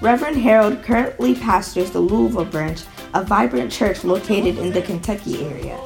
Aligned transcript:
Reverend 0.00 0.36
Harold 0.36 0.82
currently 0.82 1.34
pastors 1.34 1.90
the 1.90 2.00
Louisville 2.00 2.44
branch, 2.44 2.82
a 3.14 3.24
vibrant 3.24 3.72
church 3.72 4.04
located 4.04 4.58
in 4.58 4.72
the 4.72 4.82
Kentucky 4.82 5.44
area. 5.44 5.80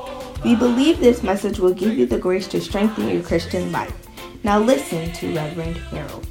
We 0.45 0.56
believe 0.56 0.98
this 0.98 1.23
message 1.23 1.59
will 1.59 1.74
give 1.74 1.96
you 1.96 2.06
the 2.06 2.18
grace 2.18 2.48
to 2.48 2.60
strengthen 2.60 3.09
your 3.09 3.23
Christian 3.23 3.70
life. 3.70 3.95
Now 4.42 4.59
listen 4.59 5.12
to 5.12 5.34
Reverend 5.34 5.77
Harold. 5.77 6.27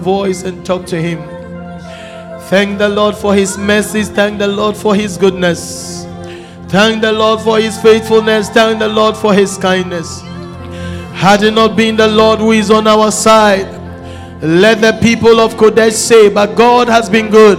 voice 0.00 0.42
and 0.44 0.64
talk 0.64 0.86
to 0.86 1.00
him. 1.00 1.18
Thank 2.48 2.78
the 2.78 2.88
Lord 2.88 3.14
for 3.14 3.34
his 3.34 3.56
mercies. 3.58 4.08
Thank 4.08 4.38
the 4.38 4.48
Lord 4.48 4.76
for 4.76 4.94
his 4.94 5.16
goodness. 5.16 6.04
Thank 6.68 7.02
the 7.02 7.12
Lord 7.12 7.40
for 7.40 7.58
his 7.58 7.80
faithfulness. 7.80 8.48
Thank 8.48 8.78
the 8.78 8.88
Lord 8.88 9.16
for 9.16 9.34
his 9.34 9.56
kindness. 9.58 10.29
Had 11.20 11.42
it 11.42 11.50
not 11.50 11.76
been 11.76 11.96
the 11.96 12.08
Lord 12.08 12.38
who 12.38 12.52
is 12.52 12.70
on 12.70 12.86
our 12.86 13.12
side, 13.12 13.68
let 14.42 14.80
the 14.80 14.98
people 15.02 15.38
of 15.38 15.52
Qodesh 15.52 15.92
say, 15.92 16.30
But 16.30 16.56
God 16.56 16.88
has 16.88 17.10
been 17.10 17.28
good. 17.28 17.58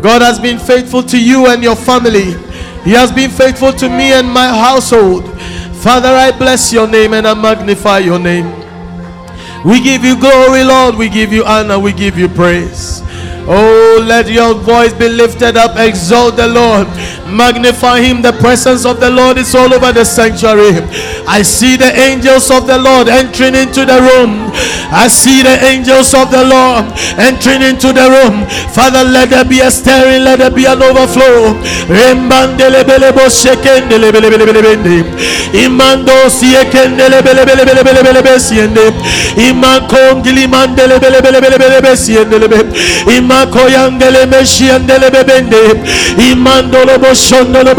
God 0.00 0.22
has 0.22 0.38
been 0.38 0.60
faithful 0.60 1.02
to 1.02 1.20
you 1.20 1.48
and 1.48 1.64
your 1.64 1.74
family. 1.74 2.34
He 2.84 2.92
has 2.92 3.10
been 3.10 3.30
faithful 3.30 3.72
to 3.72 3.88
me 3.88 4.12
and 4.12 4.30
my 4.30 4.46
household. 4.46 5.24
Father, 5.82 6.10
I 6.10 6.30
bless 6.30 6.72
your 6.72 6.86
name 6.86 7.12
and 7.14 7.26
I 7.26 7.34
magnify 7.34 7.98
your 7.98 8.20
name. 8.20 8.46
We 9.64 9.82
give 9.82 10.04
you 10.04 10.16
glory, 10.16 10.62
Lord. 10.62 10.94
We 10.94 11.08
give 11.08 11.32
you 11.32 11.42
honor. 11.44 11.80
We 11.80 11.92
give 11.92 12.16
you 12.16 12.28
praise. 12.28 13.02
Oh, 13.46 14.02
let 14.06 14.28
your 14.30 14.54
voice 14.54 14.94
be 14.94 15.08
lifted 15.08 15.56
up. 15.56 15.76
Exalt 15.76 16.36
the 16.36 16.48
Lord. 16.48 16.88
Magnify 17.28 18.00
him. 18.00 18.22
The 18.22 18.32
presence 18.32 18.86
of 18.86 19.00
the 19.00 19.10
Lord 19.10 19.36
is 19.36 19.54
all 19.54 19.72
over 19.72 19.92
the 19.92 20.04
sanctuary. 20.04 20.80
I 21.28 21.42
see 21.42 21.76
the 21.76 21.92
angels 21.92 22.50
of 22.50 22.66
the 22.66 22.78
Lord 22.78 23.08
entering 23.08 23.54
into 23.54 23.84
the 23.84 24.00
room. 24.00 24.48
I 24.88 25.08
see 25.08 25.42
the 25.42 25.60
angels 25.60 26.14
of 26.14 26.30
the 26.30 26.44
Lord 26.44 26.88
entering 27.20 27.60
into 27.62 27.92
the 27.92 28.08
room. 28.08 28.46
Father, 28.72 29.04
let 29.04 29.28
there 29.28 29.44
be 29.44 29.60
a 29.60 29.70
stirring. 29.70 30.24
Let 30.24 30.38
there 30.38 30.50
be 30.50 30.64
an 30.64 30.80
overflow. 30.80 31.52
Imando 35.54 36.24
siende. 43.14 43.14
Imankongilimandele 43.14 43.16
siendelebe. 43.16 43.16
Imakoyangele 43.16 44.26
meshiandele 44.26 45.10
bebende. 45.10 45.56
Imandolo 46.30 46.98
boshondolo. 46.98 47.74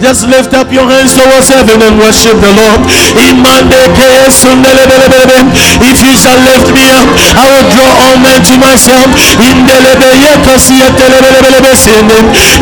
Just 0.00 0.22
lift 0.28 0.54
up 0.54 0.72
your 0.72 0.88
hands 0.88 1.14
towards 1.16 1.48
heaven 1.48 1.82
and 1.82 1.98
worship 1.98 2.40
the 2.40 2.52
Lord. 2.52 2.80
Imande 3.28 3.76
keyesundelebelebelebe. 3.96 5.44
If 5.80 6.02
you 6.02 6.16
shall 6.16 6.38
lift 6.48 6.70
me 6.72 6.90
up, 6.90 7.06
I 7.36 7.46
will 7.50 7.64
draw 7.74 7.92
all 8.04 8.16
men 8.18 8.42
to 8.42 8.56
myself. 8.58 9.06
Indelebe 9.50 10.06
yekosietelebelebelebe 10.24 11.76
siende. 11.76 12.14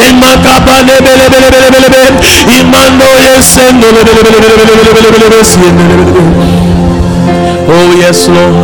Imakabanebelebelebelebe. 0.09 2.03
Imando 2.61 3.07
yesendelebelebelebelebe 3.27 5.45
siende. 5.45 5.85
Oh 7.67 7.93
yes, 8.01 8.29
Lord. 8.29 8.55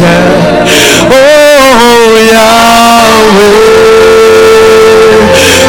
Oh 1.10 2.16
Yahweh. 2.32 3.54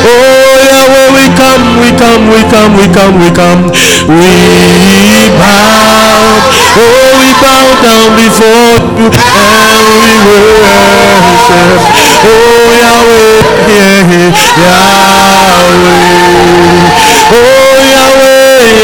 Oh 0.07 0.55
Yahweh, 0.67 1.07
we 1.15 1.25
come, 1.35 1.65
we 1.81 1.89
come, 1.97 2.23
we 2.31 2.41
come, 2.51 2.73
we 2.77 2.85
come, 2.93 3.15
we 3.19 3.29
come. 3.31 3.61
We 4.07 5.29
bow. 5.39 6.39
Oh, 6.77 7.09
we 7.19 7.29
bow 7.41 7.65
down 7.83 8.15
before 8.15 8.77
you 8.99 9.09
and 9.09 9.87
we 10.01 10.13
worship. 10.27 11.79
Oh 12.23 12.71
Yahweh, 12.81 13.41
yeah, 13.67 14.31
Yahweh. 14.61 16.07
Oh 17.33 17.66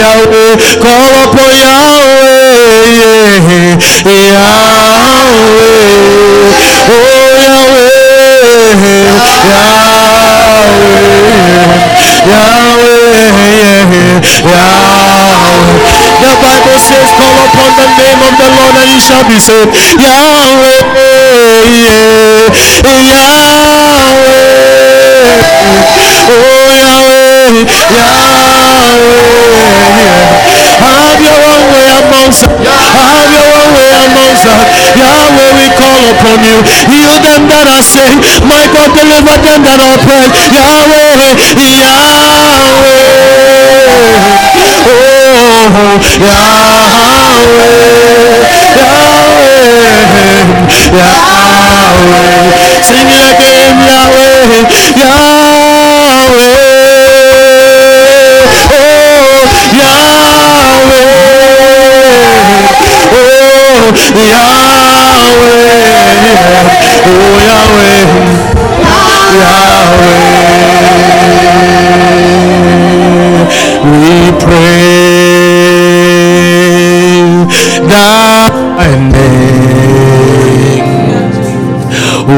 Yahweh, 0.03 0.59
call 0.83 1.15
upon 1.23 1.51
Yahweh, 1.63 3.39
Yahweh. 4.11 4.83
Oh 6.91 7.39
Yahweh, 7.39 8.03
Yahweh, 9.23 9.87
Yahweh, 12.27 13.23
Yahweh. 14.43 14.99
The 16.19 16.31
Bible 16.43 16.79
says, 16.83 17.07
call 17.15 17.39
upon 17.47 17.71
the 17.79 17.87
name 17.95 18.19
of 18.27 18.35
the 18.43 18.49
Lord 18.59 18.75
and 18.83 18.91
he 18.91 18.99
shall 18.99 19.23
be 19.23 19.39
saved. 19.39 19.71
Yahweh, 20.03 20.83
yeah, 21.79 22.51
Yahweh. 23.07 24.43
Oh 26.27 26.67
Yahweh, 26.83 27.63
Yahweh. 27.95 28.42
Have 30.83 31.21
your 31.21 31.37
own 31.45 31.65
way 31.73 31.87
amongst 32.01 32.43
us. 32.43 32.57
Have 32.57 33.29
your 33.29 33.45
own 33.53 33.69
way 33.77 33.91
amongst 33.93 34.45
us. 34.49 34.65
Yahweh, 34.97 35.51
we 35.61 35.67
call 35.77 36.01
upon 36.09 36.41
you. 36.41 36.57
Heal 36.89 37.13
them 37.21 37.45
that 37.53 37.69
are 37.69 37.85
sick. 37.85 38.17
My 38.49 38.65
God, 38.73 38.89
deliver 38.97 39.37
them 39.45 39.61
that 39.61 39.77
are 39.77 39.93
oppressed. 39.93 40.49
Yahweh, 40.53 41.37
Yahweh. 41.61 42.33
Oh, 44.85 45.23
Yahweh, 45.53 45.83
Yahweh, 45.83 46.53
Yahweh. 50.93 51.43
Sing 52.83 53.07
it 53.07 53.21
again, 53.21 53.77
Yahweh, 53.85 54.65
Yahweh. 54.97 56.62
Yahweh. 64.13 66.03
Oh, 67.05 67.37
Yahweh. 67.49 68.01
Yahweh. 69.41 70.33
We 73.83 74.31
pray 74.39 74.83
thy 77.89 78.87
name. 79.11 79.33
Oh 82.25 82.31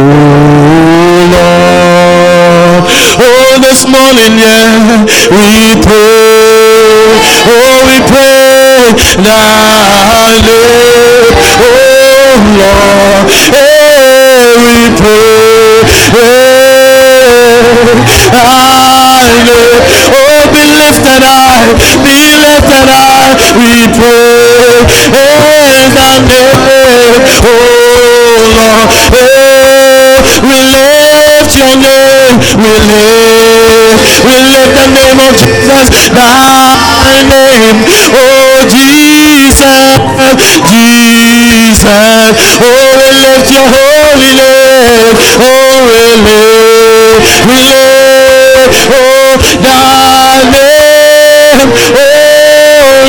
Lord, 1.35 2.83
oh 3.19 3.59
this 3.61 3.81
morning, 3.85 4.33
yeah, 4.39 5.05
we 5.29 5.53
pray, 5.85 7.13
oh 7.45 7.77
we 7.87 7.97
pray 8.09 8.93
thy 9.21 10.31
name. 10.41 11.14
Thy 18.35 19.23
name. 19.47 19.83
Oh 20.11 20.43
be 20.53 20.63
lifted 20.79 21.23
high, 21.23 21.71
be 22.03 22.19
lifted 22.43 22.87
high, 22.91 23.33
we 23.57 23.87
pray, 23.95 24.83
hey, 25.15 25.87
thy 25.95 26.19
name. 26.19 27.23
Oh 27.41 27.49
Lord, 28.55 28.89
hey, 29.13 30.21
we 30.45 30.57
lift 30.73 31.51
your 31.57 31.75
name, 31.79 32.35
we 32.61 32.71
lift, 32.89 34.23
we 34.25 34.35
lift 34.53 34.71
the 34.75 34.85
name 34.95 35.19
of 35.25 35.33
Jesus, 35.41 35.89
thy 36.13 37.15
name, 37.25 37.77
oh 38.13 38.65
Jesus, 38.69 39.95
Jesus, 40.71 41.89
oh 42.61 42.89
we 42.99 43.09
lift 43.23 43.47
your 43.51 43.67
holy 43.67 44.31
name, 44.35 45.15
oh 45.41 45.89
we 45.89 46.03
lift, 46.25 47.45
we 47.49 47.57
lift, 47.61 47.94
name, 50.51 51.19
oh 51.91 52.09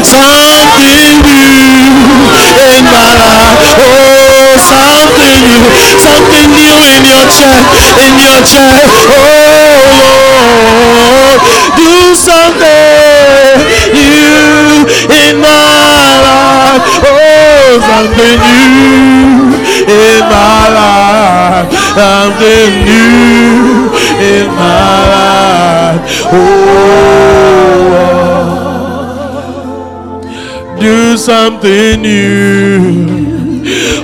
Something 0.00 0.99
life. 2.84 3.58
Oh, 3.80 4.56
something 4.60 5.40
new, 5.48 5.68
something 6.00 6.48
new 6.50 6.74
in 6.94 7.02
your 7.04 7.24
chest, 7.28 7.66
in 8.00 8.14
your 8.20 8.40
chest. 8.44 8.84
Oh 9.10 9.80
Lord, 10.70 11.40
do 11.76 12.14
something 12.14 13.60
new 13.92 14.86
in 15.12 15.40
my 15.40 16.08
life. 16.24 16.82
Oh, 17.04 17.80
something 17.84 18.38
new 18.40 19.56
in 19.88 20.20
my 20.28 20.68
life. 20.78 21.68
Something 21.94 22.84
new 22.84 23.90
in 24.20 24.46
my 24.54 24.98
life. 25.10 26.00
Oh 26.32 27.49
do 31.10 31.16
something 31.16 32.02
new. 32.02 33.50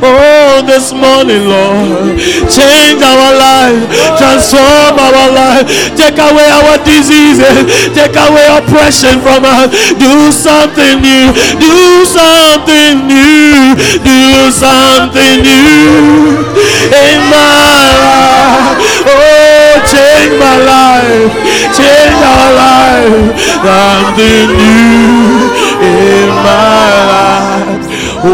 Oh, 0.03 0.63
this 0.67 0.91
morning, 0.91 1.47
Lord, 1.47 2.19
change 2.51 2.99
our 2.99 3.31
life, 3.31 3.87
transform 4.19 4.99
our 4.99 5.31
life, 5.31 5.71
take 5.95 6.19
away 6.19 6.51
our 6.51 6.75
diseases, 6.83 7.63
take 7.95 8.17
away 8.19 8.47
oppression 8.51 9.23
from 9.23 9.47
us. 9.47 9.71
Do 9.95 10.33
something 10.35 10.99
new, 10.99 11.31
do 11.63 12.03
something 12.11 13.07
new, 13.07 13.79
do 14.03 14.51
something 14.51 15.47
new 15.47 16.43
in 16.91 17.19
my 17.31 17.87
life. 18.03 18.83
Oh, 19.07 19.79
change 19.87 20.35
my 20.43 20.59
life, 20.59 21.31
change 21.71 22.19
our 22.19 22.51
life, 22.51 23.31
something 23.63 24.49
new 24.59 25.56
in 25.87 26.29
my 26.29 26.89
life. 27.13 27.87
Oh, 28.25 28.29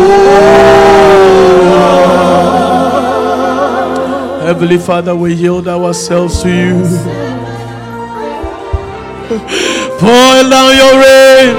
Heavenly 4.46 4.78
Father, 4.78 5.14
we 5.16 5.34
yield 5.34 5.68
ourselves 5.68 6.42
to 6.42 6.48
you. 6.48 6.82
Pour 9.98 10.34
down 10.52 10.76
your 10.76 10.94
rain. 11.00 11.54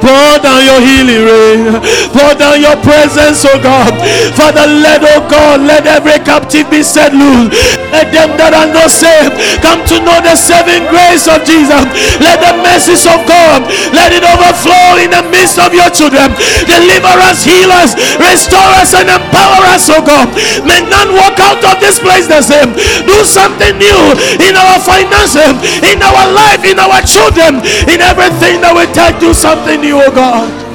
Pour 0.00 0.38
down 0.42 0.64
your 0.64 0.80
healing 0.80 1.24
rain. 1.30 1.80
Pour 2.10 2.34
down 2.34 2.58
your 2.60 2.76
presence, 2.82 3.46
oh 3.46 3.58
God. 3.62 3.94
Father, 4.34 4.66
let, 4.66 5.02
oh 5.02 5.22
God, 5.30 5.62
let 5.62 5.86
every 5.86 6.18
captive 6.26 6.66
be 6.70 6.82
set 6.82 7.14
loose. 7.14 7.50
Let 7.94 8.10
them 8.14 8.34
that 8.38 8.54
are 8.54 8.70
not 8.70 8.90
saved 8.90 9.34
come 9.62 9.82
to 9.90 9.98
know 10.02 10.18
the 10.22 10.34
saving 10.38 10.86
grace 10.90 11.26
of 11.26 11.42
Jesus. 11.46 11.82
Let 12.22 12.42
the 12.42 12.54
mercies 12.62 13.06
of 13.06 13.22
God, 13.26 13.66
let 13.94 14.14
it 14.14 14.22
overflow 14.22 14.98
in 15.02 15.10
the 15.10 15.22
midst 15.30 15.58
of 15.58 15.74
your 15.74 15.90
children. 15.90 16.30
Deliver 16.66 17.14
us, 17.26 17.42
heal 17.42 17.70
us, 17.70 17.94
restore 18.18 18.70
us, 18.78 18.94
and 18.94 19.10
empower 19.10 19.62
us, 19.70 19.86
oh 19.90 20.02
God. 20.02 20.30
May 20.66 20.82
none 20.86 21.14
walk 21.14 21.38
out 21.42 21.62
of 21.62 21.78
this 21.82 21.98
place 21.98 22.26
the 22.30 22.42
same. 22.42 22.74
Do 23.06 23.18
something 23.26 23.78
new 23.78 24.00
in 24.42 24.54
our 24.54 24.78
finances, 24.82 25.58
in 25.86 25.98
our 26.02 26.26
life, 26.30 26.62
in 26.66 26.78
our 26.78 27.02
children, 27.02 27.62
in 27.90 27.98
everything 28.02 28.62
that 28.62 28.74
we 28.74 28.86
take, 28.94 29.18
do 29.18 29.34
something 29.34 29.80
new, 29.82 29.98
oh 29.98 30.14
God. 30.14 30.69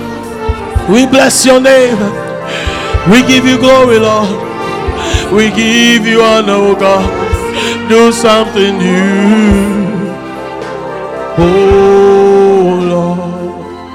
We 0.89 1.05
bless 1.07 1.45
your 1.45 1.59
name. 1.59 1.97
We 3.09 3.21
give 3.27 3.45
you 3.45 3.57
glory, 3.57 3.97
Lord. 3.99 4.29
We 5.33 5.49
give 5.49 6.05
you 6.05 6.21
honor, 6.21 6.53
oh 6.53 6.75
God. 6.75 7.89
Do 7.89 8.11
something 8.11 8.77
new. 8.77 10.13
Oh 11.37 12.79
Lord. 12.83 13.85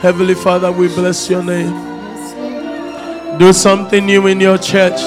Heavenly 0.00 0.34
Father, 0.34 0.70
we 0.70 0.88
bless 0.88 1.28
your 1.28 1.42
name. 1.42 1.74
Do 3.38 3.52
something 3.52 4.06
new 4.06 4.26
in 4.28 4.40
your 4.40 4.58
church. 4.58 5.00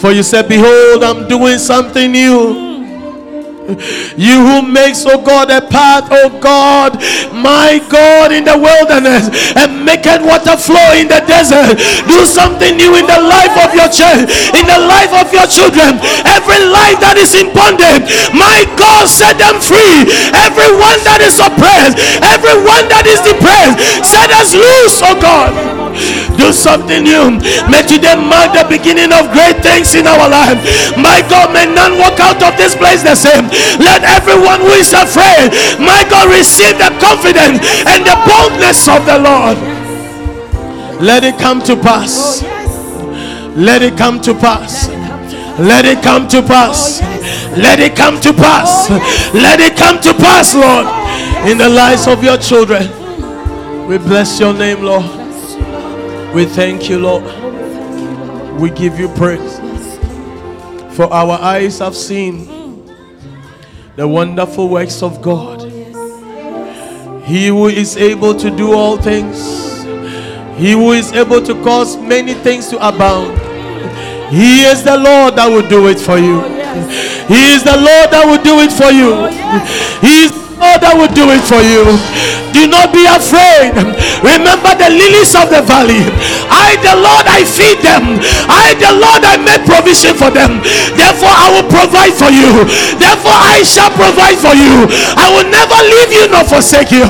For 0.00 0.12
you 0.12 0.22
said, 0.22 0.48
Behold, 0.48 1.02
I'm 1.02 1.26
doing 1.26 1.58
something 1.58 2.12
new. 2.12 2.71
You 4.18 4.42
who 4.42 4.58
makes, 4.62 5.06
oh 5.06 5.22
God, 5.22 5.50
a 5.50 5.62
path, 5.62 6.08
oh 6.10 6.30
God, 6.42 6.98
my 7.30 7.78
God, 7.86 8.32
in 8.32 8.44
the 8.44 8.58
wilderness 8.58 9.30
and 9.54 9.84
maketh 9.86 10.22
water 10.22 10.58
flow 10.58 10.98
in 10.98 11.06
the 11.06 11.22
desert. 11.24 11.78
Do 12.10 12.26
something 12.26 12.76
new 12.76 12.98
in 12.98 13.06
the 13.06 13.20
life 13.22 13.54
of 13.62 13.70
your 13.74 13.86
church, 13.86 14.26
in 14.54 14.64
the 14.66 14.80
life 14.82 15.14
of 15.14 15.30
your 15.30 15.46
children. 15.46 15.98
Every 16.26 16.60
life 16.70 16.98
that 17.02 17.14
is 17.18 17.38
in 17.38 17.54
bondage, 17.54 18.10
my 18.34 18.66
God, 18.74 19.06
set 19.06 19.38
them 19.38 19.62
free. 19.62 20.10
Everyone 20.34 20.98
that 21.06 21.22
is 21.22 21.38
oppressed, 21.38 21.98
everyone 22.22 22.90
that 22.90 23.06
is 23.06 23.22
depressed, 23.22 23.78
set 24.02 24.30
us 24.34 24.54
loose, 24.54 24.98
oh 25.06 25.16
God. 25.18 25.81
Do 26.36 26.52
something 26.52 27.04
new. 27.04 27.38
May 27.68 27.82
today 27.84 28.16
mark 28.16 28.56
the 28.56 28.66
beginning 28.68 29.12
of 29.12 29.30
great 29.32 29.60
things 29.62 29.94
in 29.94 30.06
our 30.06 30.28
life. 30.28 30.58
My 30.96 31.20
God, 31.28 31.52
may 31.52 31.66
none 31.66 31.98
walk 31.98 32.20
out 32.20 32.42
of 32.42 32.56
this 32.56 32.74
place 32.74 33.02
the 33.02 33.14
same. 33.14 33.48
Let 33.78 34.02
everyone 34.04 34.60
who 34.60 34.74
is 34.76 34.92
afraid, 34.92 35.52
my 35.78 36.04
God, 36.08 36.30
receive 36.32 36.78
the 36.78 36.90
confidence 37.00 37.60
and 37.86 38.02
the 38.04 38.16
boldness 38.24 38.88
of 38.88 39.04
the 39.06 39.18
Lord. 39.18 39.58
Let 41.02 41.24
it 41.24 41.38
come 41.38 41.60
to 41.62 41.76
pass. 41.76 42.42
Let 43.56 43.82
it 43.82 43.98
come 43.98 44.20
to 44.22 44.34
pass. 44.34 44.88
Let 45.58 45.84
it 45.84 46.02
come 46.02 46.28
to 46.28 46.42
pass. 46.42 47.00
Let 47.56 47.80
it 47.80 47.94
come 47.94 48.20
to 48.20 48.32
pass. 48.32 48.88
Let 49.34 49.60
it 49.60 49.76
come 49.76 50.00
to 50.00 50.14
pass, 50.14 50.54
Lord, 50.54 50.86
in 51.50 51.58
the 51.58 51.68
lives 51.68 52.06
of 52.06 52.24
your 52.24 52.38
children. 52.38 52.88
We 53.86 53.98
bless 53.98 54.40
your 54.40 54.54
name, 54.54 54.82
Lord. 54.82 55.21
We 56.34 56.46
thank 56.46 56.88
you, 56.88 56.98
Lord. 56.98 57.24
We 58.58 58.70
give 58.70 58.98
you 58.98 59.08
praise. 59.08 59.58
For 60.96 61.04
our 61.12 61.38
eyes 61.38 61.78
have 61.80 61.94
seen 61.94 62.86
the 63.96 64.08
wonderful 64.08 64.70
works 64.70 65.02
of 65.02 65.20
God. 65.20 65.60
He 67.24 67.48
who 67.48 67.68
is 67.68 67.98
able 67.98 68.34
to 68.34 68.50
do 68.50 68.72
all 68.72 68.96
things, 68.96 69.82
He 70.56 70.72
who 70.72 70.92
is 70.92 71.12
able 71.12 71.42
to 71.42 71.54
cause 71.62 71.98
many 71.98 72.32
things 72.32 72.68
to 72.68 72.76
abound. 72.76 73.38
He 74.32 74.62
is 74.64 74.82
the 74.82 74.96
Lord 74.96 75.36
that 75.36 75.48
will 75.48 75.68
do 75.68 75.88
it 75.88 76.00
for 76.00 76.16
you. 76.16 76.40
He 77.28 77.52
is 77.52 77.62
the 77.62 77.76
Lord 77.76 78.10
that 78.10 78.24
will 78.24 78.42
do 78.42 78.60
it 78.60 78.72
for 78.72 78.90
you. 78.90 79.28
He 80.00 80.24
is 80.24 80.41
God 80.62 80.78
that 80.78 80.94
will 80.94 81.10
do 81.10 81.26
it 81.34 81.42
for 81.42 81.58
you. 81.58 81.82
Do 82.54 82.70
not 82.70 82.94
be 82.94 83.02
afraid. 83.02 83.74
Remember 84.22 84.70
the 84.78 84.94
lilies 84.94 85.34
of 85.34 85.50
the 85.50 85.58
valley. 85.66 86.06
I, 86.46 86.78
the 86.78 86.94
Lord, 86.94 87.26
I 87.26 87.42
feed 87.42 87.82
them. 87.82 88.22
I, 88.46 88.78
the 88.78 88.94
Lord, 88.94 89.26
I 89.26 89.42
make 89.42 89.66
provision 89.66 90.14
for 90.14 90.30
them. 90.30 90.62
Therefore, 90.94 91.34
I 91.34 91.50
will 91.50 91.66
provide 91.66 92.14
for 92.14 92.30
you. 92.30 92.62
Therefore, 92.94 93.34
I 93.34 93.66
shall 93.66 93.90
provide 93.90 94.38
for 94.38 94.54
you. 94.54 94.86
I 95.18 95.26
will 95.34 95.48
never 95.50 95.74
leave 95.82 96.14
you 96.14 96.30
nor 96.30 96.46
forsake 96.46 96.94
you. 96.94 97.08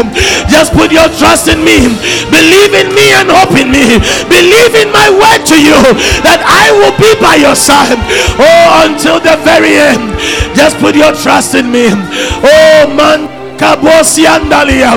Just 0.48 0.72
put 0.72 0.88
your 0.88 1.12
trust 1.20 1.52
in 1.52 1.60
me. 1.60 1.92
Believe 2.32 2.72
in 2.72 2.88
me 2.96 3.12
and 3.12 3.28
hope 3.28 3.52
in 3.58 3.68
me. 3.68 4.00
Believe 4.32 4.72
in 4.78 4.88
my 4.88 5.12
word 5.12 5.44
to 5.52 5.58
you 5.60 5.76
that 6.24 6.40
I 6.40 6.72
will 6.72 6.96
be 6.96 7.12
by 7.20 7.36
your 7.36 7.58
side. 7.58 8.00
Oh, 8.40 8.88
until 8.88 9.20
the 9.20 9.36
very 9.44 9.76
end. 9.76 10.16
Just 10.56 10.80
put 10.80 10.96
your 10.96 11.12
trust 11.12 11.52
in 11.52 11.68
me. 11.68 11.92
Oh, 11.92 12.88
man 12.96 13.41
kabosi 13.58 14.26
andalia 14.26 14.92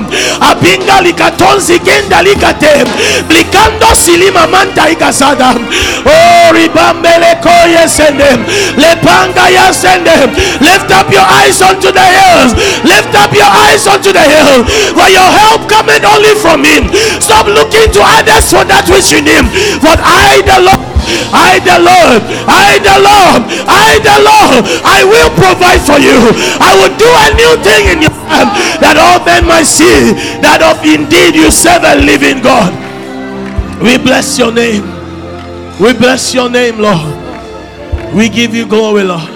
abinga 0.52 1.02
likatonzi 1.02 1.80
genda 1.80 2.22
likate 2.22 2.84
blikando 3.28 3.96
silima 3.96 4.48
manta 4.48 4.90
ikasada 4.90 5.56
oh 6.06 6.54
ribambele 6.54 7.36
koye 7.44 7.88
sende 7.90 8.30
lepanga 8.78 9.50
ya 9.50 9.74
sende 9.74 10.12
lift 10.62 10.92
up 10.92 11.12
your 11.12 11.26
eyes 11.42 11.62
unto 11.62 11.92
the 11.92 12.00
hills. 12.00 12.54
Lift 12.84 13.16
up 13.16 13.34
your 13.34 13.50
eyes 13.50 13.88
unto 13.88 14.12
the 14.12 14.20
hill. 14.22 14.64
For 14.96 15.10
your 15.10 15.30
help 15.40 15.68
coming 15.70 16.04
only 16.06 16.34
from 16.36 16.64
him. 16.64 16.90
Stop 17.20 17.48
looking 17.48 17.92
to 17.94 18.02
others 18.02 18.50
for 18.52 18.64
that 18.66 18.86
which 18.90 19.12
you 19.12 19.22
need. 19.22 19.46
But 19.82 20.00
I 20.02 20.42
the 20.46 20.58
Lord 20.66 20.95
I 21.32 21.60
the 21.62 21.78
Lord, 21.80 22.22
I 22.48 22.80
the 22.82 22.98
Lord, 23.02 23.42
I 23.68 24.00
the 24.02 24.18
Lord, 24.24 24.62
I 24.84 25.00
will 25.06 25.32
provide 25.38 25.82
for 25.82 26.00
you. 26.00 26.18
I 26.62 26.72
will 26.80 26.94
do 26.98 27.10
a 27.10 27.28
new 27.38 27.54
thing 27.64 27.84
in 27.94 27.98
your 28.06 28.16
life 28.30 28.52
that 28.82 28.98
all 28.98 29.24
men 29.26 29.46
might 29.46 29.68
see 29.70 30.14
that 30.42 30.62
of 30.62 30.82
indeed 30.86 31.36
you 31.36 31.52
serve 31.52 31.84
a 31.84 31.96
living 32.00 32.42
God. 32.42 32.74
We 33.82 33.98
bless 33.98 34.38
your 34.40 34.52
name. 34.52 34.84
We 35.80 35.94
bless 35.94 36.34
your 36.34 36.50
name, 36.50 36.80
Lord. 36.80 37.26
We 38.14 38.30
give 38.30 38.56
you 38.56 38.66
glory, 38.66 39.04
Lord. 39.04 39.30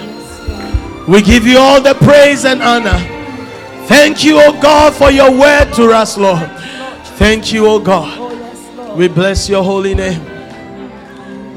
We 1.06 1.22
give 1.22 1.46
you 1.46 1.58
all 1.58 1.80
the 1.82 1.94
praise 1.94 2.44
and 2.44 2.62
honor. 2.62 2.98
Thank 3.86 4.24
you, 4.24 4.38
O 4.40 4.52
God, 4.62 4.94
for 4.94 5.10
your 5.10 5.30
word 5.30 5.72
to 5.74 5.90
us, 5.92 6.16
Lord. 6.16 6.48
Thank 7.18 7.52
you, 7.52 7.66
O 7.66 7.78
God. 7.78 8.96
We 8.96 9.08
bless 9.08 9.48
your 9.48 9.62
holy 9.62 9.94
name. 9.94 10.39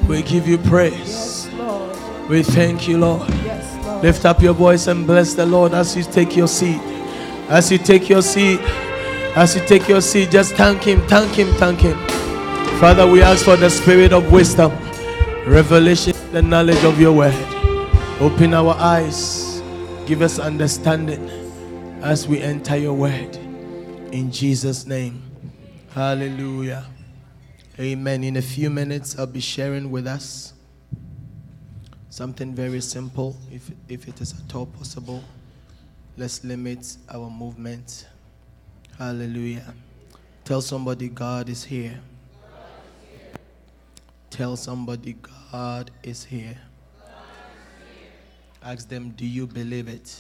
We 0.08 0.22
give 0.22 0.48
you 0.48 0.58
praise. 0.58 1.50
We 2.30 2.44
thank 2.44 2.88
you, 2.88 2.98
Lord. 2.98 3.30
Lift 4.04 4.26
up 4.26 4.42
your 4.42 4.54
voice 4.54 4.88
and 4.88 5.08
bless 5.08 5.34
the 5.34 5.46
Lord 5.46 5.74
as 5.74 5.96
you 5.96 6.04
take 6.04 6.36
your 6.36 6.48
seat. 6.48 6.82
As 7.50 7.72
you 7.72 7.78
take 7.78 8.10
your 8.10 8.22
seat, 8.22 8.60
as 9.36 9.56
you 9.56 9.66
take 9.66 9.88
your 9.88 10.02
seat, 10.02 10.30
just 10.32 10.56
thank 10.56 10.84
Him, 10.84 11.02
thank 11.08 11.32
Him, 11.32 11.54
thank 11.56 11.80
Him. 11.80 11.98
Father, 12.80 13.08
we 13.08 13.22
ask 13.22 13.46
for 13.46 13.56
the 13.56 13.70
spirit 13.70 14.12
of 14.14 14.32
wisdom, 14.32 14.72
revelation, 15.48 16.14
the 16.32 16.42
knowledge 16.42 16.84
of 16.84 17.00
your 17.00 17.14
word. 17.14 17.34
Open 18.20 18.54
our 18.54 18.76
eyes, 18.78 19.62
give 20.06 20.22
us 20.22 20.38
understanding 20.38 21.30
as 22.02 22.28
we 22.28 22.42
enter 22.42 22.76
your 22.78 22.94
word. 22.94 23.36
In 24.12 24.32
Jesus' 24.32 24.86
name. 24.86 25.22
Hallelujah. 25.94 26.86
Amen. 27.80 28.24
In 28.24 28.38
a 28.38 28.42
few 28.42 28.70
minutes, 28.70 29.18
I'll 29.18 29.26
be 29.26 29.40
sharing 29.40 29.90
with 29.90 30.06
us 30.06 30.54
something 32.10 32.54
very 32.54 32.80
simple, 32.80 33.36
if, 33.52 33.72
if 33.90 34.08
it 34.08 34.22
is 34.22 34.36
at 34.40 34.54
all 34.54 34.68
possible. 34.68 35.24
Let's 36.16 36.44
limit 36.44 36.98
our 37.10 37.32
movement. 37.32 38.06
Hallelujah. 39.00 39.74
Tell 40.46 40.62
somebody 40.62 41.10
God 41.10 41.50
is 41.50 41.64
here. 41.64 42.00
Tell 44.30 44.56
somebody 44.56 45.16
God 45.52 45.90
is 46.04 46.24
here. 46.24 46.56
Ask 48.62 48.88
them, 48.88 49.10
do 49.18 49.26
you 49.26 49.48
believe 49.48 49.88
it? 49.88 50.16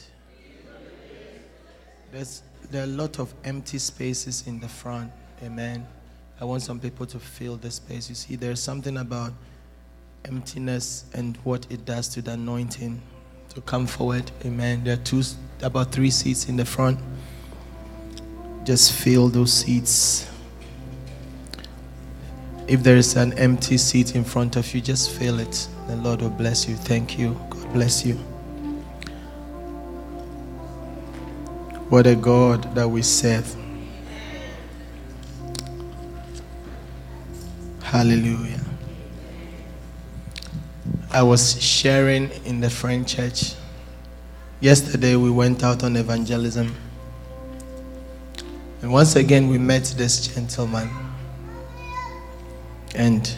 There's, 2.11 2.41
there 2.71 2.81
are 2.81 2.85
a 2.85 2.87
lot 2.87 3.19
of 3.19 3.31
empty 3.43 3.77
spaces 3.77 4.47
in 4.47 4.59
the 4.59 4.67
front. 4.67 5.11
Amen. 5.43 5.85
I 6.41 6.45
want 6.45 6.61
some 6.61 6.79
people 6.79 7.05
to 7.05 7.19
fill 7.19 7.57
the 7.57 7.71
space. 7.71 8.09
You 8.09 8.15
see, 8.15 8.35
there's 8.35 8.61
something 8.61 8.97
about 8.97 9.33
emptiness 10.25 11.05
and 11.13 11.37
what 11.43 11.65
it 11.69 11.85
does 11.85 12.07
to 12.09 12.21
the 12.21 12.31
anointing. 12.31 13.01
To 13.49 13.61
come 13.61 13.85
forward. 13.85 14.31
Amen. 14.45 14.83
There 14.83 14.93
are 14.93 15.03
two, 15.03 15.21
about 15.61 15.91
three 15.91 16.09
seats 16.09 16.49
in 16.49 16.55
the 16.55 16.65
front. 16.65 16.99
Just 18.63 18.93
fill 18.93 19.29
those 19.29 19.53
seats. 19.53 20.29
If 22.67 22.81
there 22.81 22.95
is 22.95 23.15
an 23.15 23.37
empty 23.37 23.77
seat 23.77 24.15
in 24.15 24.23
front 24.23 24.55
of 24.55 24.73
you, 24.73 24.81
just 24.81 25.11
fill 25.11 25.39
it. 25.39 25.67
The 25.87 25.97
Lord 25.97 26.21
will 26.21 26.29
bless 26.29 26.67
you. 26.67 26.75
Thank 26.75 27.19
you. 27.19 27.39
God 27.49 27.73
bless 27.73 28.05
you. 28.05 28.15
What 31.89 32.07
a 32.07 32.15
God 32.15 32.73
that 32.73 32.89
we 32.89 33.03
serve. 33.03 33.55
Hallelujah. 37.93 38.59
I 41.11 41.21
was 41.21 41.61
sharing 41.61 42.31
in 42.43 42.59
the 42.59 42.67
French 42.67 43.15
church. 43.15 43.53
Yesterday 44.61 45.15
we 45.15 45.29
went 45.29 45.63
out 45.63 45.83
on 45.83 45.95
evangelism. 45.95 46.73
And 48.81 48.91
once 48.91 49.15
again 49.15 49.47
we 49.47 49.59
met 49.59 49.93
this 49.95 50.25
gentleman. 50.25 50.89
And 52.95 53.31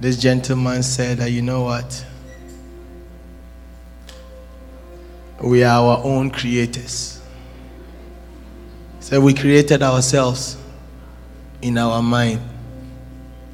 this 0.00 0.16
gentleman 0.16 0.82
said 0.82 1.18
that, 1.18 1.30
you 1.30 1.42
know 1.42 1.64
what? 1.64 2.06
We 5.42 5.62
are 5.62 5.78
our 5.78 6.02
own 6.02 6.30
creators. 6.30 7.20
So 9.00 9.20
we 9.20 9.34
created 9.34 9.82
ourselves 9.82 10.56
in 11.60 11.76
our 11.76 12.02
mind. 12.02 12.49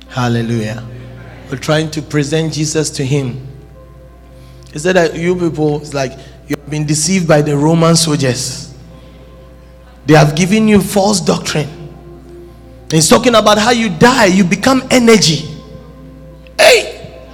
Hallelujah. 0.09 0.87
We're 1.51 1.59
trying 1.59 1.91
to 1.93 2.03
present 2.03 2.53
Jesus 2.53 2.91
to 2.91 3.05
him. 3.05 3.47
He 4.73 4.79
said 4.79 4.97
that 4.97 5.15
you 5.15 5.35
people, 5.37 5.81
it's 5.81 5.95
like 5.95 6.19
you've 6.49 6.69
been 6.69 6.87
deceived 6.87 7.29
by 7.29 7.43
the 7.43 7.57
Roman 7.57 7.97
soldiers. 7.97 8.75
They 10.07 10.15
have 10.15 10.37
given 10.37 10.69
you 10.69 10.81
false 10.81 11.21
doctrine. 11.21 11.69
He's 12.91 13.09
talking 13.09 13.35
about 13.35 13.59
how 13.59 13.71
you 13.71 13.89
die, 13.91 14.27
you 14.27 14.45
become 14.45 14.83
energy. 14.91 15.49
Hey! 16.59 17.27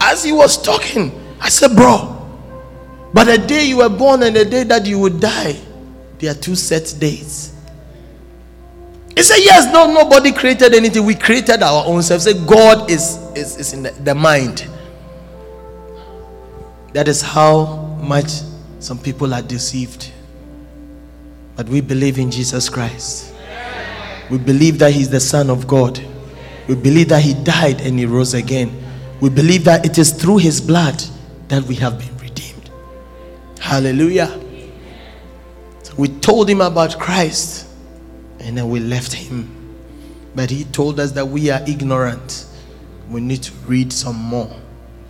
As 0.00 0.22
he 0.22 0.32
was 0.32 0.60
talking, 0.60 1.12
I 1.40 1.48
said, 1.48 1.74
Bro, 1.74 2.12
but 3.14 3.24
the 3.24 3.38
day 3.38 3.66
you 3.66 3.78
were 3.78 3.88
born 3.88 4.22
and 4.22 4.34
the 4.34 4.44
day 4.44 4.64
that 4.64 4.84
you 4.86 4.98
would 4.98 5.20
die, 5.20 5.56
they 6.18 6.28
are 6.28 6.34
two 6.34 6.54
set 6.54 6.94
days. 6.98 7.54
He 9.16 9.22
said, 9.22 9.38
Yes, 9.38 9.72
no, 9.72 9.92
nobody 9.92 10.32
created 10.32 10.74
anything. 10.74 11.04
We 11.04 11.14
created 11.14 11.62
our 11.62 11.84
own 11.86 12.02
self. 12.02 12.22
Say 12.22 12.34
God 12.46 12.90
is, 12.90 13.18
is, 13.36 13.58
is 13.58 13.72
in 13.72 13.82
the, 13.82 13.90
the 13.90 14.14
mind. 14.14 14.68
That 16.92 17.08
is 17.08 17.20
how 17.20 17.96
much 18.02 18.30
some 18.78 18.98
people 18.98 19.34
are 19.34 19.42
deceived. 19.42 20.10
But 21.56 21.68
we 21.68 21.80
believe 21.80 22.18
in 22.18 22.30
Jesus 22.30 22.68
Christ. 22.68 23.34
We 24.30 24.38
believe 24.38 24.78
that 24.78 24.92
He's 24.92 25.10
the 25.10 25.20
Son 25.20 25.50
of 25.50 25.66
God. 25.66 26.02
We 26.66 26.74
believe 26.74 27.08
that 27.10 27.22
He 27.22 27.34
died 27.34 27.82
and 27.82 27.98
He 27.98 28.06
rose 28.06 28.32
again. 28.32 28.82
We 29.20 29.28
believe 29.28 29.64
that 29.64 29.84
it 29.84 29.98
is 29.98 30.10
through 30.10 30.38
His 30.38 30.60
blood 30.60 31.02
that 31.48 31.62
we 31.64 31.74
have 31.76 31.98
been 31.98 32.16
redeemed. 32.16 32.70
Hallelujah. 33.60 34.40
We 35.98 36.08
told 36.08 36.48
Him 36.48 36.62
about 36.62 36.98
Christ 36.98 37.68
and 38.42 38.56
then 38.56 38.68
we 38.68 38.80
left 38.80 39.12
Him. 39.12 39.76
But 40.34 40.50
He 40.50 40.64
told 40.64 41.00
us 41.00 41.12
that 41.12 41.26
we 41.26 41.50
are 41.50 41.60
ignorant. 41.66 42.46
We 43.10 43.20
need 43.20 43.42
to 43.44 43.52
read 43.66 43.92
some 43.92 44.16
more. 44.16 44.54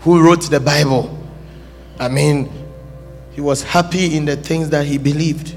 Who 0.00 0.22
wrote 0.22 0.42
the 0.50 0.60
Bible? 0.60 1.18
I 1.98 2.08
mean, 2.08 2.50
He 3.32 3.40
was 3.40 3.62
happy 3.62 4.16
in 4.16 4.24
the 4.24 4.36
things 4.36 4.70
that 4.70 4.86
He 4.86 4.98
believed. 4.98 5.54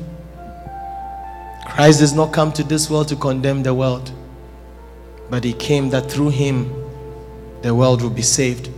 Christ 1.68 2.00
does 2.00 2.14
not 2.14 2.32
come 2.32 2.54
to 2.54 2.64
this 2.64 2.90
world 2.90 3.10
to 3.10 3.16
condemn 3.16 3.64
the 3.64 3.74
world, 3.74 4.12
but 5.30 5.44
He 5.44 5.54
came 5.54 5.90
that 5.90 6.10
through 6.10 6.30
Him 6.30 6.74
the 7.62 7.74
world 7.74 8.02
will 8.02 8.12
be 8.12 8.22
saved. 8.22 8.70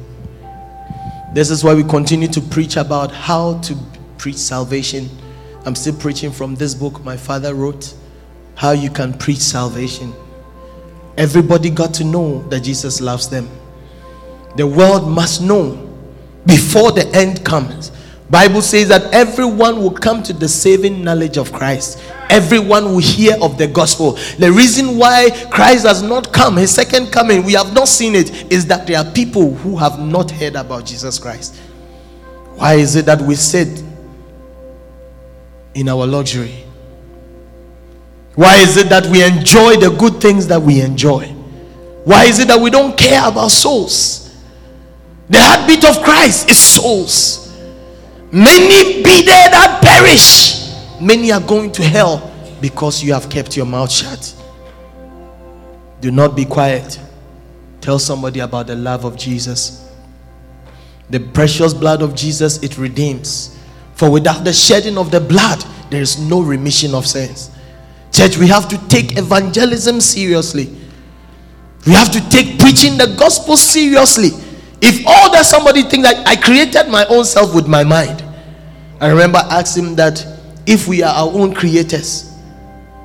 This 1.33 1.51
is 1.51 1.63
why 1.63 1.75
we 1.75 1.83
continue 1.83 2.29
to 2.29 2.41
preach 2.41 2.77
about 2.77 3.11
how 3.11 3.59
to 3.59 3.77
preach 4.17 4.37
salvation. 4.37 5.09
I'm 5.65 5.75
still 5.75 5.95
preaching 5.95 6.31
from 6.31 6.55
this 6.55 6.73
book 6.73 7.03
my 7.03 7.17
father 7.17 7.53
wrote, 7.53 7.93
How 8.57 8.71
You 8.71 8.89
Can 8.89 9.13
Preach 9.13 9.37
Salvation. 9.37 10.11
Everybody 11.15 11.69
got 11.69 11.93
to 11.93 12.03
know 12.03 12.41
that 12.49 12.61
Jesus 12.61 12.99
loves 12.99 13.29
them. 13.29 13.47
The 14.55 14.65
world 14.65 15.07
must 15.07 15.43
know 15.43 15.75
before 16.43 16.91
the 16.91 17.07
end 17.13 17.45
comes. 17.45 17.91
Bible 18.31 18.63
says 18.63 18.87
that 18.89 19.13
everyone 19.13 19.77
will 19.77 19.91
come 19.91 20.23
to 20.23 20.33
the 20.33 20.49
saving 20.49 21.03
knowledge 21.03 21.37
of 21.37 21.53
Christ. 21.53 22.01
Everyone 22.31 22.85
will 22.85 22.97
hear 22.97 23.37
of 23.39 23.59
the 23.59 23.67
gospel. 23.67 24.13
The 24.39 24.51
reason 24.51 24.97
why 24.97 25.29
Christ 25.51 25.85
has 25.85 26.01
not 26.01 26.33
come, 26.33 26.57
his 26.57 26.73
second 26.73 27.11
coming, 27.11 27.43
we 27.43 27.53
have 27.53 27.73
not 27.73 27.87
seen 27.87 28.15
it, 28.15 28.51
is 28.51 28.65
that 28.65 28.87
there 28.87 28.97
are 28.97 29.11
people 29.11 29.53
who 29.53 29.77
have 29.77 29.99
not 29.99 30.31
heard 30.31 30.55
about 30.55 30.87
Jesus 30.87 31.19
Christ. 31.19 31.55
Why 32.55 32.73
is 32.73 32.95
it 32.95 33.05
that 33.05 33.21
we 33.21 33.35
sit 33.35 33.83
in 35.75 35.87
our 35.87 36.07
luxury? 36.07 36.66
Why 38.37 38.57
is 38.57 38.77
it 38.77 38.89
that 38.89 39.07
we 39.07 39.23
enjoy 39.23 39.77
the 39.77 39.89
good 39.89 40.21
things 40.21 40.45
that 40.45 40.61
we 40.61 40.79
enjoy? 40.79 41.25
Why 42.05 42.25
is 42.25 42.37
it 42.37 42.47
that 42.49 42.61
we 42.61 42.69
don't 42.69 42.95
care 42.95 43.27
about 43.27 43.49
souls? 43.49 44.37
The 45.27 45.39
heartbeat 45.39 45.83
of 45.83 46.03
Christ 46.03 46.47
is 46.47 46.59
souls. 46.59 47.51
Many 48.31 49.01
be 49.01 49.25
there 49.25 49.49
that 49.49 49.79
perish. 49.81 50.71
Many 51.01 51.31
are 51.31 51.41
going 51.41 51.71
to 51.73 51.83
hell 51.83 52.31
because 52.61 53.03
you 53.03 53.11
have 53.11 53.27
kept 53.27 53.57
your 53.57 53.65
mouth 53.65 53.91
shut. 53.91 54.35
Do 55.99 56.11
not 56.11 56.35
be 56.35 56.45
quiet. 56.45 56.99
Tell 57.81 57.97
somebody 57.97 58.41
about 58.41 58.67
the 58.67 58.75
love 58.75 59.03
of 59.03 59.17
Jesus. 59.17 59.91
The 61.09 61.21
precious 61.21 61.73
blood 61.73 62.03
of 62.03 62.13
Jesus, 62.13 62.61
it 62.61 62.77
redeems. 62.77 63.57
For 63.95 64.11
without 64.11 64.43
the 64.43 64.53
shedding 64.53 64.99
of 64.99 65.09
the 65.09 65.21
blood, 65.21 65.65
there 65.89 66.03
is 66.03 66.19
no 66.19 66.43
remission 66.43 66.93
of 66.93 67.07
sins. 67.07 67.49
Church, 68.17 68.35
we 68.39 68.47
have 68.47 68.67
to 68.69 68.79
take 68.87 69.15
evangelism 69.15 70.01
seriously. 70.01 70.75
We 71.85 71.93
have 71.93 72.11
to 72.13 72.29
take 72.31 72.57
preaching 72.57 72.97
the 72.97 73.13
gospel 73.15 73.55
seriously. 73.55 74.29
If 74.81 75.05
all 75.05 75.31
that 75.33 75.45
somebody 75.45 75.83
think 75.83 76.01
that 76.01 76.27
I 76.27 76.35
created 76.35 76.89
my 76.89 77.05
own 77.09 77.25
self 77.25 77.53
with 77.53 77.67
my 77.67 77.83
mind, 77.83 78.23
I 78.99 79.09
remember 79.09 79.37
asking 79.37 79.97
that 79.97 80.25
if 80.65 80.87
we 80.87 81.03
are 81.03 81.13
our 81.13 81.31
own 81.31 81.53
creators, 81.53 82.33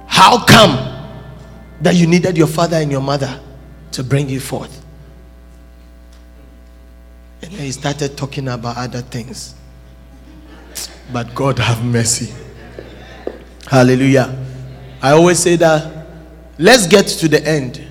how 0.06 0.46
come 0.46 0.78
that 1.82 1.94
you 1.94 2.06
needed 2.06 2.38
your 2.38 2.46
father 2.46 2.78
and 2.78 2.90
your 2.90 3.02
mother 3.02 3.38
to 3.90 4.02
bring 4.02 4.30
you 4.30 4.40
forth? 4.40 4.82
And 7.42 7.52
then 7.52 7.66
he 7.66 7.72
started 7.72 8.16
talking 8.16 8.48
about 8.48 8.78
other 8.78 9.02
things. 9.02 9.54
But 11.12 11.34
God 11.34 11.58
have 11.58 11.84
mercy. 11.84 12.32
Hallelujah. 13.66 14.41
I 15.02 15.10
always 15.10 15.40
say 15.40 15.56
that 15.56 16.06
let's 16.58 16.86
get 16.86 17.08
to 17.08 17.26
the 17.28 17.44
end. 17.44 17.84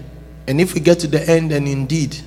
And 0.47 0.61
if 0.61 0.73
we 0.73 0.79
get 0.79 0.99
to 0.99 1.07
the 1.07 1.29
end 1.29 1.51
and 1.51 1.67
indeed 1.67 2.17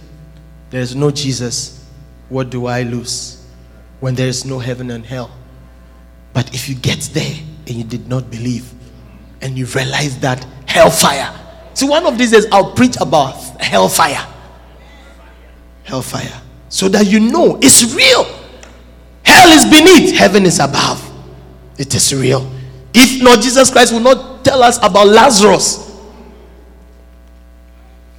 there's 0.69 0.95
no 0.95 1.11
Jesus, 1.11 1.89
what 2.29 2.51
do 2.51 2.67
I 2.67 2.83
lose 2.83 3.47
when 4.01 4.15
there 4.15 4.29
is 4.29 4.45
no 4.45 4.59
heaven 4.59 4.91
and 4.91 5.05
hell? 5.05 5.31
But 6.35 6.55
if 6.55 6.69
you 6.69 6.75
get 6.75 7.01
there 7.15 7.35
and 7.67 7.71
you 7.71 7.85
did 7.85 8.09
not 8.09 8.31
believe 8.31 8.71
and 9.41 9.57
you 9.57 9.65
realize 9.67 10.19
that 10.21 10.47
hellfire. 10.67 11.33
See, 11.73 11.89
one 11.89 12.05
of 12.07 12.19
these 12.19 12.33
days 12.33 12.47
I'll 12.53 12.73
preach 12.73 12.97
about 13.01 13.37
hellfire. 13.61 14.27
Hellfire. 15.85 16.43
So 16.69 16.89
that 16.89 17.07
you 17.07 17.21
know 17.21 17.59
it's 17.63 17.95
real. 17.95 18.25
Hell 19.23 19.49
is 19.49 19.65
beneath, 19.65 20.15
heaven 20.15 20.45
is 20.45 20.61
above. 20.61 21.11
It 21.79 21.95
is 21.95 22.15
real. 22.15 22.51
If 22.93 23.23
not, 23.23 23.43
Jesus 23.43 23.71
Christ 23.71 23.93
will 23.93 24.01
not 24.01 24.34
tell 24.45 24.63
us 24.63 24.79
about 24.79 25.09
Lazarus. 25.09 25.91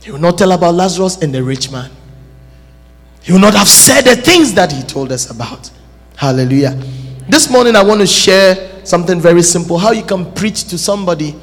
He 0.04 0.12
will 0.12 0.20
not 0.20 0.38
tell 0.38 0.52
about 0.52 0.76
Lazarus 0.76 1.22
and 1.22 1.34
the 1.34 1.44
rich 1.44 1.72
man. 1.72 1.90
He 3.24 3.32
will 3.32 3.40
not 3.40 3.56
have 3.56 3.68
said 3.68 4.02
the 4.02 4.16
things 4.16 4.54
that 4.54 4.72
he 4.72 4.84
told 4.84 5.12
us 5.12 5.32
about. 5.32 5.72
Hallelujah. 6.16 6.80
This 7.28 7.50
morning, 7.50 7.76
I 7.76 7.84
want 7.84 8.02
to 8.02 8.08
share 8.08 8.86
something 8.86 9.20
very 9.20 9.42
simple 9.42 9.80
how 9.80 9.92
you 9.92 10.04
can 10.04 10.32
preach 10.34 10.66
to 10.66 10.78
somebody. 10.78 11.36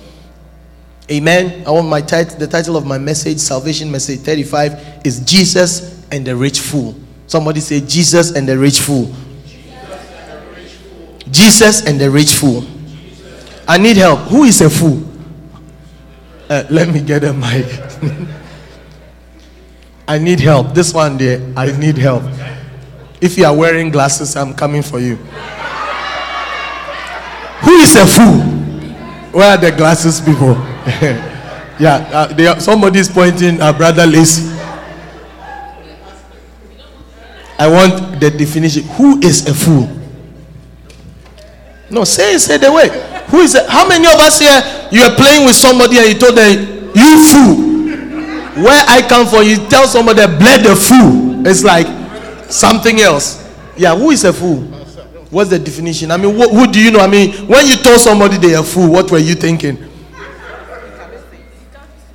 Amen. 1.11 1.67
I 1.67 1.73
want 1.73 1.89
my 1.89 2.01
title, 2.01 2.39
the 2.39 2.47
title 2.47 2.77
of 2.77 2.87
my 2.87 2.99
message, 2.99 3.39
Salvation 3.39 3.91
Message 3.91 4.21
35, 4.21 5.05
is 5.05 5.21
Jesus 5.21 6.07
and 6.13 6.25
the 6.25 6.37
Rich 6.37 6.61
Fool. 6.61 6.95
Somebody 7.27 7.59
say, 7.59 7.81
Jesus 7.81 8.37
and 8.37 8.49
the 8.49 8.57
Rich 8.57 8.81
Fool. 8.81 9.13
Jesus 11.31 11.85
and 11.85 12.01
the 12.01 12.09
Rich 12.09 12.35
Fool. 12.35 12.63
I 13.67 13.79
need 13.79 13.97
help. 13.97 14.21
Who 14.29 14.45
is 14.45 14.61
a 14.61 14.71
fool? 14.71 15.03
Uh, 16.49 16.65
let 16.71 16.89
me 16.89 17.01
get 17.01 17.25
a 17.25 17.33
mic. 17.33 17.67
I 20.09 20.19
need 20.19 20.41
help. 20.41 20.75
This 20.75 20.93
one 20.93 21.17
there, 21.17 21.41
I 21.57 21.71
need 21.79 21.97
help. 21.97 22.25
If 23.21 23.39
you 23.39 23.45
are 23.45 23.57
wearing 23.57 23.91
glasses, 23.91 24.37
I'm 24.37 24.53
coming 24.53 24.83
for 24.83 24.99
you. 24.99 25.17
Who 27.63 27.73
is 27.79 27.95
a 27.97 28.05
fool? 28.07 28.43
Where 29.33 29.53
are 29.53 29.57
the 29.57 29.71
glasses 29.71 30.21
people? 30.21 30.49
yeah, 31.79 32.09
uh, 32.13 32.27
they 32.27 32.47
are, 32.49 32.59
somebody 32.61 32.99
is 32.99 33.09
pointing 33.09 33.55
at 33.55 33.63
uh, 33.63 33.73
Brother 33.73 34.07
Lacy. 34.07 34.51
I 37.59 37.69
want 37.69 38.19
the 38.21 38.31
definition. 38.31 38.83
Who 38.99 39.21
is 39.21 39.49
a 39.49 39.55
fool? 39.55 39.89
No, 41.89 42.03
say 42.05 42.37
say 42.39 42.57
the 42.59 42.73
way. 42.73 43.12
Who 43.31 43.41
is 43.41 43.55
it? 43.55 43.69
How 43.69 43.87
many 43.89 44.07
of 44.07 44.15
us 44.21 44.39
here 44.41 44.89
you 44.91 45.03
are 45.03 45.15
playing 45.17 45.47
with 45.47 45.55
somebody 45.57 45.99
and 45.99 46.09
you 46.09 46.15
told 46.19 46.37
them, 46.37 46.91
you 46.95 47.25
fool? 47.31 47.73
Where 48.65 48.85
I 48.89 49.01
come 49.09 49.27
from, 49.27 49.45
you 49.45 49.57
tell 49.69 49.87
somebody, 49.87 50.27
bled 50.27 50.65
the 50.65 50.77
fool. 50.77 51.47
It's 51.47 51.65
like 51.65 51.87
something 52.51 53.01
else. 53.01 53.39
Yeah, 53.77 53.97
who 53.97 54.11
is 54.11 54.25
a 54.25 54.33
fool? 54.33 54.61
What's 55.31 55.49
the 55.49 55.59
definition? 55.59 56.11
I 56.11 56.19
mean, 56.19 56.37
wh- 56.39 56.51
who 56.51 56.67
do 56.71 56.79
you 56.79 56.91
know? 56.91 57.01
I 57.01 57.07
mean, 57.09 57.33
when 57.49 57.67
you 57.67 57.77
told 57.77 57.99
somebody 58.01 58.37
they 58.37 58.55
are 58.55 58.63
fool, 58.63 58.93
what 58.93 59.11
were 59.11 59.19
you 59.19 59.35
thinking? 59.35 59.79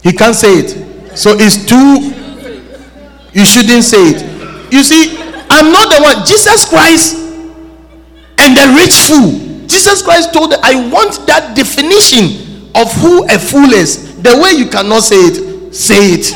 He 0.03 0.11
can't 0.13 0.35
say 0.35 0.59
it. 0.59 1.17
So 1.17 1.31
it's 1.33 1.65
too. 1.65 2.13
You 3.33 3.43
shouldn't 3.45 3.83
say 3.83 4.13
it. 4.13 4.71
You 4.71 4.83
see, 4.83 5.17
I'm 5.49 5.71
not 5.71 5.89
the 5.89 6.01
one. 6.03 6.25
Jesus 6.25 6.69
Christ 6.69 7.15
and 8.37 8.55
the 8.55 8.75
rich 8.77 8.93
fool. 9.09 9.46
Jesus 9.67 10.01
Christ 10.01 10.33
told 10.33 10.53
I 10.63 10.89
want 10.89 11.27
that 11.27 11.55
definition 11.55 12.71
of 12.75 12.91
who 12.93 13.25
a 13.25 13.37
fool 13.39 13.73
is. 13.73 14.21
The 14.21 14.37
way 14.37 14.51
you 14.51 14.69
cannot 14.69 15.03
say 15.03 15.15
it, 15.17 15.73
say 15.73 16.13
it. 16.13 16.33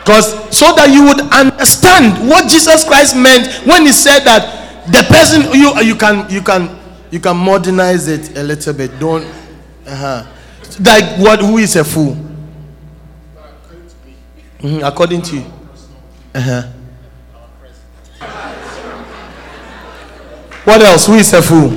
Because 0.00 0.56
so 0.56 0.74
that 0.74 0.90
you 0.90 1.04
would 1.04 1.20
understand 1.30 2.28
what 2.28 2.48
jesus 2.48 2.84
christ 2.84 3.14
meant 3.14 3.46
when 3.66 3.82
he 3.82 3.92
said 3.92 4.20
that 4.20 4.86
the 4.90 5.02
person 5.04 5.42
you 5.52 5.70
you 5.82 5.94
can 5.94 6.28
you 6.30 6.40
can 6.40 6.74
you 7.10 7.20
can 7.20 7.36
modernize 7.36 8.08
it 8.08 8.36
a 8.36 8.42
little 8.42 8.72
bit. 8.72 8.98
Don't 8.98 9.24
uh-huh. 9.86 10.26
Like 10.80 11.18
what 11.20 11.40
who 11.40 11.58
is 11.58 11.76
a 11.76 11.84
fool? 11.84 12.16
Mm-hmm, 14.60 14.84
according 14.84 15.22
to 15.22 15.36
you. 15.36 15.44
Uh-huh 16.34 16.79
what 20.70 20.82
else 20.82 21.06
who 21.06 21.14
is 21.14 21.32
a 21.32 21.42
fool 21.42 21.70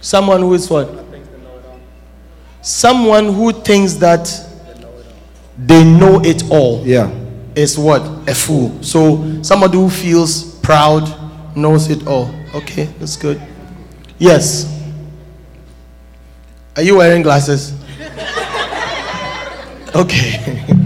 someone 0.00 0.40
who 0.40 0.54
is 0.54 0.68
what 0.68 1.04
Someone 2.64 3.26
who 3.26 3.52
thinks 3.52 3.92
that 3.96 4.26
they 5.58 5.84
know 5.84 6.18
it 6.24 6.50
all. 6.50 6.82
Yeah. 6.86 7.14
Is 7.54 7.78
what? 7.78 8.00
A 8.26 8.34
fool. 8.34 8.82
So 8.82 9.42
somebody 9.42 9.76
who 9.76 9.90
feels 9.90 10.58
proud 10.60 11.04
knows 11.54 11.90
it 11.90 12.06
all. 12.06 12.34
Okay, 12.54 12.86
that's 12.98 13.18
good. 13.18 13.38
Yes. 14.16 14.64
Are 16.74 16.82
you 16.82 16.96
wearing 16.96 17.20
glasses? 17.20 17.74
okay. 19.94 20.64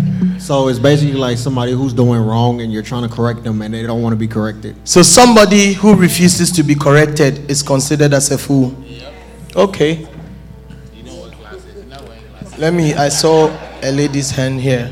So 0.49 0.69
it's 0.69 0.79
basically 0.79 1.13
like 1.13 1.37
somebody 1.37 1.73
who's 1.73 1.93
doing 1.93 2.23
wrong 2.23 2.63
and 2.63 2.73
you're 2.73 2.83
trying 2.83 3.07
to 3.07 3.15
correct 3.15 3.45
them 3.45 3.61
and 3.61 3.75
they 3.75 3.83
don't 3.83 4.01
want 4.01 4.15
to 4.15 4.17
be 4.17 4.27
corrected. 4.27 4.77
So 4.83 5.03
somebody 5.03 5.75
who 5.75 5.95
refuses 5.95 6.51
to 6.53 6.63
be 6.63 6.75
corrected 6.75 7.51
is 7.51 7.63
considered 7.63 8.15
as 8.15 8.31
a 8.31 8.39
fool. 8.39 8.75
Yep. 8.83 9.13
Okay. 9.55 10.09
Let 12.57 12.73
me, 12.73 12.95
I 12.95 13.11
saw 13.11 13.49
a 13.83 13.93
lady's 13.93 14.31
hand 14.31 14.63
here. 14.63 14.91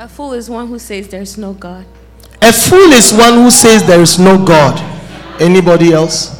A 0.00 0.08
fool 0.08 0.32
is 0.32 0.50
one 0.50 0.66
who 0.66 0.80
says 0.80 1.06
there's 1.06 1.38
no 1.38 1.52
God. 1.52 1.86
A 2.42 2.52
fool 2.52 2.90
is 2.90 3.12
one 3.12 3.34
who 3.34 3.52
says 3.52 3.86
there 3.86 4.00
is 4.00 4.18
no 4.18 4.44
God. 4.44 4.80
Anybody 5.40 5.92
else? 5.92 6.36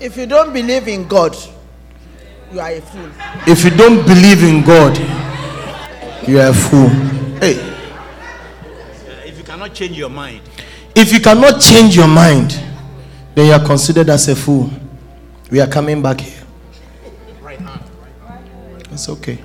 If 0.00 0.16
you 0.16 0.24
don't 0.24 0.54
believe 0.54 0.88
in 0.88 1.06
God, 1.06 1.36
you 2.50 2.58
are 2.58 2.70
a 2.70 2.80
fool. 2.80 3.10
If 3.46 3.64
you 3.64 3.70
don't 3.70 4.06
believe 4.06 4.42
in 4.42 4.64
God, 4.64 4.96
you 6.26 6.38
are 6.40 6.48
a 6.50 6.54
fool. 6.54 6.88
Hey. 7.40 7.58
Uh, 7.60 9.22
if 9.26 9.38
you 9.38 9.44
cannot 9.44 9.74
change 9.74 9.96
your 9.96 10.08
mind. 10.10 10.40
If 10.94 11.12
you 11.12 11.20
cannot 11.20 11.60
change 11.60 11.96
your 11.96 12.08
mind, 12.08 12.50
then 13.34 13.46
you 13.46 13.52
are 13.52 13.64
considered 13.64 14.08
as 14.10 14.28
a 14.28 14.36
fool. 14.36 14.70
We 15.50 15.60
are 15.60 15.66
coming 15.66 16.02
back 16.02 16.20
here. 16.20 16.42
It's 18.90 19.08
okay. 19.08 19.38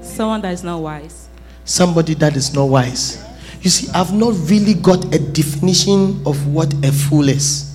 Someone 0.00 0.40
that 0.42 0.52
is 0.52 0.64
not 0.64 0.78
wise. 0.78 1.28
Somebody 1.64 2.14
that 2.14 2.36
is 2.36 2.54
not 2.54 2.64
wise. 2.64 3.22
You 3.60 3.70
see, 3.70 3.88
I've 3.94 4.12
not 4.12 4.34
really 4.50 4.74
got 4.74 5.14
a 5.14 5.18
definition 5.18 6.22
of 6.26 6.46
what 6.46 6.72
a 6.84 6.90
fool 6.92 7.28
is. 7.28 7.74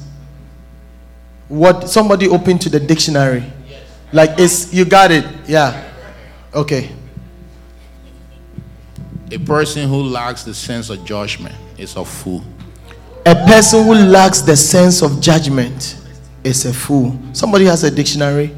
What 1.48 1.90
somebody 1.90 2.28
open 2.28 2.58
to 2.60 2.70
the 2.70 2.80
dictionary. 2.80 3.44
Like 4.12 4.40
it's 4.40 4.74
you 4.74 4.86
got 4.86 5.12
it. 5.12 5.26
Yeah. 5.48 5.84
Okay. 6.54 6.92
A 9.32 9.38
person 9.38 9.88
who 9.88 10.02
lacks 10.02 10.44
the 10.44 10.54
sense 10.56 10.90
of 10.90 11.06
judgment 11.06 11.56
is 11.78 11.96
a 11.96 12.04
fool. 12.04 12.44
A 13.28 13.36
person 13.36 13.84
who 13.84 13.94
lacks 13.94 14.42
the 14.42 14.56
sense 14.56 15.04
of 15.04 15.22
judgment 15.22 15.98
is 16.44 16.66
a 16.66 16.74
fool. 16.74 17.20
Somebody 17.34 17.66
has 17.66 17.84
a 17.84 17.92
dictionary. 17.92 18.56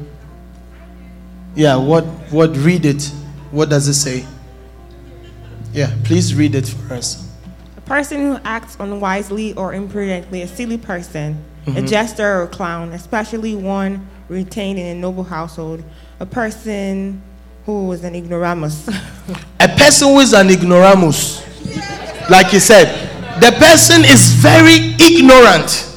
Yeah, 1.54 1.76
what 1.76 2.04
what 2.30 2.56
read 2.56 2.86
it? 2.86 3.04
What 3.50 3.68
does 3.68 3.86
it 3.86 3.94
say? 3.94 4.24
Yeah, 5.74 5.94
please 6.04 6.34
read 6.34 6.54
it 6.54 6.68
for 6.68 6.94
us. 6.94 7.28
A 7.76 7.80
person 7.82 8.22
who 8.22 8.38
acts 8.44 8.76
unwisely 8.80 9.52
or 9.54 9.74
imprudently, 9.74 10.42
a 10.42 10.48
silly 10.48 10.78
person, 10.78 11.36
mm-hmm. 11.66 11.76
a 11.76 11.82
jester 11.82 12.40
or 12.40 12.42
a 12.44 12.48
clown, 12.48 12.92
especially 12.92 13.54
one 13.54 14.08
retained 14.30 14.78
in 14.78 14.86
a 14.86 14.94
noble 14.94 15.24
household, 15.24 15.84
a 16.18 16.24
person 16.24 17.22
who 17.66 17.92
is 17.92 18.02
an 18.04 18.14
ignoramus. 18.14 18.88
a 19.60 19.68
person 19.68 20.08
who 20.08 20.20
is 20.20 20.32
an 20.32 20.50
ignoramus, 20.50 21.42
like 22.28 22.48
he 22.48 22.58
said, 22.58 22.86
the 23.40 23.52
person 23.52 24.04
is 24.04 24.32
very 24.32 24.94
ignorant. 25.00 25.88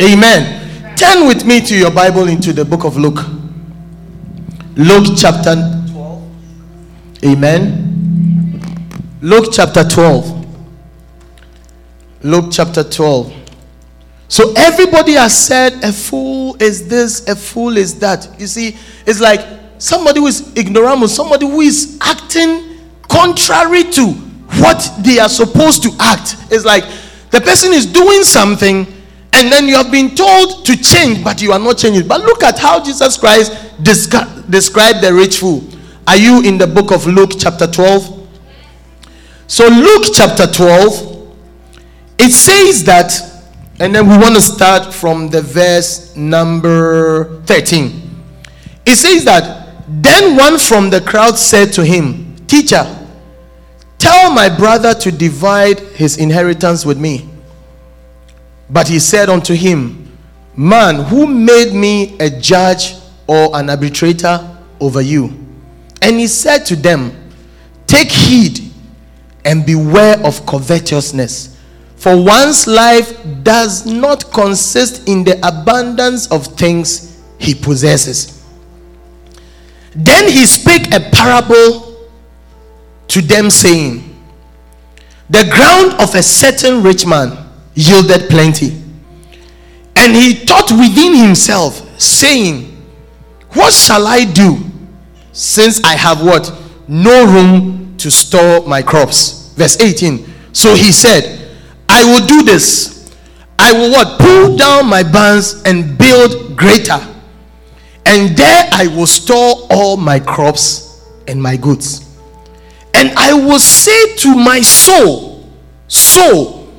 Amen. 0.00 0.96
Turn 0.96 1.26
with 1.26 1.44
me 1.44 1.60
to 1.60 1.76
your 1.76 1.90
Bible 1.90 2.28
into 2.28 2.52
the 2.52 2.64
book 2.64 2.84
of 2.84 2.96
Luke. 2.96 3.20
Luke 4.76 5.16
chapter 5.16 5.54
12. 5.90 6.22
Amen. 7.24 8.60
Luke 9.20 9.46
chapter 9.52 9.84
12. 9.84 10.46
Luke 12.22 12.46
chapter 12.50 12.84
12. 12.84 13.32
So 14.28 14.52
everybody 14.56 15.12
has 15.12 15.46
said 15.46 15.82
a 15.82 15.92
fool 15.92 16.56
is 16.60 16.86
this, 16.86 17.26
a 17.26 17.34
fool 17.34 17.76
is 17.76 17.98
that. 18.00 18.28
You 18.38 18.46
see, 18.46 18.76
it's 19.06 19.20
like 19.20 19.40
somebody 19.78 20.20
who 20.20 20.26
is 20.26 20.52
ignorant, 20.56 21.08
somebody 21.10 21.46
who 21.46 21.60
is 21.60 21.98
acting 22.00 22.78
contrary 23.08 23.84
to 23.84 24.12
what 24.60 24.90
they 25.00 25.18
are 25.18 25.28
supposed 25.28 25.82
to 25.84 25.90
act. 25.98 26.36
It's 26.50 26.64
like 26.64 26.84
the 27.30 27.40
person 27.40 27.72
is 27.72 27.86
doing 27.86 28.22
something 28.24 28.86
And 29.32 29.52
then 29.52 29.68
you 29.68 29.76
have 29.76 29.92
been 29.92 30.14
told 30.14 30.64
to 30.66 30.76
change, 30.76 31.22
but 31.22 31.42
you 31.42 31.52
are 31.52 31.58
not 31.58 31.78
changing. 31.78 32.08
But 32.08 32.22
look 32.22 32.42
at 32.42 32.58
how 32.58 32.82
Jesus 32.82 33.16
Christ 33.16 33.52
descri- 33.82 34.50
described 34.50 35.02
the 35.02 35.12
rich 35.12 35.38
fool. 35.38 35.62
Are 36.06 36.16
you 36.16 36.42
in 36.42 36.56
the 36.56 36.66
book 36.66 36.90
of 36.90 37.06
Luke, 37.06 37.32
chapter 37.38 37.66
12? 37.66 38.28
So, 39.46 39.68
Luke 39.68 40.06
chapter 40.14 40.46
12, 40.46 41.36
it 42.18 42.32
says 42.32 42.84
that, 42.84 43.12
and 43.78 43.94
then 43.94 44.08
we 44.08 44.16
want 44.16 44.34
to 44.34 44.40
start 44.40 44.92
from 44.92 45.28
the 45.28 45.42
verse 45.42 46.16
number 46.16 47.40
13. 47.42 48.24
It 48.86 48.96
says 48.96 49.24
that, 49.26 49.57
then 49.88 50.36
one 50.36 50.58
from 50.58 50.90
the 50.90 51.00
crowd 51.00 51.38
said 51.38 51.72
to 51.74 51.84
him, 51.84 52.36
Teacher, 52.46 52.84
tell 53.98 54.30
my 54.30 54.48
brother 54.48 54.92
to 54.94 55.10
divide 55.10 55.80
his 55.80 56.18
inheritance 56.18 56.84
with 56.84 56.98
me. 56.98 57.28
But 58.70 58.88
he 58.88 58.98
said 58.98 59.30
unto 59.30 59.54
him, 59.54 60.16
Man, 60.54 60.96
who 61.04 61.26
made 61.26 61.72
me 61.72 62.18
a 62.18 62.28
judge 62.28 62.96
or 63.26 63.56
an 63.56 63.70
arbitrator 63.70 64.58
over 64.78 65.00
you? 65.00 65.32
And 66.02 66.18
he 66.18 66.26
said 66.26 66.66
to 66.66 66.76
them, 66.76 67.12
Take 67.86 68.10
heed 68.10 68.70
and 69.44 69.64
beware 69.64 70.18
of 70.24 70.44
covetousness. 70.44 71.56
For 71.96 72.22
one's 72.22 72.66
life 72.66 73.18
does 73.42 73.86
not 73.86 74.30
consist 74.32 75.08
in 75.08 75.24
the 75.24 75.38
abundance 75.46 76.30
of 76.30 76.46
things 76.46 77.20
he 77.38 77.54
possesses. 77.54 78.37
Then 79.98 80.30
he 80.30 80.46
spake 80.46 80.94
a 80.94 81.00
parable 81.10 82.08
to 83.08 83.20
them, 83.20 83.50
saying, 83.50 84.16
The 85.28 85.50
ground 85.50 86.00
of 86.00 86.14
a 86.14 86.22
certain 86.22 86.84
rich 86.84 87.04
man 87.04 87.36
yielded 87.74 88.30
plenty. 88.30 88.80
And 89.96 90.14
he 90.14 90.34
thought 90.34 90.70
within 90.70 91.16
himself, 91.16 92.00
saying, 92.00 92.80
What 93.54 93.72
shall 93.72 94.06
I 94.06 94.24
do 94.24 94.58
since 95.32 95.82
I 95.82 95.94
have 95.96 96.24
what? 96.24 96.52
No 96.86 97.26
room 97.26 97.96
to 97.98 98.08
store 98.08 98.64
my 98.68 98.82
crops. 98.82 99.52
Verse 99.56 99.80
18. 99.80 100.24
So 100.52 100.76
he 100.76 100.92
said, 100.92 101.56
I 101.88 102.04
will 102.04 102.24
do 102.24 102.44
this. 102.44 103.12
I 103.58 103.72
will 103.72 103.90
what? 103.90 104.20
Pull 104.20 104.56
down 104.56 104.86
my 104.86 105.02
barns 105.02 105.60
and 105.64 105.98
build 105.98 106.56
greater. 106.56 107.00
And 108.08 108.34
there 108.34 108.70
I 108.72 108.86
will 108.86 109.06
store 109.06 109.66
all 109.70 109.98
my 109.98 110.18
crops 110.18 111.04
and 111.26 111.42
my 111.42 111.58
goods. 111.58 112.08
And 112.94 113.10
I 113.18 113.34
will 113.34 113.58
say 113.58 114.16
to 114.16 114.34
my 114.34 114.62
soul, 114.62 115.46
Soul, 115.88 116.72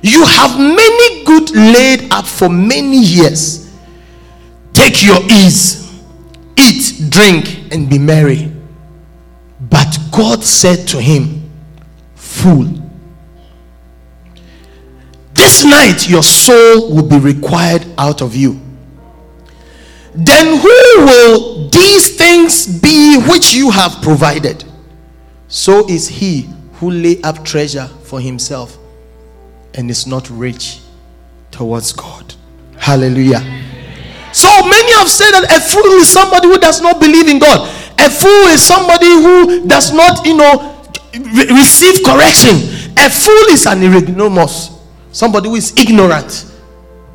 you 0.00 0.24
have 0.24 0.58
many 0.58 1.24
good 1.24 1.50
laid 1.50 2.10
up 2.10 2.26
for 2.26 2.48
many 2.48 2.98
years. 2.98 3.70
Take 4.72 5.02
your 5.02 5.20
ease, 5.30 6.02
eat, 6.56 7.10
drink, 7.10 7.70
and 7.72 7.90
be 7.90 7.98
merry. 7.98 8.50
But 9.60 9.98
God 10.10 10.42
said 10.42 10.88
to 10.88 11.00
him, 11.00 11.50
Fool, 12.14 12.64
this 15.34 15.62
night 15.62 16.08
your 16.08 16.22
soul 16.22 16.94
will 16.94 17.06
be 17.06 17.18
required 17.18 17.84
out 17.98 18.22
of 18.22 18.34
you. 18.34 18.58
Then 20.14 20.58
who 20.58 21.04
will 21.04 21.68
these 21.68 22.16
things 22.16 22.66
be 22.80 23.18
which 23.28 23.54
you 23.54 23.70
have 23.70 24.02
provided? 24.02 24.64
So 25.48 25.88
is 25.88 26.08
he 26.08 26.48
who 26.74 26.90
lay 26.90 27.20
up 27.22 27.44
treasure 27.44 27.86
for 27.86 28.20
himself 28.20 28.78
and 29.74 29.90
is 29.90 30.06
not 30.06 30.28
rich 30.30 30.80
towards 31.50 31.92
God. 31.92 32.34
Hallelujah. 32.78 33.40
So 34.32 34.48
many 34.66 34.92
have 34.94 35.08
said 35.08 35.32
that 35.32 35.44
a 35.50 35.60
fool 35.60 36.00
is 36.00 36.08
somebody 36.08 36.48
who 36.48 36.58
does 36.58 36.80
not 36.80 37.00
believe 37.00 37.28
in 37.28 37.38
God. 37.38 37.68
A 37.98 38.08
fool 38.08 38.46
is 38.48 38.62
somebody 38.62 39.08
who 39.08 39.66
does 39.66 39.92
not, 39.92 40.24
you 40.24 40.36
know, 40.36 40.82
re- 41.12 41.48
receive 41.50 42.02
correction. 42.04 42.56
A 42.96 43.10
fool 43.10 43.52
is 43.52 43.66
an 43.66 43.82
ignoramus, 43.82 44.70
somebody 45.12 45.48
who 45.48 45.56
is 45.56 45.74
ignorant. 45.76 46.46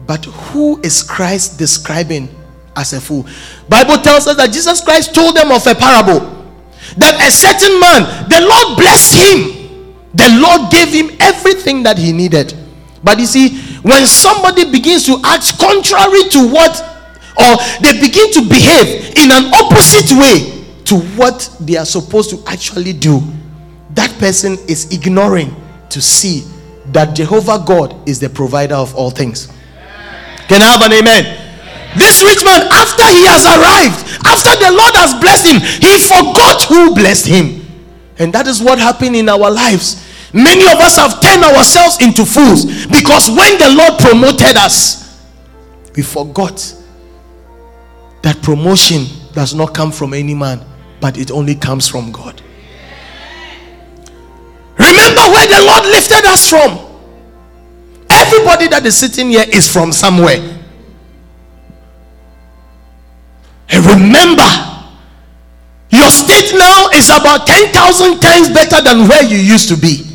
But 0.05 0.25
who 0.25 0.79
is 0.81 1.01
Christ 1.01 1.58
describing 1.58 2.29
as 2.76 2.94
a 2.94 3.02
fool? 3.02 3.26
Bible 3.70 3.98
tells 3.98 4.28
us 4.28 4.38
that 4.38 4.52
Jesus 4.52 4.82
Christ 4.82 5.14
told 5.14 5.36
them 5.36 5.52
of 5.52 5.66
a 5.68 5.76
parable 5.76 6.36
that 6.98 7.20
a 7.20 7.32
certain 7.32 7.80
man, 7.80 8.30
the 8.30 8.42
Lord 8.46 8.78
blessed 8.78 9.16
him. 9.16 9.40
The 10.14 10.30
Lord 10.40 10.72
gave 10.72 10.90
him 10.94 11.18
everything 11.20 11.84
that 11.84 11.98
he 11.98 12.14
needed. 12.14 12.54
But 13.04 13.20
you 13.20 13.26
see, 13.26 13.58
when 13.82 14.06
somebody 14.06 14.72
begins 14.72 15.06
to 15.06 15.20
act 15.24 15.60
contrary 15.60 16.30
to 16.30 16.48
what, 16.48 16.74
or 17.38 17.58
they 17.82 18.00
begin 18.00 18.32
to 18.34 18.42
behave 18.48 19.14
in 19.18 19.32
an 19.32 19.54
opposite 19.54 20.16
way 20.18 20.64
to 20.86 21.00
what 21.18 21.50
they 21.60 21.76
are 21.76 21.86
supposed 21.86 22.30
to 22.30 22.42
actually 22.48 22.94
do, 22.94 23.22
that 23.92 24.12
person 24.18 24.58
is 24.68 24.92
ignoring 24.94 25.54
to 25.90 26.02
see 26.02 26.44
that 26.88 27.16
Jehovah 27.16 27.64
God 27.66 28.08
is 28.08 28.20
the 28.20 28.30
provider 28.30 28.76
of 28.76 28.96
all 28.96 29.10
things. 29.10 29.48
Can 30.48 30.62
I 30.62 30.66
have 30.66 30.82
an 30.82 30.94
amen? 30.94 31.44
This 31.97 32.21
rich 32.23 32.43
man, 32.43 32.67
after 32.71 33.08
he 33.08 33.23
has 33.25 33.47
arrived, 33.47 34.03
after 34.27 34.51
the 34.60 34.71
Lord 34.71 34.93
has 34.99 35.15
blessed 35.19 35.47
him, 35.47 35.60
he 35.79 35.97
forgot 35.99 36.63
who 36.67 36.93
blessed 36.93 37.27
him. 37.27 37.65
And 38.17 38.34
that 38.34 38.47
is 38.47 38.62
what 38.62 38.79
happened 38.79 39.15
in 39.15 39.29
our 39.29 39.49
lives. 39.51 40.03
Many 40.34 40.65
of 40.67 40.79
us 40.79 40.97
have 40.97 41.21
turned 41.21 41.43
ourselves 41.43 42.01
into 42.01 42.25
fools 42.25 42.86
because 42.88 43.29
when 43.29 43.58
the 43.58 43.69
Lord 43.71 43.99
promoted 43.99 44.58
us, 44.58 45.23
we 45.95 46.03
forgot 46.03 46.60
that 48.21 48.41
promotion 48.41 49.05
does 49.34 49.53
not 49.53 49.73
come 49.73 49.91
from 49.91 50.13
any 50.13 50.34
man, 50.34 50.60
but 50.99 51.17
it 51.17 51.31
only 51.31 51.55
comes 51.55 51.88
from 51.88 52.12
God. 52.12 52.41
Remember 54.77 55.21
where 55.21 55.47
the 55.47 55.63
Lord 55.65 55.86
lifted 55.86 56.25
us 56.25 56.49
from. 56.49 56.79
Everybody 58.10 58.67
that 58.67 58.86
is 58.86 58.97
sitting 58.97 59.29
here 59.29 59.45
is 59.47 59.71
from 59.71 59.91
somewhere. 59.91 60.55
And 63.69 63.86
remember, 63.86 64.47
your 65.89 66.10
state 66.10 66.54
now 66.58 66.89
is 66.93 67.10
about 67.10 67.47
10,000 67.47 68.19
times 68.19 68.49
better 68.49 68.82
than 68.84 69.08
where 69.08 69.23
you 69.23 69.38
used 69.38 69.69
to 69.69 69.78
be. 69.78 70.06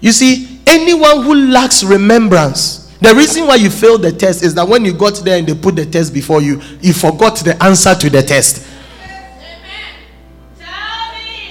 You 0.00 0.12
see, 0.12 0.60
anyone 0.66 1.22
who 1.22 1.34
lacks 1.34 1.82
remembrance, 1.82 2.86
the 3.00 3.14
reason 3.14 3.46
why 3.46 3.56
you 3.56 3.70
failed 3.70 4.02
the 4.02 4.12
test 4.12 4.42
is 4.42 4.54
that 4.54 4.66
when 4.66 4.84
you 4.84 4.92
got 4.92 5.14
there 5.24 5.38
and 5.38 5.46
they 5.46 5.54
put 5.54 5.76
the 5.76 5.86
test 5.86 6.12
before 6.14 6.40
you, 6.40 6.60
you 6.80 6.92
forgot 6.92 7.36
the 7.36 7.60
answer 7.62 7.94
to 7.94 8.10
the 8.10 8.22
test. 8.22 8.66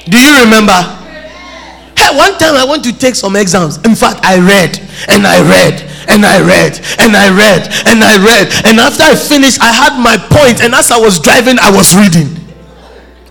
Do 0.07 0.19
you 0.19 0.43
remember? 0.43 1.04
One 2.13 2.37
time 2.37 2.55
I 2.55 2.65
went 2.65 2.83
to 2.83 2.93
take 2.97 3.15
some 3.15 3.35
exams. 3.35 3.77
In 3.85 3.95
fact, 3.95 4.19
I 4.23 4.37
read 4.37 4.79
and 5.09 5.25
I 5.25 5.41
read 5.41 5.81
and 6.07 6.25
I 6.25 6.39
read 6.41 6.79
and 6.99 7.15
I 7.15 7.29
read 7.33 7.71
and 7.87 8.03
I 8.03 8.17
read. 8.17 8.53
And 8.65 8.79
after 8.79 9.03
I 9.03 9.15
finished, 9.15 9.61
I 9.61 9.71
had 9.71 9.97
my 10.01 10.17
point, 10.17 10.61
and 10.61 10.73
as 10.75 10.91
I 10.91 10.99
was 10.99 11.19
driving, 11.19 11.57
I 11.59 11.71
was 11.71 11.95
reading. 11.95 12.35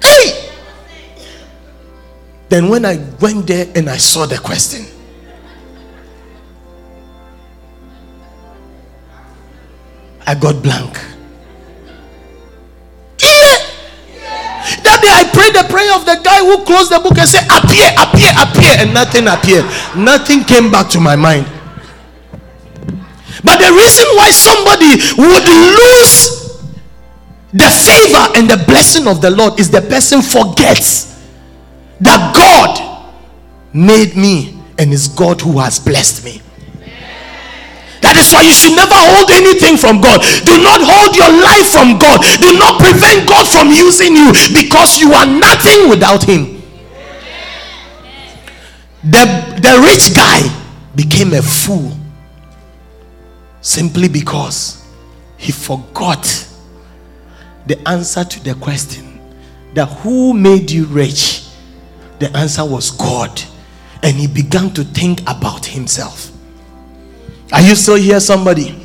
Hey! 0.02 0.50
Then 2.48 2.68
when 2.68 2.84
I 2.84 2.98
went 3.20 3.46
there 3.46 3.66
and 3.74 3.88
I 3.88 3.96
saw 3.96 4.26
the 4.26 4.38
question, 4.38 4.86
I 10.26 10.34
got 10.34 10.62
blank. 10.62 11.13
Day 15.04 15.12
I 15.12 15.28
prayed 15.28 15.52
the 15.52 15.68
prayer 15.68 15.92
of 15.92 16.08
the 16.08 16.16
guy 16.24 16.40
who 16.40 16.64
closed 16.64 16.88
the 16.90 16.98
book 16.98 17.16
and 17.20 17.28
said, 17.28 17.44
Appear, 17.52 17.92
appear, 18.00 18.32
appear, 18.40 18.72
and 18.80 18.96
nothing 18.96 19.28
appeared. 19.28 19.68
Nothing 19.92 20.44
came 20.44 20.72
back 20.72 20.88
to 20.96 21.00
my 21.00 21.14
mind. 21.16 21.44
But 23.44 23.60
the 23.60 23.68
reason 23.76 24.08
why 24.16 24.32
somebody 24.32 24.96
would 25.20 25.44
lose 25.44 26.34
the 27.52 27.68
favor 27.68 28.24
and 28.40 28.48
the 28.48 28.64
blessing 28.66 29.06
of 29.06 29.20
the 29.20 29.30
Lord 29.30 29.60
is 29.60 29.70
the 29.70 29.82
person 29.82 30.22
forgets 30.22 31.22
that 32.00 32.34
God 32.34 33.12
made 33.72 34.16
me 34.16 34.58
and 34.78 34.92
is 34.92 35.08
God 35.08 35.40
who 35.40 35.58
has 35.58 35.78
blessed 35.78 36.24
me. 36.24 36.40
That 38.04 38.20
is 38.20 38.28
why 38.36 38.44
you 38.44 38.52
should 38.52 38.76
never 38.76 38.94
hold 38.94 39.32
anything 39.32 39.80
from 39.80 40.04
God. 40.04 40.20
Do 40.44 40.60
not 40.60 40.84
hold 40.84 41.16
your 41.16 41.32
life 41.32 41.72
from 41.72 41.96
God. 41.96 42.20
Do 42.38 42.52
not 42.60 42.76
prevent 42.76 43.24
God 43.24 43.48
from 43.48 43.72
using 43.72 44.12
you 44.12 44.28
because 44.52 45.00
you 45.00 45.16
are 45.16 45.24
nothing 45.24 45.88
without 45.88 46.22
Him. 46.22 46.60
The, 49.04 49.24
the 49.60 49.80
rich 49.88 50.14
guy 50.14 50.44
became 50.94 51.32
a 51.32 51.42
fool 51.42 51.92
simply 53.60 54.08
because 54.08 54.84
he 55.36 55.52
forgot 55.52 56.48
the 57.66 57.88
answer 57.88 58.24
to 58.24 58.44
the 58.44 58.54
question 58.54 59.20
that 59.74 59.86
who 59.86 60.32
made 60.32 60.70
you 60.70 60.84
rich? 60.86 61.48
The 62.18 62.34
answer 62.36 62.64
was 62.64 62.90
God. 62.92 63.42
And 64.02 64.16
he 64.16 64.26
began 64.26 64.70
to 64.74 64.84
think 64.84 65.22
about 65.22 65.66
himself. 65.66 66.30
Are 67.52 67.60
you 67.60 67.74
still 67.74 67.96
here, 67.96 68.20
somebody? 68.20 68.80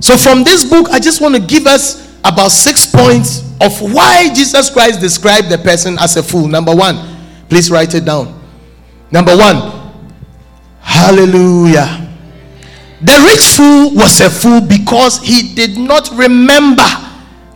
So, 0.00 0.16
from 0.16 0.44
this 0.44 0.64
book, 0.64 0.88
I 0.90 0.98
just 0.98 1.20
want 1.20 1.34
to 1.34 1.40
give 1.40 1.66
us 1.66 2.08
about 2.24 2.50
six 2.50 2.86
points 2.86 3.40
of 3.60 3.80
why 3.80 4.32
Jesus 4.32 4.70
Christ 4.70 5.00
described 5.00 5.50
the 5.50 5.58
person 5.58 5.98
as 5.98 6.16
a 6.16 6.22
fool. 6.22 6.46
Number 6.46 6.74
one, 6.74 7.16
please 7.48 7.70
write 7.70 7.94
it 7.94 8.04
down. 8.04 8.40
Number 9.10 9.36
one, 9.36 9.92
hallelujah. 10.80 12.06
The 13.00 13.24
rich 13.30 13.56
fool 13.56 13.94
was 13.94 14.20
a 14.20 14.30
fool 14.30 14.60
because 14.60 15.18
he 15.18 15.54
did 15.54 15.78
not 15.78 16.10
remember 16.12 16.82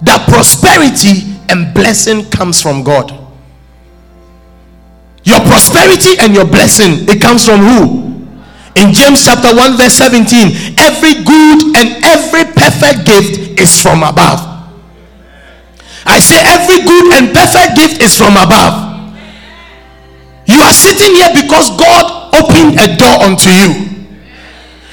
that 0.02 0.26
prosperity 0.28 1.36
and 1.48 1.74
blessing 1.74 2.24
comes 2.30 2.60
from 2.60 2.82
God. 2.82 3.10
Your 5.24 5.40
prosperity 5.40 6.18
and 6.20 6.34
your 6.34 6.44
blessing, 6.44 7.08
it 7.08 7.20
comes 7.20 7.44
from 7.44 7.60
who? 7.60 8.11
In 8.74 8.92
James 8.92 9.24
chapter 9.24 9.54
1, 9.54 9.76
verse 9.76 9.94
17, 10.00 10.78
every 10.80 11.20
good 11.24 11.76
and 11.76 12.00
every 12.04 12.44
perfect 12.56 13.04
gift 13.04 13.60
is 13.60 13.80
from 13.80 14.02
above. 14.02 14.40
I 16.06 16.18
say 16.18 16.40
every 16.40 16.82
good 16.82 17.14
and 17.14 17.34
perfect 17.36 17.76
gift 17.76 18.02
is 18.02 18.16
from 18.16 18.34
above. 18.36 18.90
You 20.46 20.60
are 20.60 20.72
sitting 20.72 21.14
here 21.14 21.30
because 21.36 21.70
God 21.76 22.34
opened 22.34 22.80
a 22.80 22.96
door 22.96 23.22
unto 23.22 23.50
you. 23.50 23.92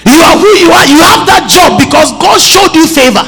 You 0.06 0.20
are 0.22 0.38
who 0.38 0.52
you 0.60 0.70
are. 0.72 0.86
You 0.86 1.00
have 1.02 1.26
that 1.28 1.48
job 1.50 1.80
because 1.80 2.12
God 2.20 2.40
showed 2.40 2.76
you 2.76 2.86
favor. 2.86 3.24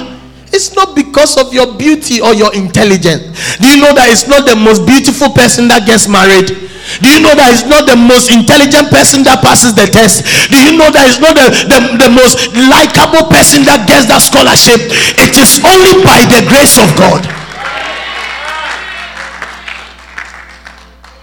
It's 0.53 0.75
not 0.75 0.95
because 0.95 1.37
of 1.37 1.53
your 1.53 1.77
beauty 1.77 2.19
or 2.21 2.33
your 2.33 2.53
intelligence. 2.53 3.23
Do 3.57 3.71
you 3.71 3.81
know 3.81 3.93
that 3.95 4.11
it's 4.11 4.27
not 4.27 4.45
the 4.45 4.55
most 4.55 4.85
beautiful 4.85 5.31
person 5.31 5.67
that 5.69 5.87
gets 5.87 6.07
married? 6.07 6.70
Do 6.99 7.07
you 7.07 7.23
know 7.23 7.31
that 7.37 7.55
it's 7.55 7.63
not 7.63 7.87
the 7.87 7.95
most 7.95 8.27
intelligent 8.27 8.91
person 8.91 9.23
that 9.23 9.39
passes 9.39 9.71
the 9.71 9.87
test? 9.87 10.27
Do 10.51 10.59
you 10.59 10.75
know 10.75 10.91
that 10.91 11.07
it's 11.07 11.23
not 11.23 11.39
the, 11.39 11.47
the, 11.71 11.79
the 11.95 12.09
most 12.11 12.51
likable 12.67 13.31
person 13.31 13.63
that 13.71 13.87
gets 13.87 14.11
that 14.11 14.19
scholarship? 14.19 14.91
It 15.15 15.39
is 15.39 15.63
only 15.63 16.03
by 16.03 16.27
the 16.27 16.43
grace 16.51 16.75
of 16.75 16.91
God. 16.99 17.23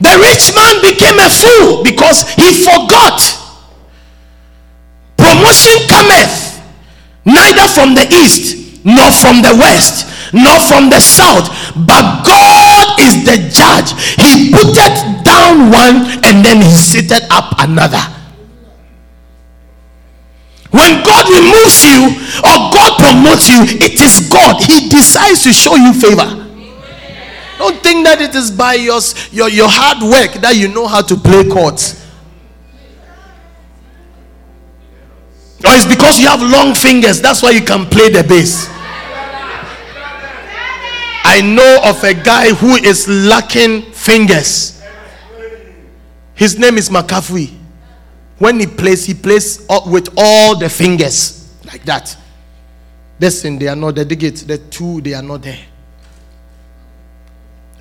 The 0.01 0.15
rich 0.23 0.55
man 0.55 0.81
became 0.81 1.19
a 1.19 1.29
fool 1.29 1.83
because 1.83 2.23
he 2.39 2.65
forgot. 2.65 3.19
Promotion 5.19 5.85
cometh 5.91 6.63
neither 7.25 7.67
from 7.69 7.95
the 7.95 8.07
east, 8.23 8.81
nor 8.85 9.11
from 9.11 9.43
the 9.43 9.53
west, 9.59 10.07
nor 10.33 10.59
from 10.61 10.91
the 10.91 11.01
south, 11.01 11.49
but 11.87 12.25
God 12.25 13.01
is 13.01 13.25
the 13.25 13.39
judge. 13.49 13.93
He 14.21 14.51
putteth 14.53 15.25
down 15.25 15.71
one 15.71 16.09
and 16.25 16.45
then 16.45 16.63
he 16.63 16.75
seated 16.77 17.23
up 17.31 17.55
another. 17.59 18.03
When 20.71 21.03
God 21.03 21.25
removes 21.33 21.81
you 21.85 22.13
or 22.45 22.57
God 22.73 23.01
promotes 23.01 23.49
you, 23.49 23.65
it 23.65 24.01
is 24.01 24.29
God. 24.29 24.63
He 24.63 24.89
decides 24.89 25.43
to 25.45 25.53
show 25.53 25.77
you 25.77 25.93
favor. 25.95 26.47
Don't 27.57 27.83
think 27.83 28.07
that 28.07 28.21
it 28.21 28.35
is 28.35 28.51
by 28.51 28.75
your, 28.75 29.01
your, 29.33 29.49
your 29.49 29.69
hard 29.69 30.03
work 30.03 30.41
that 30.43 30.55
you 30.57 30.69
know 30.69 30.87
how 30.87 31.03
to 31.03 31.17
play 31.17 31.49
chords. 31.49 32.05
Or 35.65 35.75
it's 35.75 35.87
because 35.87 36.21
you 36.21 36.29
have 36.29 36.41
long 36.41 36.75
fingers, 36.75 37.21
that's 37.21 37.43
why 37.43 37.51
you 37.51 37.63
can 37.63 37.87
play 37.87 38.11
the 38.11 38.23
bass. 38.23 38.69
I 41.31 41.43
know 41.43 41.81
of 41.85 42.03
a 42.05 42.15
guy 42.15 42.55
who 42.55 42.77
is 42.77 43.07
lacking 43.07 43.83
fingers. 43.93 44.83
His 46.35 46.59
name 46.59 46.79
is 46.79 46.89
McCaffrey. 46.89 47.55
When 48.39 48.59
he 48.59 48.67
plays, 48.67 49.05
he 49.05 49.13
plays 49.13 49.67
with 49.87 50.09
all 50.17 50.59
the 50.59 50.71
fingers 50.71 51.55
like 51.67 51.85
that. 51.85 52.17
Listen, 53.21 53.59
they 53.59 53.69
are 53.69 53.77
not. 53.77 53.97
They 53.97 54.07
get 54.07 54.37
the 54.37 54.57
two, 54.57 55.03
they 55.03 55.13
are 55.13 55.23
not 55.23 55.43
there. 55.43 55.59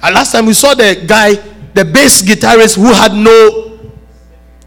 And 0.03 0.13
last 0.13 0.33
time 0.33 0.45
we 0.45 0.53
saw 0.53 0.73
the 0.73 1.05
guy, 1.07 1.35
the 1.73 1.85
bass 1.85 2.21
guitarist 2.21 2.75
who 2.75 2.91
had 2.91 3.13
no 3.13 3.79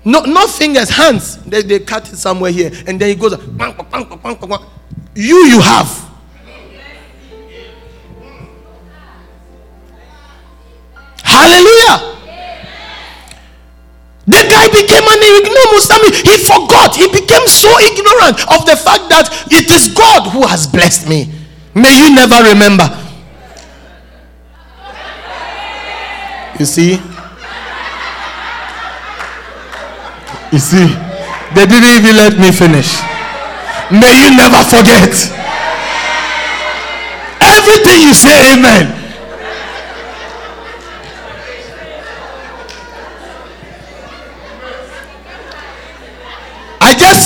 no, 0.07 0.21
no 0.23 0.47
fingers, 0.47 0.89
hands. 0.89 1.37
They, 1.45 1.61
they 1.61 1.81
cut 1.81 2.11
it 2.11 2.17
somewhere 2.17 2.51
here. 2.51 2.71
And 2.87 2.99
then 2.99 3.11
he 3.11 3.15
goes, 3.15 3.33
you, 5.15 5.37
you 5.45 5.61
have. 5.61 6.10
Hallelujah. 11.31 12.11
The 14.27 14.43
guy 14.47 14.67
became 14.71 15.07
an 15.07 15.21
ignoramus. 15.23 15.91
I 15.91 15.99
mean, 16.03 16.15
he 16.15 16.35
forgot. 16.43 16.95
He 16.95 17.07
became 17.11 17.47
so 17.47 17.71
ignorant 17.83 18.39
of 18.51 18.67
the 18.67 18.77
fact 18.79 19.11
that 19.11 19.27
it 19.51 19.71
is 19.71 19.89
God 19.95 20.31
who 20.31 20.47
has 20.47 20.67
blessed 20.67 21.09
me. 21.09 21.31
May 21.75 21.95
you 21.99 22.15
never 22.15 22.43
remember. 22.51 22.87
You 26.59 26.67
see? 26.67 27.01
You 30.53 30.59
see? 30.59 30.87
They 31.55 31.67
didn't 31.67 31.91
even 31.99 32.15
let 32.15 32.39
me 32.39 32.53
finish. 32.53 33.01
May 33.91 34.15
you 34.15 34.37
never 34.37 34.63
forget. 34.63 35.11
Everything 37.43 37.99
you 38.07 38.15
say, 38.15 38.55
Amen. 38.55 39.00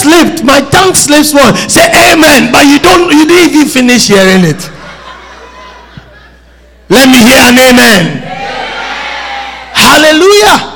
Slipped. 0.04 0.44
My 0.44 0.60
tongue 0.68 0.92
slips 0.94 1.32
one. 1.32 1.56
Say 1.68 1.88
amen, 1.88 2.52
but 2.52 2.68
you 2.68 2.78
don't 2.78 3.08
you 3.08 3.24
didn't 3.24 3.56
even 3.56 3.68
finish 3.68 4.08
hearing 4.08 4.44
it. 4.44 4.60
Let 6.92 7.08
me 7.08 7.18
hear 7.24 7.40
an 7.48 7.56
amen. 7.56 8.20
Hallelujah. 9.72 10.72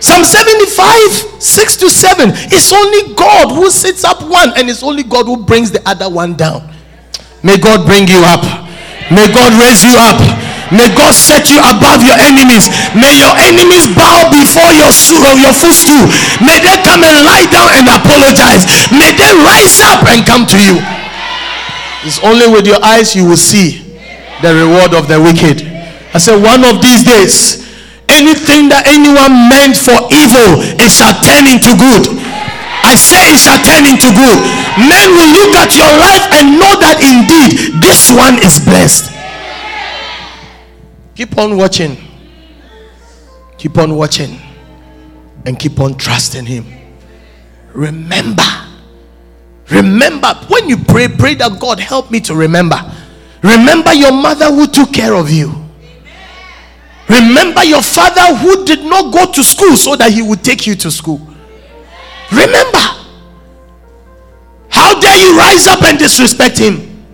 Psalm 0.00 0.24
75, 0.24 1.42
6 1.42 1.76
to 1.76 1.90
7. 1.90 2.30
It's 2.50 2.72
only 2.72 3.14
God 3.14 3.54
who 3.54 3.70
sits 3.70 4.02
up 4.04 4.22
one, 4.22 4.50
and 4.56 4.68
it's 4.68 4.82
only 4.82 5.02
God 5.02 5.26
who 5.26 5.44
brings 5.44 5.70
the 5.70 5.82
other 5.88 6.08
one 6.08 6.34
down. 6.34 6.72
May 7.42 7.58
God 7.58 7.86
bring 7.86 8.08
you 8.08 8.18
up. 8.24 8.42
May 9.10 9.30
God 9.32 9.54
raise 9.62 9.84
you 9.84 9.94
up. 9.94 10.41
May 10.72 10.88
God 10.96 11.12
set 11.12 11.52
you 11.52 11.60
above 11.60 12.00
your 12.00 12.16
enemies. 12.16 12.72
May 12.96 13.12
your 13.20 13.36
enemies 13.44 13.84
bow 13.92 14.32
before 14.32 14.72
your, 14.72 14.88
uh, 14.88 15.36
your 15.36 15.52
footstool. 15.52 16.08
May 16.40 16.58
they 16.64 16.80
come 16.80 17.04
and 17.04 17.16
lie 17.28 17.44
down 17.52 17.68
and 17.76 17.86
apologize. 17.92 18.64
May 18.88 19.12
they 19.12 19.30
rise 19.44 19.84
up 19.84 20.00
and 20.08 20.24
come 20.24 20.48
to 20.48 20.58
you. 20.58 20.80
It's 22.08 22.18
only 22.24 22.48
with 22.48 22.66
your 22.66 22.82
eyes 22.82 23.14
you 23.14 23.28
will 23.28 23.38
see 23.38 23.84
the 24.40 24.50
reward 24.56 24.96
of 24.96 25.06
the 25.06 25.20
wicked. 25.20 25.62
I 26.12 26.18
said, 26.18 26.40
one 26.40 26.64
of 26.64 26.80
these 26.82 27.04
days, 27.04 27.62
anything 28.08 28.72
that 28.72 28.88
anyone 28.88 29.48
meant 29.52 29.76
for 29.78 29.94
evil, 30.10 30.60
it 30.80 30.90
shall 30.90 31.14
turn 31.22 31.46
into 31.46 31.72
good. 31.76 32.16
I 32.82 32.98
say 32.98 33.30
it 33.30 33.38
shall 33.38 33.60
turn 33.62 33.86
into 33.86 34.10
good. 34.10 34.38
Men 34.76 35.14
will 35.14 35.30
look 35.30 35.54
at 35.54 35.76
your 35.78 35.92
life 36.00 36.26
and 36.34 36.58
know 36.58 36.74
that 36.82 36.98
indeed 36.98 37.78
this 37.78 38.10
one 38.10 38.42
is 38.42 38.58
blessed. 38.58 39.12
Keep 41.14 41.38
on 41.38 41.56
watching. 41.56 41.96
Keep 43.58 43.78
on 43.78 43.96
watching. 43.96 44.38
And 45.44 45.58
keep 45.58 45.78
on 45.80 45.96
trusting 45.96 46.46
Him. 46.46 46.66
Remember. 47.72 48.42
Remember. 49.70 50.28
When 50.48 50.68
you 50.68 50.76
pray, 50.76 51.08
pray 51.08 51.34
that 51.36 51.58
God 51.60 51.78
help 51.80 52.10
me 52.10 52.20
to 52.20 52.34
remember. 52.34 52.76
Remember 53.42 53.92
your 53.92 54.12
mother 54.12 54.46
who 54.46 54.66
took 54.66 54.92
care 54.92 55.14
of 55.14 55.30
you. 55.30 55.52
Remember 57.08 57.64
your 57.64 57.82
father 57.82 58.34
who 58.36 58.64
did 58.64 58.84
not 58.84 59.12
go 59.12 59.30
to 59.30 59.42
school 59.42 59.76
so 59.76 59.96
that 59.96 60.12
he 60.12 60.22
would 60.22 60.42
take 60.42 60.66
you 60.66 60.74
to 60.76 60.90
school. 60.90 61.20
Remember. 62.30 62.78
How 64.68 64.98
dare 64.98 65.16
you 65.18 65.36
rise 65.36 65.66
up 65.66 65.82
and 65.82 65.98
disrespect 65.98 66.58
him? 66.58 67.04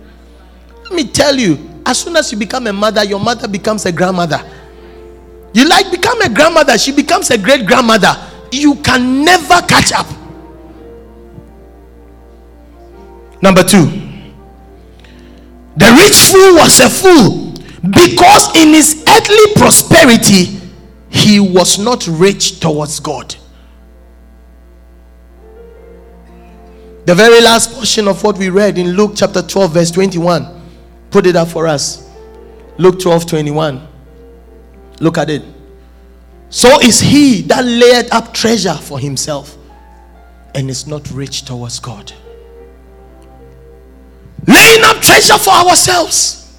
Let 0.83 0.93
me 0.93 1.03
tell 1.05 1.35
you, 1.35 1.68
as 1.85 1.99
soon 1.99 2.15
as 2.15 2.31
you 2.31 2.37
become 2.37 2.67
a 2.67 2.73
mother, 2.73 3.03
your 3.03 3.19
mother 3.19 3.47
becomes 3.47 3.85
a 3.85 3.91
grandmother. 3.91 4.39
You 5.53 5.67
like 5.67 5.91
become 5.91 6.21
a 6.21 6.29
grandmother, 6.29 6.77
she 6.77 6.91
becomes 6.91 7.29
a 7.31 7.37
great 7.37 7.65
grandmother. 7.65 8.15
You 8.51 8.75
can 8.75 9.23
never 9.23 9.61
catch 9.61 9.91
up. 9.91 10.07
Number 13.41 13.63
two, 13.63 13.85
the 15.77 15.97
rich 15.97 16.17
fool 16.31 16.55
was 16.55 16.79
a 16.81 16.89
fool 16.89 17.53
because 17.89 18.55
in 18.57 18.73
his 18.73 19.03
earthly 19.07 19.53
prosperity, 19.55 20.59
he 21.09 21.39
was 21.39 21.79
not 21.79 22.05
rich 22.07 22.59
towards 22.59 22.99
God. 22.99 23.35
The 27.05 27.15
very 27.15 27.41
last 27.41 27.73
portion 27.73 28.07
of 28.07 28.23
what 28.23 28.37
we 28.37 28.49
read 28.49 28.77
in 28.77 28.89
Luke 28.91 29.13
chapter 29.15 29.41
12, 29.41 29.73
verse 29.73 29.91
21. 29.91 30.58
Put 31.11 31.25
it 31.25 31.35
up 31.35 31.47
for 31.47 31.67
us. 31.67 32.09
Luke 32.77 32.99
12, 32.99 33.25
21. 33.25 33.87
Look 34.99 35.17
at 35.17 35.29
it. 35.29 35.43
So 36.49 36.79
is 36.79 36.99
he 36.99 37.41
that 37.43 37.63
laid 37.63 38.11
up 38.11 38.33
treasure 38.33 38.73
for 38.73 38.99
himself 38.99 39.57
and 40.55 40.69
is 40.69 40.87
not 40.87 41.09
rich 41.11 41.45
towards 41.45 41.79
God. 41.79 42.11
Laying 44.47 44.83
up 44.83 44.97
treasure 45.01 45.37
for 45.37 45.51
ourselves. 45.51 46.57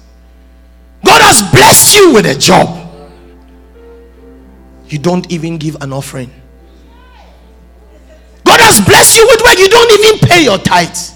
God 1.03 1.21
has 1.21 1.41
blessed 1.51 1.95
you 1.95 2.13
with 2.13 2.25
a 2.25 2.35
job. 2.35 2.77
You 4.87 4.99
don't 4.99 5.31
even 5.31 5.57
give 5.57 5.75
an 5.81 5.91
offering. 5.93 6.31
God 8.43 8.59
has 8.59 8.81
blessed 8.81 9.17
you 9.17 9.27
with 9.27 9.41
work. 9.41 9.57
You 9.57 9.69
don't 9.69 9.91
even 9.99 10.29
pay 10.29 10.43
your 10.43 10.57
tithes. 10.57 11.13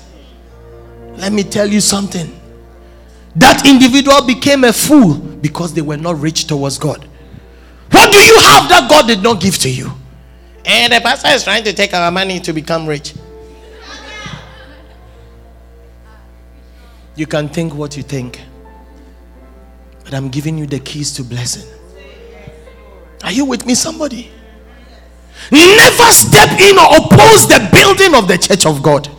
Let 1.17 1.31
me 1.31 1.43
tell 1.43 1.67
you 1.67 1.81
something. 1.81 2.41
That 3.35 3.67
individual 3.67 4.25
became 4.25 4.63
a 4.63 4.71
fool 4.71 5.15
because 5.15 5.73
they 5.73 5.81
were 5.81 5.97
not 5.97 6.19
rich 6.19 6.47
towards 6.47 6.77
God. 6.77 7.07
What 7.91 8.11
do 8.11 8.17
you 8.17 8.35
have 8.39 8.69
that 8.69 8.87
God 8.89 9.07
did 9.07 9.21
not 9.21 9.41
give 9.41 9.57
to 9.59 9.69
you? 9.69 9.91
And 10.65 10.93
the 10.93 10.99
pastor 11.01 11.29
is 11.29 11.43
trying 11.43 11.63
to 11.65 11.73
take 11.73 11.93
our 11.93 12.09
money 12.11 12.39
to 12.39 12.53
become 12.53 12.87
rich. 12.87 13.13
You 17.15 17.27
can 17.27 17.47
think 17.47 17.73
what 17.73 17.95
you 17.95 18.03
think, 18.03 18.41
but 20.03 20.13
I'm 20.13 20.29
giving 20.29 20.57
you 20.57 20.65
the 20.65 20.79
keys 20.79 21.13
to 21.13 21.23
blessing. 21.23 21.69
Are 23.23 23.31
you 23.31 23.45
with 23.45 23.65
me, 23.65 23.73
somebody? 23.73 24.31
Never 25.51 26.11
step 26.11 26.59
in 26.59 26.77
or 26.77 26.97
oppose 26.97 27.47
the 27.47 27.69
building 27.71 28.15
of 28.15 28.27
the 28.27 28.37
church 28.37 28.65
of 28.65 28.83
God. 28.83 29.09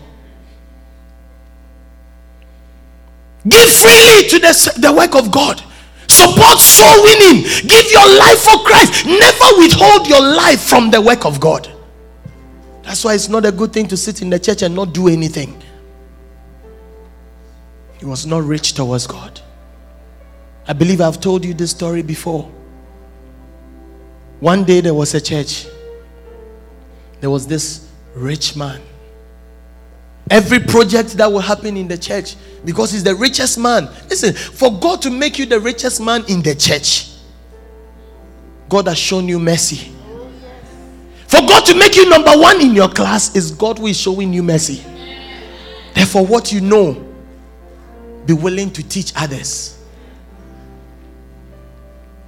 Give 3.48 3.68
freely 3.70 4.28
to 4.28 4.38
the, 4.38 4.78
the 4.80 4.92
work 4.92 5.14
of 5.14 5.30
God. 5.30 5.62
Support 6.08 6.58
soul 6.58 7.02
winning. 7.04 7.42
Give 7.42 7.90
your 7.92 8.18
life 8.18 8.38
for 8.40 8.58
Christ. 8.64 9.06
Never 9.06 9.58
withhold 9.58 10.06
your 10.06 10.20
life 10.20 10.60
from 10.60 10.90
the 10.90 11.00
work 11.00 11.24
of 11.24 11.40
God. 11.40 11.70
That's 12.82 13.04
why 13.04 13.14
it's 13.14 13.28
not 13.28 13.44
a 13.44 13.52
good 13.52 13.72
thing 13.72 13.88
to 13.88 13.96
sit 13.96 14.22
in 14.22 14.30
the 14.30 14.38
church 14.38 14.62
and 14.62 14.74
not 14.74 14.92
do 14.92 15.08
anything. 15.08 15.60
He 17.98 18.04
was 18.04 18.26
not 18.26 18.44
rich 18.44 18.74
towards 18.74 19.06
God. 19.06 19.40
I 20.68 20.72
believe 20.72 21.00
I've 21.00 21.20
told 21.20 21.44
you 21.44 21.54
this 21.54 21.70
story 21.70 22.02
before. 22.02 22.50
One 24.40 24.64
day 24.64 24.80
there 24.80 24.94
was 24.94 25.14
a 25.14 25.20
church, 25.20 25.66
there 27.20 27.30
was 27.30 27.46
this 27.46 27.88
rich 28.14 28.54
man. 28.56 28.80
Every 30.28 30.58
project 30.58 31.10
that 31.18 31.30
will 31.30 31.40
happen 31.40 31.76
in 31.76 31.86
the 31.86 31.96
church, 31.96 32.34
because 32.64 32.90
he's 32.90 33.04
the 33.04 33.14
richest 33.14 33.58
man. 33.58 33.88
Listen, 34.08 34.32
for 34.32 34.76
God 34.78 35.00
to 35.02 35.10
make 35.10 35.38
you 35.38 35.46
the 35.46 35.60
richest 35.60 36.00
man 36.00 36.24
in 36.28 36.42
the 36.42 36.54
church, 36.54 37.12
God 38.68 38.88
has 38.88 38.98
shown 38.98 39.28
you 39.28 39.38
mercy. 39.38 39.92
For 41.28 41.38
God 41.40 41.64
to 41.66 41.74
make 41.74 41.94
you 41.94 42.08
number 42.08 42.32
one 42.32 42.60
in 42.60 42.74
your 42.74 42.88
class, 42.88 43.36
is 43.36 43.52
God 43.52 43.78
who 43.78 43.86
is 43.86 43.96
showing 43.96 44.32
you 44.32 44.42
mercy. 44.42 44.84
Therefore, 45.94 46.26
what 46.26 46.52
you 46.52 46.60
know, 46.60 47.04
be 48.26 48.32
willing 48.32 48.70
to 48.72 48.86
teach 48.86 49.12
others. 49.14 49.78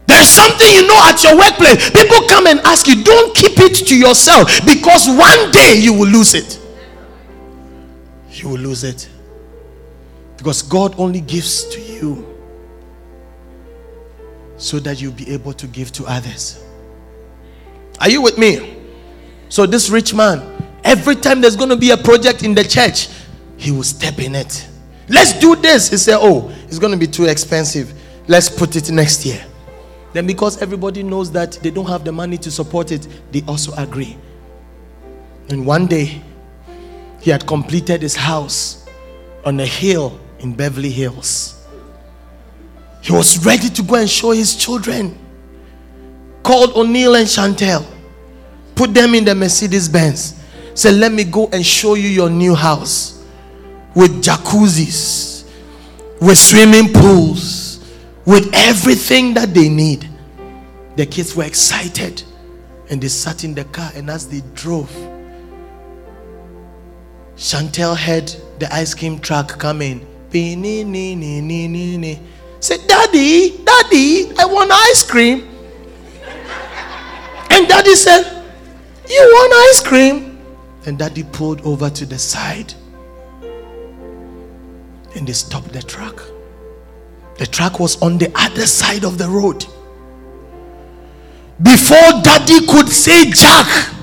There's 0.07 0.29
something 0.29 0.67
you 0.73 0.87
know 0.87 1.01
at 1.05 1.23
your 1.23 1.37
workplace. 1.37 1.91
People 1.91 2.29
come 2.29 2.47
and 2.47 2.61
ask 2.61 2.87
you, 2.87 3.03
don't 3.03 3.35
keep 3.35 3.59
it 3.59 3.75
to 3.89 3.99
yourself 3.99 4.65
because 4.65 5.09
one 5.09 5.51
day 5.51 5.75
you 5.77 5.93
will 5.93 6.09
lose 6.09 6.35
it. 6.35 6.61
You 8.31 8.51
will 8.51 8.59
lose 8.59 8.85
it. 8.85 9.09
Because 10.37 10.63
God 10.63 10.95
only 10.99 11.21
gives 11.21 11.65
to 11.75 11.81
you 11.81 12.37
so 14.57 14.79
that 14.81 15.01
you'll 15.01 15.13
be 15.13 15.31
able 15.31 15.53
to 15.55 15.67
give 15.67 15.93
to 15.93 16.05
others. 16.05 16.63
Are 18.01 18.09
you 18.09 18.23
with 18.23 18.39
me? 18.39 18.77
So, 19.49 19.67
this 19.67 19.89
rich 19.89 20.15
man, 20.15 20.63
every 20.85 21.17
time 21.17 21.41
there's 21.41 21.57
going 21.57 21.71
to 21.71 21.77
be 21.77 21.91
a 21.91 21.97
project 21.97 22.43
in 22.43 22.55
the 22.55 22.63
church, 22.63 23.09
he 23.57 23.71
will 23.71 23.83
step 23.83 24.19
in 24.19 24.35
it. 24.35 24.69
Let's 25.09 25.39
do 25.39 25.57
this. 25.57 25.89
He 25.91 25.97
said, 25.97 26.19
Oh, 26.21 26.53
it's 26.67 26.79
going 26.79 26.93
to 26.93 26.99
be 26.99 27.07
too 27.07 27.25
expensive. 27.25 27.93
Let's 28.29 28.49
put 28.49 28.77
it 28.77 28.91
next 28.91 29.25
year. 29.25 29.43
Then, 30.13 30.27
because 30.27 30.61
everybody 30.63 31.03
knows 31.03 31.33
that 31.33 31.53
they 31.63 31.71
don't 31.71 31.87
have 31.87 32.05
the 32.05 32.13
money 32.13 32.37
to 32.39 32.51
support 32.51 32.93
it, 32.93 33.07
they 33.33 33.43
also 33.49 33.73
agree. 33.77 34.17
And 35.49 35.67
one 35.67 35.87
day, 35.87 36.23
he 37.21 37.31
had 37.31 37.47
completed 37.47 38.03
his 38.03 38.17
house 38.17 38.87
on 39.45 39.59
a 39.61 39.67
hill 39.67 40.19
in 40.39 40.55
Beverly 40.55 40.91
Hills. 40.91 41.67
He 43.01 43.13
was 43.13 43.45
ready 43.45 43.69
to 43.71 43.83
go 43.83 43.97
and 43.97 44.09
show 44.09 44.33
his 44.33 44.55
children. 44.55 45.19
Called 46.43 46.77
O'Neill 46.77 47.17
and 47.17 47.27
Chantel, 47.27 47.87
put 48.75 48.95
them 48.95 49.15
in 49.15 49.25
the 49.25 49.35
Mercedes 49.35 49.89
Benz. 49.89 50.35
Said, 50.75 50.95
Let 50.95 51.13
me 51.13 51.25
go 51.25 51.49
and 51.53 51.65
show 51.65 51.95
you 51.95 52.09
your 52.09 52.31
new 52.31 52.55
house 52.55 53.25
with 53.95 54.23
jacuzzis, 54.23 55.49
with 56.21 56.39
swimming 56.39 56.93
pools, 56.93 57.85
with 58.25 58.49
everything 58.55 59.35
that 59.35 59.53
they 59.53 59.69
need. 59.69 60.09
The 60.97 61.07
kids 61.07 61.35
were 61.35 61.45
excited 61.45 62.23
and 62.91 63.01
they 63.01 63.09
sat 63.09 63.45
in 63.45 63.55
the 63.55 63.65
car, 63.65 63.91
and 63.95 64.09
as 64.11 64.29
they 64.29 64.43
drove, 64.55 64.91
Chantel 67.39 67.97
heard 67.97 68.35
the 68.59 68.69
ice 68.75 68.95
cream 68.95 69.21
truck 69.21 69.61
coming. 69.61 70.05
Said, 70.33 70.61
Daddy, 72.89 73.59
Daddy, 73.65 74.33
I 74.37 74.45
want 74.45 74.73
ice 74.73 75.09
cream. 75.09 75.47
And 77.51 77.69
Daddy 77.69 77.95
said, 77.95 78.25
You 79.09 79.21
want 79.21 79.71
ice 79.71 79.81
cream? 79.81 80.41
And 80.85 80.99
Daddy 80.99 81.23
pulled 81.23 81.61
over 81.61 81.89
to 81.89 82.05
the 82.05 82.19
side. 82.19 82.75
And 85.15 85.25
they 85.25 85.33
stopped 85.33 85.73
the 85.73 85.83
truck. 85.83 86.21
The 87.39 87.47
truck 87.47 87.79
was 87.79 88.03
on 88.03 88.19
the 88.19 88.33
other 88.35 88.67
side 88.67 89.05
of 89.05 89.17
the 89.17 89.29
road. 89.29 89.65
Before 91.63 92.21
Daddy 92.21 92.67
could 92.67 92.89
say 92.89 93.31
Jack, 93.31 93.95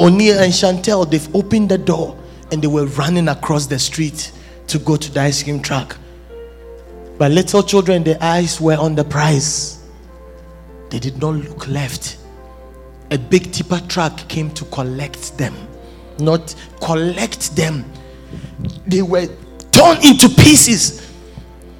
O'Neill 0.00 0.38
and 0.38 0.54
Chantel, 0.54 1.10
they've 1.10 1.36
opened 1.36 1.68
the 1.68 1.76
door 1.76 2.16
and 2.50 2.62
they 2.62 2.68
were 2.68 2.86
running 2.86 3.28
across 3.28 3.66
the 3.66 3.78
street 3.78 4.32
to 4.68 4.78
go 4.78 4.96
to 4.96 5.10
the 5.12 5.20
ice 5.20 5.42
cream 5.42 5.60
truck. 5.60 5.96
But 7.18 7.32
little 7.32 7.62
children, 7.62 8.04
their 8.04 8.18
eyes 8.20 8.60
were 8.60 8.76
on 8.76 8.94
the 8.94 9.04
prize. 9.04 9.84
They 10.90 10.98
did 10.98 11.18
not 11.18 11.34
look 11.34 11.66
left. 11.66 12.18
A 13.10 13.18
big 13.18 13.52
tipper 13.52 13.80
truck 13.88 14.16
came 14.28 14.50
to 14.50 14.64
collect 14.66 15.38
them, 15.38 15.54
not 16.18 16.54
collect 16.82 17.54
them. 17.56 17.84
They 18.86 19.02
were 19.02 19.26
torn 19.70 19.98
into 20.04 20.28
pieces. 20.28 21.10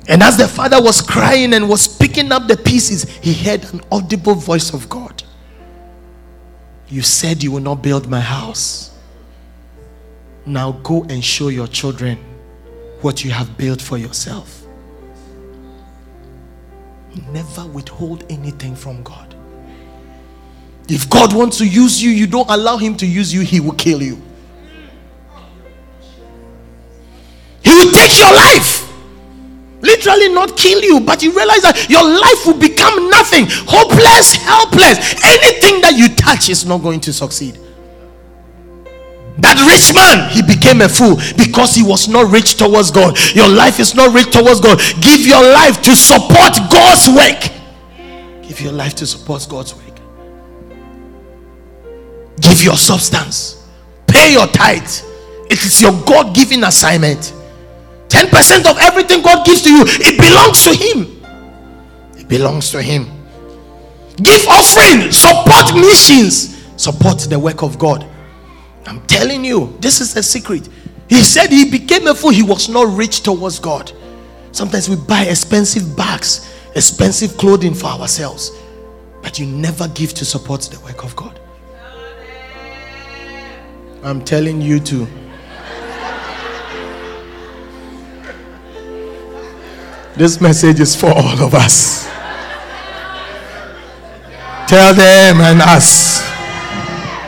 And 0.09 0.23
as 0.23 0.37
the 0.37 0.47
father 0.47 0.81
was 0.81 1.03
crying 1.03 1.55
and 1.55 1.69
was 1.69 1.89
picking 1.89 2.31
up 2.31 2.47
the 2.47 2.57
pieces, 2.57 3.05
he 3.19 3.35
heard 3.35 3.65
an 3.73 3.81
audible 3.91 4.35
voice 4.37 4.73
of 4.73 4.89
God. 4.89 5.23
You 6.89 7.03
said 7.03 7.43
you 7.43 7.51
will 7.51 7.61
not 7.61 7.83
build 7.83 8.09
my 8.09 8.21
house. 8.21 8.96
Now 10.47 10.73
go 10.73 11.03
and 11.05 11.23
show 11.25 11.49
your 11.49 11.67
children 11.67 12.19
what 13.01 13.25
you 13.25 13.33
have 13.33 13.59
built 13.59 13.83
for 13.83 13.99
yourself. 13.99 14.63
Never 17.33 17.67
withhold 17.67 18.25
anything 18.31 18.77
from 18.77 19.03
God. 19.03 19.35
If 20.89 21.11
God 21.11 21.35
wants 21.35 21.59
to 21.59 21.67
use 21.67 22.01
you, 22.03 22.11
you 22.11 22.27
don't 22.27 22.49
allow 22.49 22.77
Him 22.77 22.97
to 22.99 23.07
use 23.07 23.35
you, 23.35 23.41
He 23.41 23.59
will 23.59 23.73
kill 23.73 24.03
you. 24.03 24.23
He 27.63 27.71
will 27.71 27.91
take 27.91 28.17
your 28.19 28.33
life. 28.33 28.85
Literally, 29.81 30.29
not 30.29 30.57
kill 30.57 30.81
you, 30.81 31.01
but 31.01 31.23
you 31.23 31.33
realize 31.33 31.63
that 31.63 31.89
your 31.91 32.05
life 32.05 32.47
will 32.47 32.59
become 32.59 33.11
nothing, 33.11 33.47
hopeless, 33.49 34.35
helpless. 34.35 34.99
Anything 35.25 35.81
that 35.83 35.95
you 35.97 36.09
touch 36.15 36.49
is 36.49 36.65
not 36.65 36.83
going 36.83 37.01
to 37.01 37.13
succeed. 37.13 37.59
That 39.57 39.65
rich 39.73 39.95
man, 39.95 40.29
he 40.31 40.43
became 40.43 40.83
a 40.83 40.89
fool 40.89 41.17
because 41.39 41.75
he 41.75 41.83
was 41.83 42.09
not 42.09 42.31
rich 42.31 42.57
towards 42.57 42.91
God. 42.91 43.17
Your 43.35 43.49
life 43.49 43.81
is 43.81 43.95
not 43.95 44.13
rich 44.13 44.31
towards 44.31 44.61
God. 44.61 44.79
Give 45.01 45.21
your 45.21 45.43
life 45.43 45.81
to 45.83 45.97
support 45.97 46.59
God's 46.71 47.09
work. 47.09 47.41
Give 48.43 48.61
your 48.61 48.73
life 48.73 48.95
to 48.97 49.07
support 49.07 49.47
God's 49.49 49.75
work. 49.75 49.85
Give 52.41 52.63
your 52.63 52.77
substance. 52.77 53.67
Pay 54.07 54.33
your 54.33 54.47
tithe. 54.49 54.85
It 55.49 55.65
is 55.65 55.81
your 55.81 55.93
God 56.05 56.35
given 56.35 56.65
assignment. 56.65 57.33
10% 58.09 58.71
of 58.71 58.77
everything 58.79 59.23
God 59.23 59.47
gives 59.47 59.63
to 59.63 59.71
you, 59.71 59.85
it 59.87 60.21
belongs 60.21 60.65
to 60.65 60.75
Him. 60.75 61.23
It 62.19 62.29
belongs 62.29 62.71
to 62.73 62.83
Him. 62.83 63.07
Give 64.17 64.47
offering, 64.49 65.11
support 65.13 65.75
missions, 65.75 66.57
support 66.77 67.21
the 67.21 67.39
work 67.39 67.63
of 67.63 67.79
God. 67.79 68.07
I'm 68.87 69.05
telling 69.07 69.45
you, 69.45 69.77
this 69.81 70.01
is 70.01 70.17
a 70.17 70.23
secret. 70.23 70.69
He 71.09 71.23
said 71.23 71.51
he 71.51 71.69
became 71.71 72.07
a 72.07 72.15
fool, 72.15 72.31
he 72.31 72.43
was 72.43 72.69
not 72.69 72.97
rich 72.97 73.23
towards 73.23 73.59
God. 73.59 73.93
Sometimes 74.53 74.89
we 74.89 74.97
buy 74.97 75.25
expensive 75.25 75.97
bags, 75.97 76.53
expensive 76.75 77.37
clothing 77.37 77.75
for 77.75 77.87
ourselves, 77.87 78.53
but 79.23 79.39
you 79.39 79.47
never 79.47 79.89
give 79.89 80.15
to 80.15 80.25
support 80.25 80.63
the 80.63 80.81
work 80.81 81.05
of 81.05 81.15
God. 81.17 81.39
I'm 84.03 84.25
telling 84.25 84.61
you 84.61 84.79
to. 84.81 85.07
This 90.17 90.41
message 90.41 90.81
is 90.81 90.97
for 90.97 91.11
all 91.11 91.43
of 91.43 91.55
us. 91.55 92.07
Tell 94.67 94.95
them 94.95 95.41
and 95.41 95.61
us. 95.61 96.21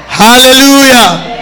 Hallelujah. 0.06 1.37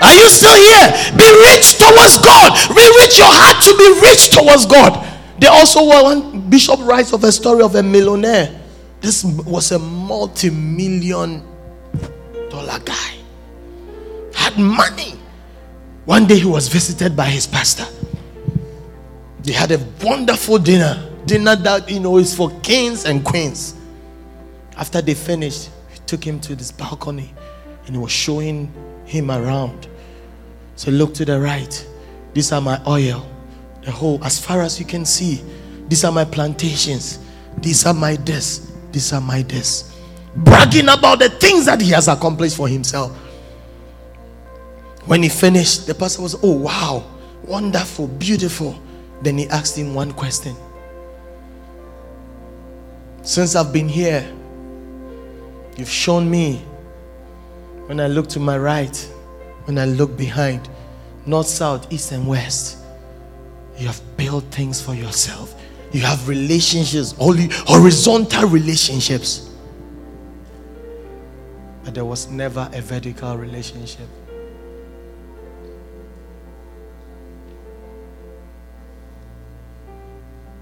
Are 0.00 0.14
you 0.14 0.28
still 0.28 0.54
here? 0.54 0.88
Be 1.16 1.28
rich 1.52 1.76
towards 1.76 2.16
God. 2.18 2.56
Re-rich 2.70 3.18
your 3.18 3.28
heart 3.28 3.62
to 3.64 3.76
be 3.76 4.00
rich 4.08 4.30
towards 4.30 4.66
God. 4.66 5.06
They 5.38 5.46
also 5.46 5.86
one 5.86 6.48
Bishop 6.48 6.80
writes 6.80 7.12
of 7.12 7.24
a 7.24 7.32
story 7.32 7.62
of 7.62 7.74
a 7.74 7.82
millionaire. 7.82 8.60
This 9.00 9.24
was 9.24 9.72
a 9.72 9.78
multi-million 9.78 11.42
dollar 12.50 12.78
guy. 12.84 13.14
Had 14.34 14.58
money. 14.58 15.18
One 16.04 16.26
day 16.26 16.38
he 16.38 16.46
was 16.46 16.68
visited 16.68 17.16
by 17.16 17.26
his 17.26 17.46
pastor. 17.46 17.86
They 19.42 19.52
had 19.52 19.70
a 19.72 19.78
wonderful 20.02 20.58
dinner. 20.58 21.06
Dinner 21.26 21.56
that 21.56 21.90
you 21.90 22.00
know 22.00 22.18
is 22.18 22.34
for 22.34 22.50
kings 22.60 23.04
and 23.04 23.24
queens. 23.24 23.74
After 24.76 25.00
they 25.02 25.14
finished, 25.14 25.70
he 25.92 25.98
took 26.06 26.24
him 26.24 26.40
to 26.40 26.56
this 26.56 26.72
balcony 26.72 27.34
and 27.86 27.94
he 27.94 27.98
was 27.98 28.10
showing 28.10 28.72
him 29.04 29.30
around. 29.30 29.88
So 30.80 30.90
look 30.90 31.12
to 31.16 31.26
the 31.26 31.38
right. 31.38 31.86
These 32.32 32.52
are 32.52 32.60
my 32.62 32.80
oil. 32.86 33.28
The 33.82 33.90
whole, 33.90 34.18
as 34.24 34.42
far 34.42 34.62
as 34.62 34.80
you 34.80 34.86
can 34.86 35.04
see, 35.04 35.44
these 35.88 36.04
are 36.04 36.10
my 36.10 36.24
plantations. 36.24 37.18
These 37.58 37.84
are 37.84 37.92
my 37.92 38.16
this. 38.16 38.72
These 38.90 39.12
are 39.12 39.20
my 39.20 39.42
this. 39.42 39.94
Bragging 40.36 40.88
about 40.88 41.18
the 41.18 41.28
things 41.28 41.66
that 41.66 41.82
he 41.82 41.90
has 41.90 42.08
accomplished 42.08 42.56
for 42.56 42.66
himself. 42.66 43.14
When 45.04 45.22
he 45.22 45.28
finished, 45.28 45.86
the 45.86 45.94
pastor 45.94 46.22
was, 46.22 46.34
Oh, 46.42 46.56
wow, 46.56 47.04
wonderful, 47.44 48.06
beautiful. 48.06 48.74
Then 49.20 49.36
he 49.36 49.48
asked 49.48 49.76
him 49.76 49.92
one 49.92 50.12
question. 50.12 50.56
Since 53.20 53.54
I've 53.54 53.70
been 53.70 53.86
here, 53.86 54.26
you've 55.76 55.90
shown 55.90 56.30
me 56.30 56.64
when 57.84 58.00
I 58.00 58.06
look 58.06 58.30
to 58.30 58.40
my 58.40 58.56
right, 58.56 59.12
when 59.64 59.78
I 59.78 59.84
look 59.84 60.16
behind, 60.16 60.68
north, 61.26 61.46
south, 61.46 61.92
east, 61.92 62.12
and 62.12 62.26
west, 62.26 62.78
you 63.78 63.86
have 63.86 64.00
built 64.16 64.44
things 64.44 64.80
for 64.80 64.94
yourself. 64.94 65.54
You 65.92 66.00
have 66.02 66.28
relationships, 66.28 67.14
only 67.18 67.48
horizontal 67.66 68.48
relationships. 68.48 69.50
But 71.84 71.94
there 71.94 72.04
was 72.04 72.28
never 72.28 72.70
a 72.72 72.80
vertical 72.80 73.36
relationship. 73.36 74.06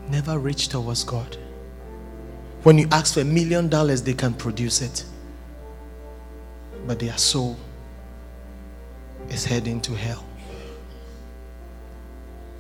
Never 0.09 0.39
reached 0.39 0.71
towards 0.71 1.05
God. 1.05 1.37
When 2.63 2.79
you 2.79 2.89
ask 2.91 3.15
for 3.15 3.21
a 3.21 3.25
million 3.25 3.69
dollars, 3.69 4.03
they 4.03 4.15
can 4.15 4.33
produce 4.33 4.81
it. 4.81 5.05
But 6.87 6.99
their 6.99 7.19
soul 7.19 7.59
is 9.29 9.45
heading 9.45 9.81
to 9.83 9.95
hell. 9.95 10.25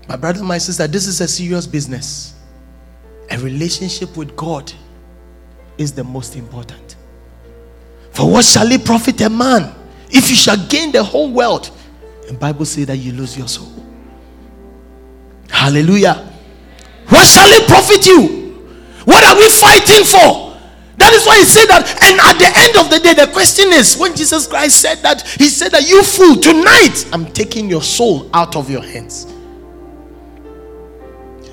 My 0.09 0.17
brother, 0.17 0.43
my 0.43 0.59
sister, 0.59 0.87
this 0.87 1.07
is 1.07 1.21
a 1.21 1.29
serious 1.29 1.67
business. 1.67 2.35
A 3.31 3.39
relationship 3.39 4.17
with 4.17 4.35
God 4.37 4.73
is 5.77 5.93
the 5.93 6.03
most 6.05 6.35
important. 6.35 6.97
For 8.13 8.31
what 8.31 8.45
shall 8.45 8.71
it 8.73 8.85
profit 8.85 9.21
a 9.21 9.29
man 9.29 9.75
if 10.11 10.31
you 10.31 10.37
shall 10.37 10.57
gain 10.69 10.93
the 10.93 11.05
whole 11.05 11.31
world? 11.31 11.71
And 12.27 12.39
Bible 12.39 12.65
says 12.65 12.87
that 12.87 12.97
you 12.97 13.13
lose 13.13 13.37
your 13.37 13.49
soul. 13.49 13.69
Hallelujah. 15.51 16.33
What 17.09 17.27
shall 17.27 17.49
it 17.51 17.69
profit 17.69 18.07
you? 18.07 18.49
What 19.05 19.25
are 19.25 19.37
we 19.37 19.49
fighting 19.49 20.05
for? 20.05 20.48
That 20.99 21.13
is 21.15 21.25
why 21.25 21.39
he 21.39 21.45
said 21.45 21.67
that. 21.67 21.87
And 22.03 22.19
at 22.19 22.39
the 22.39 22.51
end 22.59 22.77
of 22.77 22.91
the 22.91 22.99
day, 22.99 23.15
the 23.15 23.31
question 23.33 23.73
is 23.73 23.97
when 23.97 24.17
Jesus 24.17 24.49
Christ 24.49 24.81
said 24.81 24.97
that, 24.97 25.23
he 25.23 25.49
said 25.49 25.71
that 25.71 25.89
you 25.89 26.03
fool, 26.03 26.37
tonight 26.37 27.07
I'm 27.13 27.27
taking 27.33 27.71
your 27.71 27.83
soul 27.83 28.29
out 28.35 28.57
of 28.57 28.69
your 28.69 28.83
hands. 28.83 29.33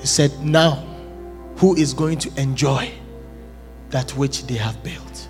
He 0.01 0.07
said, 0.07 0.31
Now, 0.43 0.83
who 1.57 1.75
is 1.75 1.93
going 1.93 2.17
to 2.19 2.41
enjoy 2.41 2.91
that 3.91 4.11
which 4.17 4.47
they 4.47 4.55
have 4.55 4.83
built? 4.83 5.29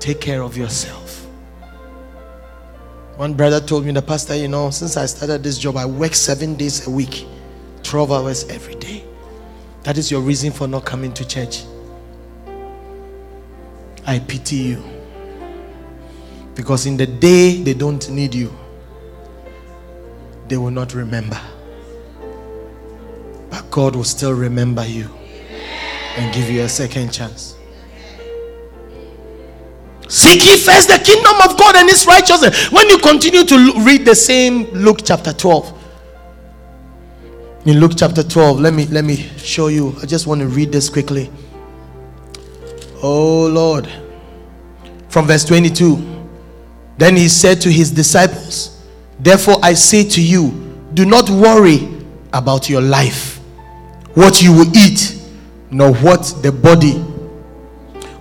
Take 0.00 0.20
care 0.20 0.42
of 0.42 0.56
yourself. 0.56 1.26
One 3.16 3.34
brother 3.34 3.60
told 3.60 3.84
me, 3.84 3.92
the 3.92 4.02
pastor, 4.02 4.36
you 4.36 4.48
know, 4.48 4.70
since 4.70 4.96
I 4.96 5.06
started 5.06 5.42
this 5.42 5.58
job, 5.58 5.76
I 5.76 5.86
work 5.86 6.14
seven 6.14 6.54
days 6.54 6.86
a 6.86 6.90
week, 6.90 7.26
12 7.82 8.12
hours 8.12 8.44
every 8.48 8.76
day. 8.76 9.04
That 9.88 9.96
is 9.96 10.10
your 10.10 10.20
reason 10.20 10.52
for 10.52 10.68
not 10.68 10.84
coming 10.84 11.14
to 11.14 11.26
church. 11.26 11.64
I 14.06 14.18
pity 14.18 14.56
you. 14.56 14.84
Because 16.54 16.84
in 16.84 16.98
the 16.98 17.06
day 17.06 17.62
they 17.62 17.72
don't 17.72 18.06
need 18.10 18.34
you, 18.34 18.54
they 20.46 20.58
will 20.58 20.70
not 20.70 20.92
remember. 20.92 21.40
But 23.48 23.70
God 23.70 23.96
will 23.96 24.04
still 24.04 24.34
remember 24.34 24.86
you 24.86 25.08
and 26.18 26.34
give 26.34 26.50
you 26.50 26.64
a 26.64 26.68
second 26.68 27.10
chance. 27.10 27.56
Seek 30.06 30.44
ye 30.44 30.58
first 30.58 30.88
the 30.88 31.00
kingdom 31.02 31.36
of 31.50 31.58
God 31.58 31.76
and 31.76 31.88
his 31.88 32.06
righteousness. 32.06 32.70
When 32.70 32.90
you 32.90 32.98
continue 32.98 33.46
to 33.46 33.72
read 33.86 34.04
the 34.04 34.14
same 34.14 34.64
Luke 34.64 34.98
chapter 35.02 35.32
12. 35.32 35.77
In 37.68 37.80
Luke 37.80 37.92
chapter 37.96 38.22
12, 38.22 38.60
let 38.60 38.72
me 38.72 38.86
let 38.86 39.04
me 39.04 39.16
show 39.36 39.66
you. 39.66 39.94
I 40.00 40.06
just 40.06 40.26
want 40.26 40.40
to 40.40 40.46
read 40.46 40.72
this 40.72 40.88
quickly. 40.88 41.30
Oh 43.02 43.46
Lord. 43.46 43.86
From 45.10 45.26
verse 45.26 45.44
22. 45.44 45.98
Then 46.96 47.14
he 47.14 47.28
said 47.28 47.60
to 47.60 47.70
his 47.70 47.90
disciples, 47.90 48.82
Therefore 49.20 49.56
I 49.62 49.74
say 49.74 50.02
to 50.02 50.22
you, 50.22 50.88
do 50.94 51.04
not 51.04 51.28
worry 51.28 51.86
about 52.32 52.70
your 52.70 52.80
life, 52.80 53.36
what 54.14 54.40
you 54.40 54.54
will 54.54 54.74
eat, 54.74 55.22
nor 55.70 55.92
what 55.96 56.22
the 56.40 56.50
body 56.50 56.94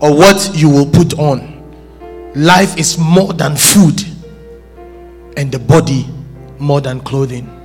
or 0.02 0.14
what 0.14 0.52
you 0.56 0.70
will 0.70 0.88
put 0.88 1.18
on. 1.18 1.64
Life 2.36 2.78
is 2.78 2.98
more 2.98 3.32
than 3.32 3.56
food, 3.56 4.04
and 5.38 5.50
the 5.54 5.60
body 5.60 6.06
more 6.60 6.82
than 6.82 7.00
clothing. 7.00 7.57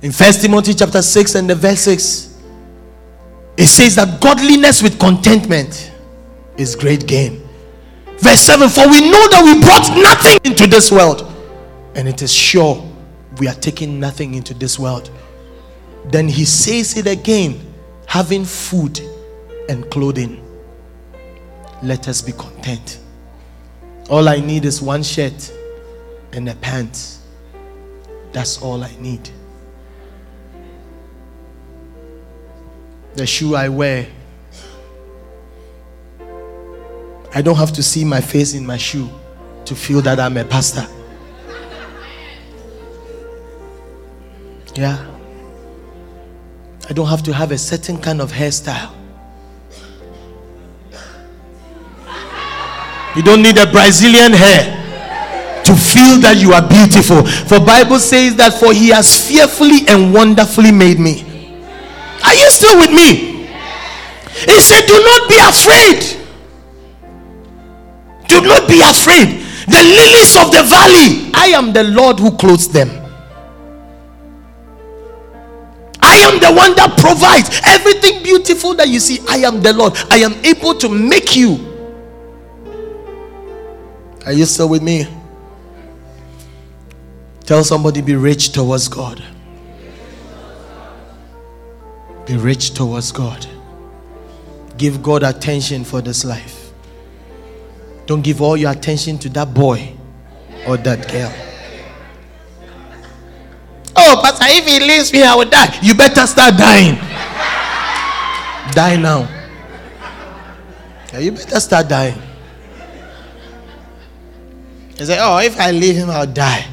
In 0.00 0.12
First 0.12 0.42
Timothy 0.42 0.74
chapter 0.74 1.02
6 1.02 1.34
and 1.34 1.50
the 1.50 1.56
verse 1.56 1.80
6, 1.80 2.38
it 3.56 3.66
says 3.66 3.96
that 3.96 4.20
godliness 4.20 4.80
with 4.80 4.98
contentment 5.00 5.90
is 6.56 6.76
great 6.76 7.06
gain. 7.08 7.42
Verse 8.18 8.40
7 8.40 8.68
For 8.68 8.88
we 8.88 9.00
know 9.00 9.28
that 9.28 9.42
we 9.44 9.60
brought 9.60 9.88
nothing 10.00 10.38
into 10.44 10.68
this 10.68 10.92
world, 10.92 11.34
and 11.96 12.08
it 12.08 12.22
is 12.22 12.32
sure 12.32 12.88
we 13.38 13.48
are 13.48 13.54
taking 13.54 13.98
nothing 13.98 14.34
into 14.34 14.54
this 14.54 14.78
world. 14.78 15.10
Then 16.06 16.28
he 16.28 16.44
says 16.44 16.96
it 16.96 17.08
again 17.08 17.60
having 18.06 18.44
food 18.44 19.00
and 19.68 19.90
clothing. 19.90 20.44
Let 21.82 22.06
us 22.06 22.22
be 22.22 22.32
content. 22.32 23.00
All 24.08 24.28
I 24.28 24.38
need 24.38 24.64
is 24.64 24.80
one 24.80 25.02
shirt 25.02 25.52
and 26.32 26.48
a 26.48 26.54
pants. 26.56 27.20
That's 28.32 28.62
all 28.62 28.84
I 28.84 28.94
need. 29.00 29.28
The 33.18 33.26
shoe 33.26 33.56
I 33.56 33.68
wear, 33.68 34.06
I 37.34 37.42
don't 37.42 37.56
have 37.56 37.72
to 37.72 37.82
see 37.82 38.04
my 38.04 38.20
face 38.20 38.54
in 38.54 38.64
my 38.64 38.76
shoe 38.76 39.10
to 39.64 39.74
feel 39.74 40.00
that 40.02 40.20
I'm 40.20 40.36
a 40.36 40.44
pastor. 40.44 40.86
Yeah. 44.76 45.04
I 46.88 46.92
don't 46.92 47.08
have 47.08 47.24
to 47.24 47.32
have 47.34 47.50
a 47.50 47.58
certain 47.58 48.00
kind 48.00 48.20
of 48.20 48.30
hairstyle. 48.30 48.94
You 53.16 53.22
don't 53.24 53.42
need 53.42 53.58
a 53.58 53.66
Brazilian 53.68 54.32
hair 54.32 55.64
to 55.64 55.74
feel 55.74 56.20
that 56.20 56.36
you 56.38 56.52
are 56.52 56.62
beautiful. 56.62 57.26
For 57.26 57.58
Bible 57.58 57.98
says 57.98 58.36
that 58.36 58.52
for 58.52 58.72
he 58.72 58.90
has 58.90 59.28
fearfully 59.28 59.88
and 59.88 60.14
wonderfully 60.14 60.70
made 60.70 61.00
me. 61.00 61.27
Are 62.28 62.34
you 62.34 62.50
still 62.50 62.78
with 62.78 62.90
me? 62.92 63.48
He 64.44 64.60
said, 64.60 64.86
Do 64.86 65.00
not 65.02 65.28
be 65.28 65.38
afraid. 65.40 66.00
Do 68.28 68.42
not 68.42 68.68
be 68.68 68.80
afraid. 68.82 69.44
The 69.66 69.82
lilies 69.82 70.36
of 70.36 70.52
the 70.52 70.62
valley, 70.68 71.30
I 71.34 71.52
am 71.56 71.72
the 71.72 71.84
Lord 71.84 72.20
who 72.20 72.36
clothes 72.36 72.68
them. 72.68 72.90
I 76.00 76.16
am 76.18 76.38
the 76.40 76.52
one 76.52 76.74
that 76.76 76.96
provides 76.98 77.60
everything 77.66 78.22
beautiful 78.22 78.74
that 78.74 78.88
you 78.88 79.00
see. 79.00 79.20
I 79.28 79.38
am 79.38 79.62
the 79.62 79.72
Lord. 79.72 79.94
I 80.10 80.18
am 80.18 80.34
able 80.44 80.74
to 80.74 80.88
make 80.88 81.34
you 81.34 81.68
Are 84.28 84.32
you 84.34 84.44
still 84.44 84.68
with 84.68 84.82
me? 84.82 85.06
Tell 87.46 87.64
somebody 87.64 88.02
be 88.02 88.14
rich 88.14 88.52
towards 88.52 88.86
God. 88.86 89.24
Be 92.28 92.36
rich 92.36 92.74
towards 92.74 93.10
God. 93.10 93.46
Give 94.76 95.02
God 95.02 95.22
attention 95.22 95.82
for 95.82 96.02
this 96.02 96.26
life. 96.26 96.70
Don't 98.04 98.20
give 98.20 98.42
all 98.42 98.54
your 98.54 98.70
attention 98.70 99.16
to 99.20 99.30
that 99.30 99.54
boy 99.54 99.94
or 100.66 100.76
that 100.76 101.10
girl. 101.10 101.32
Oh, 103.96 104.20
Pastor, 104.22 104.44
if 104.48 104.66
he 104.66 104.78
leaves 104.78 105.10
me, 105.10 105.22
I 105.22 105.34
will 105.34 105.48
die. 105.48 105.78
You 105.82 105.94
better 105.94 106.26
start 106.26 106.58
dying. 106.58 106.96
Die 108.72 108.96
now. 108.96 109.20
Yeah, 111.12 111.20
you 111.20 111.32
better 111.32 111.58
start 111.60 111.88
dying. 111.88 112.20
He 114.98 115.04
say, 115.06 115.16
Oh, 115.18 115.38
if 115.38 115.58
I 115.58 115.70
leave 115.70 115.96
him, 115.96 116.10
I'll 116.10 116.26
die. 116.26 116.66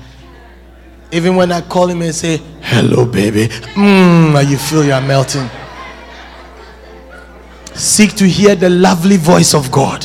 Even 1.14 1.38
when 1.38 1.53
I 1.53 1.62
call 1.62 1.88
him 1.88 2.01
and 2.01 2.14
say, 2.14 2.41
Hello, 2.68 3.05
baby, 3.05 3.47
mm, 3.76 4.49
you 4.49 4.57
feel 4.57 4.84
you're 4.84 4.99
melting. 4.99 5.47
Seek 7.76 8.16
to 8.16 8.28
hear 8.28 8.55
the 8.55 8.72
lovely 8.72 9.18
voice 9.18 9.53
of 9.53 9.72
God. 9.72 10.03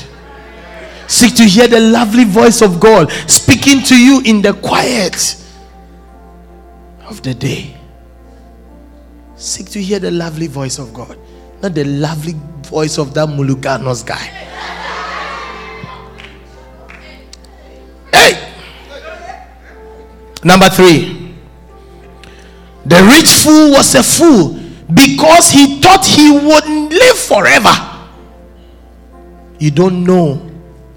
Seek 1.08 1.34
to 1.36 1.44
hear 1.44 1.66
the 1.68 1.80
lovely 1.80 2.24
voice 2.24 2.60
of 2.60 2.78
God 2.78 3.10
speaking 3.26 3.82
to 3.84 3.98
you 3.98 4.20
in 4.26 4.42
the 4.42 4.52
quiet 4.52 5.42
of 7.06 7.22
the 7.22 7.32
day. 7.32 7.78
Seek 9.36 9.70
to 9.70 9.82
hear 9.82 9.98
the 9.98 10.10
lovely 10.10 10.46
voice 10.46 10.78
of 10.78 10.92
God, 10.92 11.18
not 11.62 11.74
the 11.74 11.84
lovely 11.84 12.34
voice 12.64 12.98
of 12.98 13.14
that 13.14 13.26
Muluganos 13.26 14.04
guy. 14.04 14.16
Hey! 18.12 18.52
Number 20.44 20.68
three. 20.68 21.19
The 22.90 23.04
rich 23.04 23.30
fool 23.44 23.70
was 23.70 23.94
a 23.94 24.02
fool 24.02 24.58
because 24.92 25.52
he 25.52 25.80
thought 25.80 26.04
he 26.04 26.28
would 26.32 26.90
live 26.90 27.16
forever. 27.16 27.70
You 29.60 29.70
don't 29.70 30.02
know 30.02 30.50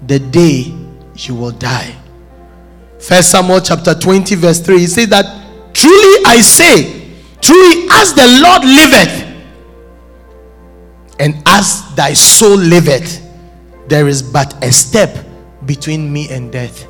the 0.04 0.18
day 0.18 0.74
you 1.14 1.36
will 1.36 1.52
die. 1.52 1.94
First 2.98 3.30
Samuel 3.30 3.60
chapter 3.60 3.94
20, 3.94 4.34
verse 4.34 4.58
3. 4.58 4.78
He 4.80 4.86
said 4.88 5.10
that 5.10 5.24
truly 5.72 6.24
I 6.26 6.40
say, 6.40 7.12
truly 7.40 7.86
as 7.92 8.12
the 8.12 8.26
Lord 8.42 8.64
liveth, 8.64 9.30
and 11.20 11.40
as 11.46 11.94
thy 11.94 12.12
soul 12.12 12.56
liveth, 12.56 13.22
there 13.86 14.08
is 14.08 14.20
but 14.20 14.52
a 14.64 14.72
step 14.72 15.24
between 15.64 16.12
me 16.12 16.28
and 16.28 16.50
death. 16.50 16.88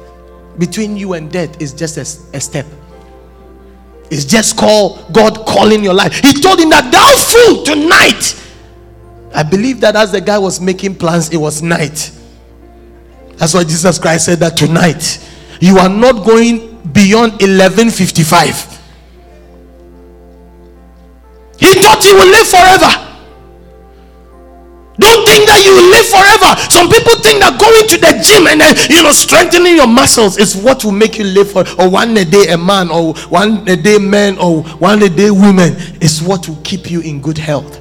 Between 0.57 0.97
you 0.97 1.13
and 1.13 1.31
death 1.31 1.61
is 1.61 1.75
just 1.75 1.99
a, 1.99 2.37
a 2.37 2.41
step. 2.41 2.65
It's 4.11 4.25
just 4.25 4.57
called 4.57 5.13
God 5.13 5.47
calling 5.47 5.83
your 5.83 5.95
life. 5.95 6.15
He 6.21 6.33
told 6.33 6.61
him 6.61 6.71
that 6.71 6.91
thou 6.93 7.17
fool 7.17 7.65
tonight. 7.65 8.41
I 9.35 9.43
believe 9.43 9.81
that 9.81 9.97
as 9.97 10.13
the 10.13 10.21
guy 10.21 10.39
was 10.39 10.61
making 10.61 10.97
plans, 10.97 11.31
it 11.31 11.37
was 11.37 11.63
night. 11.63 12.13
That's 13.37 13.55
why 13.55 13.65
Jesus 13.65 13.99
Christ 13.99 14.27
said 14.27 14.39
that 14.41 14.57
tonight 14.57 15.19
you 15.61 15.79
are 15.79 15.89
not 15.89 16.25
going 16.25 16.79
beyond 16.93 17.33
1155. 17.33 18.81
He 21.59 21.75
thought 21.75 22.05
he 22.05 22.13
would 22.13 22.29
live 22.29 22.49
forever. 22.49 23.04
Don't 24.97 25.27
think 25.27 25.49
that 25.49 25.59
you 25.65 25.75
live 25.91 26.07
forever. 26.07 26.55
Some 26.71 26.89
people 26.89 27.19
think 27.19 27.43
that 27.43 27.59
going 27.59 27.89
to 27.91 27.99
the 27.99 28.15
gym 28.23 28.47
and 28.47 28.61
then 28.61 28.77
you 28.89 29.03
know 29.03 29.11
strengthening 29.11 29.75
your 29.75 29.89
muscles 29.89 30.39
is 30.39 30.55
what 30.55 30.85
will 30.85 30.93
make 30.93 31.19
you 31.19 31.25
live 31.25 31.51
for 31.51 31.65
or 31.81 31.91
one 31.91 32.17
a 32.17 32.25
day 32.25 32.53
a 32.53 32.59
man 32.59 32.91
or 32.91 33.15
one 33.27 33.67
a 33.69 33.77
day 33.77 33.99
men 33.99 34.39
or 34.39 34.63
one 34.79 35.03
a 35.03 35.09
day 35.09 35.31
women 35.33 35.75
is 36.01 36.23
what 36.23 36.49
will 36.49 36.61
keep 36.63 36.91
you 36.91 37.01
in 37.01 37.21
good 37.21 37.39
health. 37.39 37.81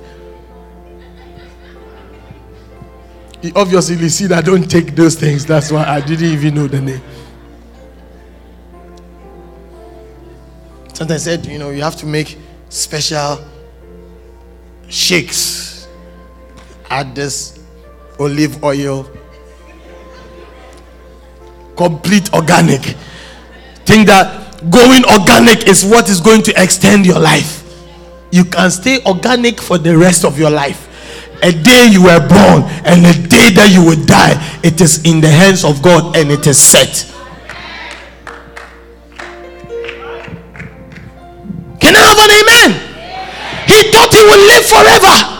You 3.43 3.51
obviously 3.57 4.07
see 4.09 4.26
that 4.28 4.38
I 4.38 4.41
don't 4.41 4.70
take 4.70 4.95
those 4.95 5.16
things. 5.16 5.45
That's 5.45 5.70
why 5.70 5.84
I 5.84 5.99
didn't 5.99 6.30
even 6.30 6.55
know 6.55 6.68
the 6.68 6.80
name. 6.80 7.01
Sometimes 10.93 11.28
I 11.28 11.32
said, 11.32 11.45
you 11.45 11.59
know, 11.59 11.72
you 11.72 11.82
have 11.82 11.97
to 11.97 12.05
make 12.05 12.38
special 12.70 13.43
shakes. 14.88 15.62
Add 16.94 17.16
this 17.16 17.58
olive 18.20 18.64
oil. 18.64 19.10
Complete 21.76 22.32
organic. 22.36 22.82
Think 23.84 24.06
that 24.06 24.62
going 24.70 25.04
organic 25.06 25.68
is 25.68 25.84
what 25.84 26.08
is 26.08 26.22
going 26.22 26.44
to 26.44 26.54
extend 26.62 27.08
your 27.08 27.18
life. 27.18 27.66
You 28.32 28.46
can 28.46 28.70
stay 28.70 29.02
organic 29.08 29.60
for 29.60 29.80
the 29.80 29.98
rest 29.98 30.24
of 30.24 30.38
your 30.38 30.52
life. 30.52 30.88
A 31.41 31.52
day 31.52 31.88
you 31.89 32.04
were 32.04 32.20
born 32.20 32.62
and 32.86 33.02
a 33.08 33.28
day 33.28 33.50
that 33.58 33.72
you 33.74 33.84
will 33.84 34.06
die, 34.06 34.38
it 34.64 34.80
is 34.80 35.04
in 35.04 35.20
the 35.20 35.30
hands 35.30 35.66
of 35.66 35.82
God 35.82 36.16
and 36.16 36.30
it 36.30 36.46
is 36.46 36.62
set. 36.62 37.10
Can 41.82 41.96
I 41.96 42.04
have 42.06 42.20
an 42.22 42.30
amen? 42.38 42.70
He 43.66 43.82
thought 43.89 44.14
he 44.14 44.22
would 44.22 44.46
live 44.46 44.66
forever. 44.70 45.33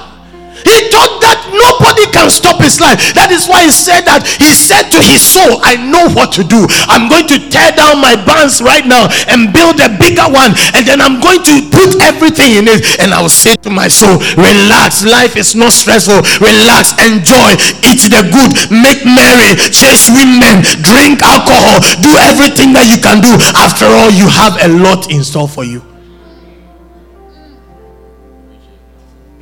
Can 2.14 2.30
stop 2.30 2.61
his 2.61 2.78
life. 2.78 3.01
That 3.18 3.34
is 3.34 3.49
why 3.49 3.66
he 3.66 3.74
said 3.74 4.05
that 4.05 4.24
he 4.38 4.53
said 4.53 4.93
to 4.93 4.99
his 5.01 5.26
soul, 5.26 5.59
I 5.66 5.76
know 5.76 6.07
what 6.14 6.30
to 6.38 6.45
do. 6.45 6.70
I'm 6.86 7.09
going 7.09 7.26
to 7.34 7.41
tear 7.49 7.74
down 7.74 7.97
my 7.97 8.14
barns 8.14 8.61
right 8.61 8.86
now 8.86 9.09
and 9.28 9.49
build 9.49 9.82
a 9.82 9.89
bigger 9.89 10.30
one. 10.30 10.53
And 10.78 10.86
then 10.86 11.01
I'm 11.01 11.18
going 11.18 11.41
to 11.41 11.55
put 11.74 11.97
everything 12.05 12.61
in 12.61 12.70
it. 12.70 13.01
And 13.01 13.11
I 13.11 13.20
will 13.20 13.34
say 13.34 13.57
to 13.66 13.74
my 13.74 13.89
soul, 13.89 14.22
Relax, 14.38 15.01
life 15.01 15.34
is 15.36 15.57
not 15.57 15.74
stressful. 15.74 16.22
Relax, 16.38 16.93
enjoy, 17.01 17.57
eat 17.82 18.05
the 18.05 18.22
good, 18.30 18.51
make 18.70 19.01
merry, 19.03 19.57
chase 19.74 20.07
women, 20.14 20.61
drink 20.86 21.26
alcohol, 21.26 21.82
do 22.05 22.14
everything 22.30 22.78
that 22.78 22.86
you 22.86 23.01
can 23.01 23.20
do. 23.26 23.34
After 23.57 23.89
all, 23.89 24.14
you 24.14 24.30
have 24.30 24.61
a 24.61 24.70
lot 24.70 25.09
in 25.09 25.26
store 25.26 25.49
for 25.49 25.66
you. 25.66 25.82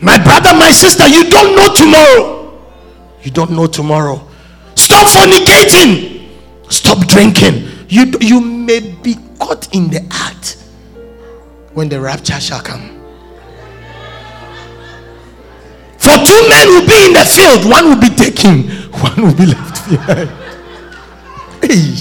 My 0.01 0.17
brother, 0.17 0.57
my 0.57 0.71
sister, 0.71 1.07
you 1.07 1.29
don't 1.29 1.55
know 1.55 1.73
tomorrow. 1.75 2.40
You 3.23 3.31
don't 3.31 3.51
know 3.51 3.67
tomorrow. 3.67 4.27
Stop 4.75 5.07
fornicating. 5.07 6.29
Stop 6.69 7.07
drinking. 7.07 7.67
You, 7.87 8.11
you 8.19 8.41
may 8.41 8.79
be 8.79 9.15
caught 9.37 9.73
in 9.75 9.89
the 9.89 10.01
act 10.11 10.57
when 11.73 11.89
the 11.89 11.99
rapture 11.99 12.39
shall 12.39 12.61
come. 12.61 12.97
For 15.97 16.17
two 16.25 16.49
men 16.49 16.67
will 16.67 16.87
be 16.87 17.05
in 17.05 17.13
the 17.13 17.23
field, 17.23 17.69
one 17.69 17.85
will 17.85 18.01
be 18.01 18.09
taken, 18.09 18.63
one 18.91 19.21
will 19.21 19.35
be 19.35 19.45
left 19.45 19.87
behind. 19.89 20.29
Hey, 21.61 21.93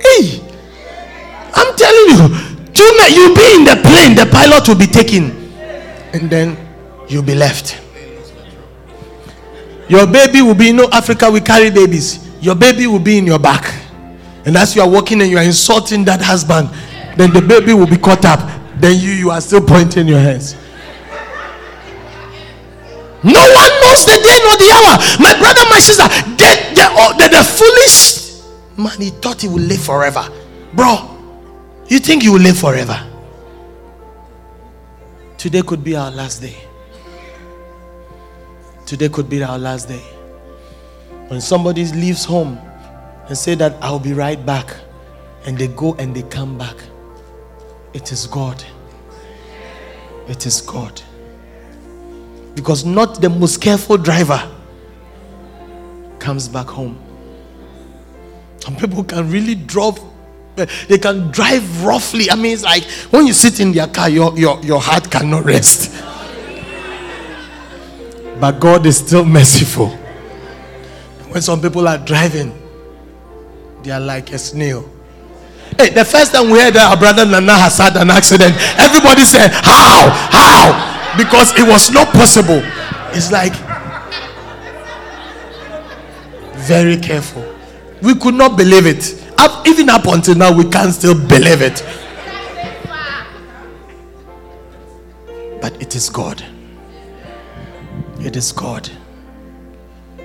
hey, 0.00 0.40
I'm 1.54 1.76
telling 1.76 2.08
you, 2.10 2.66
two 2.74 2.90
men, 2.98 3.12
you'll 3.14 3.36
be 3.36 3.54
in 3.54 3.64
the 3.64 3.80
plane, 3.84 4.16
the 4.16 4.28
pilot 4.30 4.66
will 4.66 4.74
be 4.74 4.86
taken 4.86 5.30
and 6.12 6.28
then 6.28 6.56
you'll 7.08 7.22
be 7.22 7.34
left. 7.36 7.80
Your 9.90 10.06
baby 10.06 10.40
will 10.40 10.54
be, 10.54 10.66
you 10.66 10.72
know, 10.72 10.88
Africa, 10.92 11.28
we 11.28 11.40
carry 11.40 11.68
babies. 11.68 12.30
Your 12.40 12.54
baby 12.54 12.86
will 12.86 13.00
be 13.00 13.18
in 13.18 13.26
your 13.26 13.40
back. 13.40 13.74
And 14.46 14.56
as 14.56 14.76
you 14.76 14.82
are 14.82 14.88
walking 14.88 15.20
and 15.20 15.28
you 15.28 15.36
are 15.36 15.42
insulting 15.42 16.04
that 16.04 16.22
husband, 16.22 16.70
then 17.16 17.32
the 17.32 17.42
baby 17.42 17.74
will 17.74 17.88
be 17.88 17.98
caught 17.98 18.24
up. 18.24 18.38
Then 18.80 19.00
you, 19.00 19.10
you 19.10 19.30
are 19.32 19.40
still 19.40 19.60
pointing 19.60 20.06
your 20.06 20.20
hands. 20.20 20.54
No 23.24 23.42
one 23.42 23.72
knows 23.82 24.06
the 24.06 24.14
day 24.22 24.38
nor 24.46 24.54
the 24.62 24.70
hour. 24.70 24.94
My 25.18 25.34
brother, 25.36 25.68
my 25.68 25.80
sister, 25.80 26.06
the, 26.38 26.86
oh, 26.94 27.12
the, 27.18 27.24
the, 27.24 27.36
the 27.36 27.42
foolish 27.42 28.44
man, 28.78 29.00
he 29.00 29.10
thought 29.10 29.42
he 29.42 29.48
would 29.48 29.62
live 29.62 29.82
forever. 29.82 30.24
Bro, 30.72 31.18
you 31.88 31.98
think 31.98 32.22
you 32.22 32.34
will 32.34 32.40
live 32.40 32.56
forever? 32.56 33.04
Today 35.36 35.62
could 35.62 35.82
be 35.82 35.96
our 35.96 36.12
last 36.12 36.40
day. 36.40 36.69
Today 38.90 39.08
could 39.08 39.30
be 39.30 39.40
our 39.40 39.56
last 39.56 39.86
day. 39.86 40.02
When 41.28 41.40
somebody 41.40 41.84
leaves 41.84 42.24
home 42.24 42.58
and 43.28 43.38
say 43.38 43.54
that 43.54 43.76
I'll 43.80 44.00
be 44.00 44.14
right 44.14 44.44
back, 44.44 44.74
and 45.46 45.56
they 45.56 45.68
go 45.68 45.94
and 45.94 46.12
they 46.12 46.22
come 46.22 46.58
back, 46.58 46.74
it 47.94 48.10
is 48.10 48.26
God. 48.26 48.64
It 50.26 50.44
is 50.44 50.60
God. 50.60 51.00
Because 52.56 52.84
not 52.84 53.20
the 53.20 53.30
most 53.30 53.60
careful 53.62 53.96
driver 53.96 54.42
comes 56.18 56.48
back 56.48 56.66
home. 56.66 57.00
Some 58.58 58.74
people 58.74 59.04
can 59.04 59.30
really 59.30 59.54
drop 59.54 60.00
they 60.88 60.98
can 60.98 61.30
drive 61.30 61.84
roughly. 61.84 62.30
I 62.30 62.34
mean, 62.34 62.52
it's 62.52 62.64
like 62.64 62.84
when 63.10 63.26
you 63.26 63.32
sit 63.32 63.60
in 63.60 63.72
their 63.72 63.86
car, 63.86 64.10
your, 64.10 64.36
your, 64.38 64.60
your 64.62 64.80
heart 64.80 65.10
cannot 65.10 65.44
rest. 65.44 65.94
But 68.40 68.58
God 68.58 68.86
is 68.86 68.96
still 68.98 69.24
merciful. 69.24 69.88
When 71.30 71.42
some 71.42 71.60
people 71.60 71.86
are 71.86 71.98
driving, 71.98 72.60
They 73.82 73.90
are 73.90 74.00
like 74.00 74.32
a 74.32 74.38
snail. 74.38 74.84
Hey, 75.78 75.88
the 75.90 76.04
first 76.04 76.32
time 76.34 76.50
we 76.50 76.60
heard 76.60 76.74
that 76.74 76.90
our 76.90 76.96
brother 76.98 77.24
Nana 77.24 77.54
has 77.54 77.78
had 77.78 77.96
an 77.96 78.10
accident, 78.10 78.54
everybody 78.76 79.22
said, 79.24 79.48
How? 79.52 80.10
How? 80.30 81.16
Because 81.16 81.58
it 81.58 81.66
was 81.66 81.90
not 81.90 82.08
possible. 82.12 82.60
It's 83.16 83.32
like, 83.32 83.54
very 86.66 86.96
careful. 86.96 87.44
We 88.02 88.14
could 88.14 88.34
not 88.34 88.56
believe 88.56 88.86
it. 88.86 89.16
Up, 89.38 89.66
even 89.66 89.88
up 89.88 90.06
until 90.06 90.34
now, 90.34 90.54
we 90.54 90.68
can't 90.68 90.92
still 90.92 91.14
believe 91.14 91.62
it. 91.62 91.82
But 95.62 95.80
it 95.80 95.96
is 95.96 96.08
God. 96.10 96.44
It 98.20 98.36
is 98.36 98.52
God. 98.52 98.88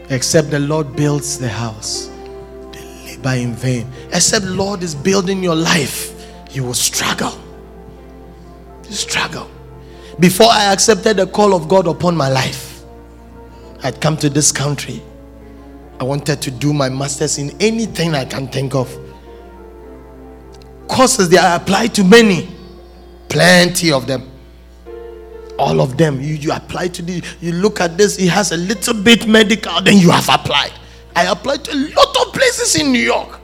Except 0.09 0.51
the 0.51 0.59
Lord 0.59 0.95
builds 0.95 1.39
the 1.39 1.47
house, 1.47 2.11
they 2.71 3.15
labor 3.17 3.35
in 3.35 3.55
vain. 3.55 3.91
Except 4.11 4.45
Lord 4.45 4.83
is 4.83 4.93
building 4.93 5.41
your 5.41 5.55
life, 5.55 6.13
you 6.51 6.63
will 6.63 6.73
struggle. 6.73 7.33
You 8.83 8.91
struggle. 8.91 9.49
Before 10.19 10.47
I 10.49 10.71
accepted 10.71 11.17
the 11.17 11.27
call 11.27 11.53
of 11.53 11.67
God 11.67 11.87
upon 11.87 12.15
my 12.15 12.29
life, 12.29 12.83
I'd 13.83 13.99
come 14.01 14.17
to 14.17 14.29
this 14.29 14.51
country. 14.51 15.01
I 15.99 16.03
wanted 16.03 16.41
to 16.41 16.51
do 16.51 16.73
my 16.73 16.89
master's 16.89 17.37
in 17.37 17.55
anything 17.61 18.13
I 18.13 18.25
can 18.25 18.47
think 18.47 18.75
of. 18.75 18.95
Courses 20.87 21.29
they 21.29 21.37
are 21.37 21.55
applied 21.55 21.95
to 21.95 22.03
many, 22.03 22.53
plenty 23.29 23.91
of 23.91 24.05
them 24.05 24.34
all 25.57 25.81
of 25.81 25.97
them. 25.97 26.19
You, 26.21 26.35
you 26.35 26.51
apply 26.51 26.89
to 26.89 27.01
the 27.01 27.23
you 27.41 27.51
look 27.53 27.79
at 27.79 27.97
this 27.97 28.17
it 28.17 28.29
has 28.29 28.51
a 28.51 28.57
little 28.57 28.93
bit 28.93 29.27
medical 29.27 29.81
then 29.81 29.97
you 29.97 30.09
have 30.11 30.29
applied. 30.29 30.73
I 31.15 31.25
applied 31.31 31.63
to 31.65 31.73
a 31.73 31.79
lot 31.95 32.15
of 32.27 32.33
places 32.33 32.75
in 32.75 32.91
new 32.91 33.01
york. 33.01 33.39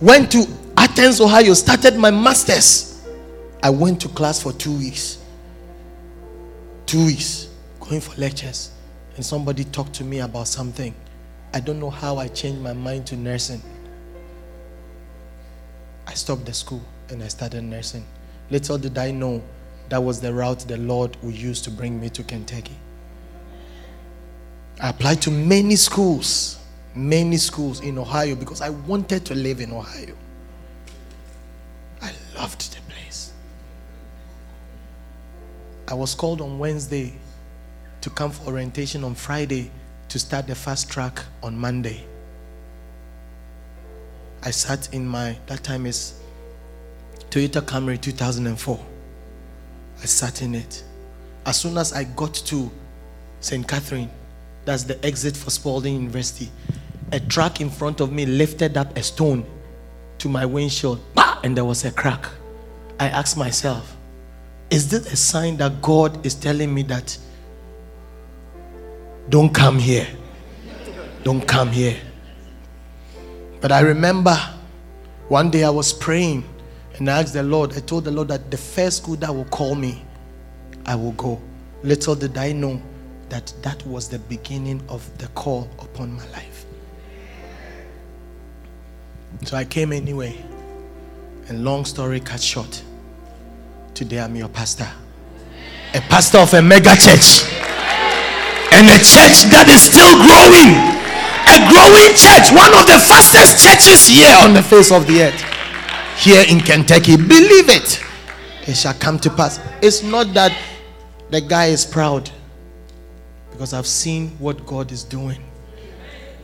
Went 0.00 0.30
to 0.32 0.46
athens 0.76 1.20
ohio 1.20 1.54
started 1.54 1.96
my 1.96 2.10
masters. 2.10 3.06
I 3.62 3.70
went 3.70 4.00
to 4.02 4.08
class 4.08 4.42
for 4.42 4.52
two 4.52 4.76
weeks. 4.76 5.18
Two 6.86 7.04
weeks 7.06 7.48
going 7.80 8.00
for 8.00 8.18
lectures. 8.20 8.70
And 9.16 9.26
somebody 9.26 9.64
talked 9.64 9.92
to 9.94 10.04
me 10.04 10.20
about 10.20 10.46
something. 10.46 10.94
I 11.52 11.60
don't 11.60 11.80
know 11.80 11.90
how 11.90 12.18
i 12.18 12.28
changed 12.28 12.60
my 12.60 12.72
mind 12.72 13.06
to 13.08 13.16
nursing. 13.16 13.60
I 16.06 16.14
stopped 16.14 16.46
the 16.46 16.54
school 16.54 16.82
and 17.10 17.22
I 17.22 17.28
started 17.28 17.62
nursing. 17.62 18.06
Little 18.50 18.78
did 18.78 18.96
I 18.98 19.10
know 19.10 19.42
that 19.88 20.02
was 20.02 20.20
the 20.20 20.32
route 20.32 20.60
the 20.60 20.76
Lord 20.76 21.16
would 21.22 21.34
use 21.34 21.60
to 21.62 21.70
bring 21.70 22.00
me 22.00 22.08
to 22.10 22.22
Kentucky. 22.22 22.76
I 24.80 24.90
applied 24.90 25.20
to 25.22 25.30
many 25.30 25.76
schools, 25.76 26.58
many 26.94 27.36
schools 27.36 27.80
in 27.80 27.98
Ohio 27.98 28.34
because 28.34 28.60
I 28.60 28.70
wanted 28.70 29.24
to 29.26 29.34
live 29.34 29.60
in 29.60 29.72
Ohio. 29.72 30.14
I 32.00 32.12
loved 32.36 32.72
the 32.74 32.80
place. 32.92 33.32
I 35.88 35.94
was 35.94 36.14
called 36.14 36.40
on 36.40 36.58
Wednesday 36.58 37.14
to 38.02 38.10
come 38.10 38.30
for 38.30 38.52
orientation 38.52 39.02
on 39.04 39.14
Friday 39.14 39.70
to 40.10 40.18
start 40.18 40.46
the 40.46 40.54
fast 40.54 40.90
track 40.90 41.24
on 41.42 41.58
Monday. 41.58 42.04
I 44.42 44.50
sat 44.52 44.94
in 44.94 45.06
my, 45.06 45.36
that 45.46 45.64
time 45.64 45.86
is 45.86 46.20
Toyota 47.30 47.60
Camry 47.60 48.00
2004. 48.00 48.78
I 50.00 50.06
sat 50.06 50.40
in 50.42 50.54
it. 50.54 50.82
As 51.44 51.60
soon 51.60 51.76
as 51.76 51.92
I 51.92 52.04
got 52.04 52.34
to 52.34 52.70
St. 53.40 53.66
Catherine, 53.66 54.10
that's 54.64 54.84
the 54.84 55.04
exit 55.04 55.36
for 55.36 55.50
Spalding 55.50 55.94
University, 55.94 56.50
a 57.12 57.20
truck 57.20 57.60
in 57.60 57.70
front 57.70 58.00
of 58.00 58.12
me 58.12 58.26
lifted 58.26 58.76
up 58.76 58.96
a 58.96 59.02
stone 59.02 59.44
to 60.18 60.28
my 60.28 60.44
windshield, 60.46 61.00
and 61.42 61.56
there 61.56 61.64
was 61.64 61.84
a 61.84 61.90
crack. 61.90 62.26
I 62.98 63.08
asked 63.08 63.36
myself, 63.36 63.96
is 64.70 64.90
this 64.90 65.12
a 65.12 65.16
sign 65.16 65.56
that 65.58 65.80
God 65.80 66.24
is 66.26 66.34
telling 66.34 66.74
me 66.74 66.82
that 66.84 67.16
don't 69.28 69.54
come 69.54 69.78
here? 69.78 70.06
Don't 71.24 71.46
come 71.46 71.70
here. 71.70 71.96
But 73.60 73.72
I 73.72 73.80
remember 73.80 74.36
one 75.28 75.50
day 75.50 75.64
I 75.64 75.70
was 75.70 75.92
praying 75.92 76.44
and 76.98 77.08
I 77.08 77.20
asked 77.20 77.34
the 77.34 77.42
Lord, 77.42 77.72
I 77.74 77.80
told 77.80 78.04
the 78.04 78.10
Lord 78.10 78.28
that 78.28 78.50
the 78.50 78.56
first 78.56 78.98
school 78.98 79.16
that 79.16 79.32
will 79.32 79.44
call 79.46 79.74
me, 79.74 80.04
I 80.84 80.96
will 80.96 81.12
go. 81.12 81.40
Little 81.84 82.16
did 82.16 82.36
I 82.36 82.52
know 82.52 82.82
that 83.28 83.52
that 83.62 83.86
was 83.86 84.08
the 84.08 84.18
beginning 84.18 84.82
of 84.88 85.06
the 85.18 85.28
call 85.28 85.68
upon 85.78 86.14
my 86.14 86.26
life. 86.30 86.66
So 89.44 89.56
I 89.56 89.64
came 89.64 89.92
anyway. 89.92 90.44
And 91.48 91.64
long 91.64 91.84
story 91.84 92.20
cut 92.20 92.42
short, 92.42 92.82
today 93.94 94.20
I'm 94.20 94.36
your 94.36 94.48
pastor. 94.48 94.88
A 95.94 96.00
pastor 96.00 96.38
of 96.38 96.52
a 96.52 96.60
mega 96.60 96.94
church. 96.96 97.44
And 98.74 98.84
a 98.90 98.98
church 99.00 99.48
that 99.48 99.64
is 99.70 99.88
still 99.88 100.12
growing. 100.28 100.76
A 101.48 101.56
growing 101.72 102.12
church. 102.18 102.52
One 102.52 102.74
of 102.76 102.86
the 102.86 102.98
fastest 103.06 103.64
churches 103.64 104.06
here 104.06 104.34
on 104.42 104.52
the 104.52 104.62
face 104.62 104.92
of 104.92 105.06
the 105.06 105.22
earth 105.22 105.47
here 106.18 106.44
in 106.48 106.60
Kentucky. 106.60 107.16
Believe 107.16 107.68
it. 107.68 108.02
It 108.66 108.76
shall 108.76 108.94
come 108.94 109.18
to 109.20 109.30
pass. 109.30 109.60
It's 109.80 110.02
not 110.02 110.34
that 110.34 110.52
the 111.30 111.40
guy 111.40 111.66
is 111.66 111.86
proud 111.86 112.30
because 113.50 113.72
I've 113.72 113.86
seen 113.86 114.30
what 114.38 114.66
God 114.66 114.92
is 114.92 115.04
doing. 115.04 115.42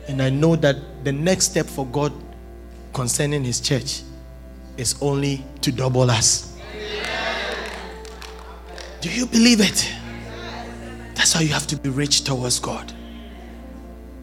And 0.07 0.21
I 0.21 0.29
know 0.29 0.55
that 0.55 0.77
the 1.03 1.11
next 1.11 1.51
step 1.51 1.65
for 1.65 1.85
God 1.87 2.13
concerning 2.93 3.43
his 3.43 3.59
church 3.59 4.01
is 4.77 4.95
only 5.01 5.43
to 5.61 5.71
double 5.71 6.09
us. 6.09 6.57
Do 9.01 9.11
you 9.11 9.25
believe 9.25 9.61
it? 9.61 9.91
That's 11.15 11.33
how 11.33 11.41
you 11.41 11.49
have 11.49 11.67
to 11.67 11.75
be 11.75 11.89
rich 11.89 12.23
towards 12.23 12.59
God. 12.59 12.93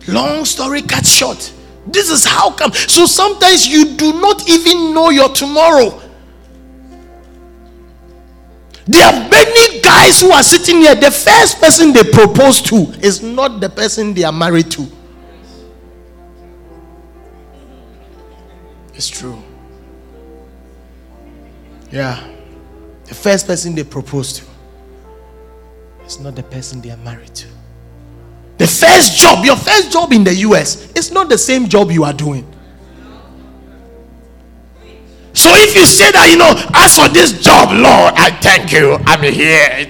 Long 0.08 0.44
story 0.44 0.82
cut 0.82 1.06
short. 1.06 1.52
This 1.86 2.10
is 2.10 2.24
how 2.24 2.52
come. 2.52 2.72
So 2.72 3.06
sometimes 3.06 3.66
you 3.66 3.96
do 3.96 4.12
not 4.20 4.48
even 4.48 4.94
know 4.94 5.10
your 5.10 5.28
tomorrow. 5.30 6.00
There 8.86 9.04
are 9.04 9.28
many 9.28 9.80
guys 9.80 10.20
who 10.20 10.30
are 10.32 10.42
sitting 10.42 10.78
here. 10.78 10.94
The 10.94 11.10
first 11.10 11.60
person 11.60 11.92
they 11.92 12.02
propose 12.04 12.60
to 12.62 12.76
is 13.00 13.22
not 13.22 13.60
the 13.60 13.68
person 13.68 14.14
they 14.14 14.24
are 14.24 14.32
married 14.32 14.70
to. 14.72 14.86
It's 18.94 19.08
true. 19.08 19.40
Yeah. 21.90 22.28
The 23.04 23.14
first 23.14 23.46
person 23.46 23.74
they 23.74 23.84
propose 23.84 24.32
to 24.38 24.44
is 26.06 26.18
not 26.18 26.34
the 26.34 26.42
person 26.42 26.80
they 26.80 26.90
are 26.90 26.96
married 26.98 27.34
to. 27.34 27.48
The 28.62 28.68
first 28.68 29.16
job, 29.16 29.44
your 29.44 29.56
first 29.56 29.90
job 29.90 30.12
in 30.12 30.22
the 30.22 30.32
US, 30.46 30.92
is 30.92 31.10
not 31.10 31.28
the 31.28 31.36
same 31.36 31.68
job 31.68 31.90
you 31.90 32.04
are 32.04 32.12
doing. 32.12 32.46
So 35.32 35.50
if 35.54 35.74
you 35.74 35.84
say 35.84 36.12
that, 36.12 36.30
you 36.30 36.36
know, 36.38 36.54
as 36.72 36.96
for 36.96 37.08
this 37.08 37.42
job, 37.42 37.70
Lord, 37.72 38.14
I 38.14 38.30
thank 38.40 38.70
you, 38.70 38.98
I'm 39.04 39.20
here. 39.20 39.88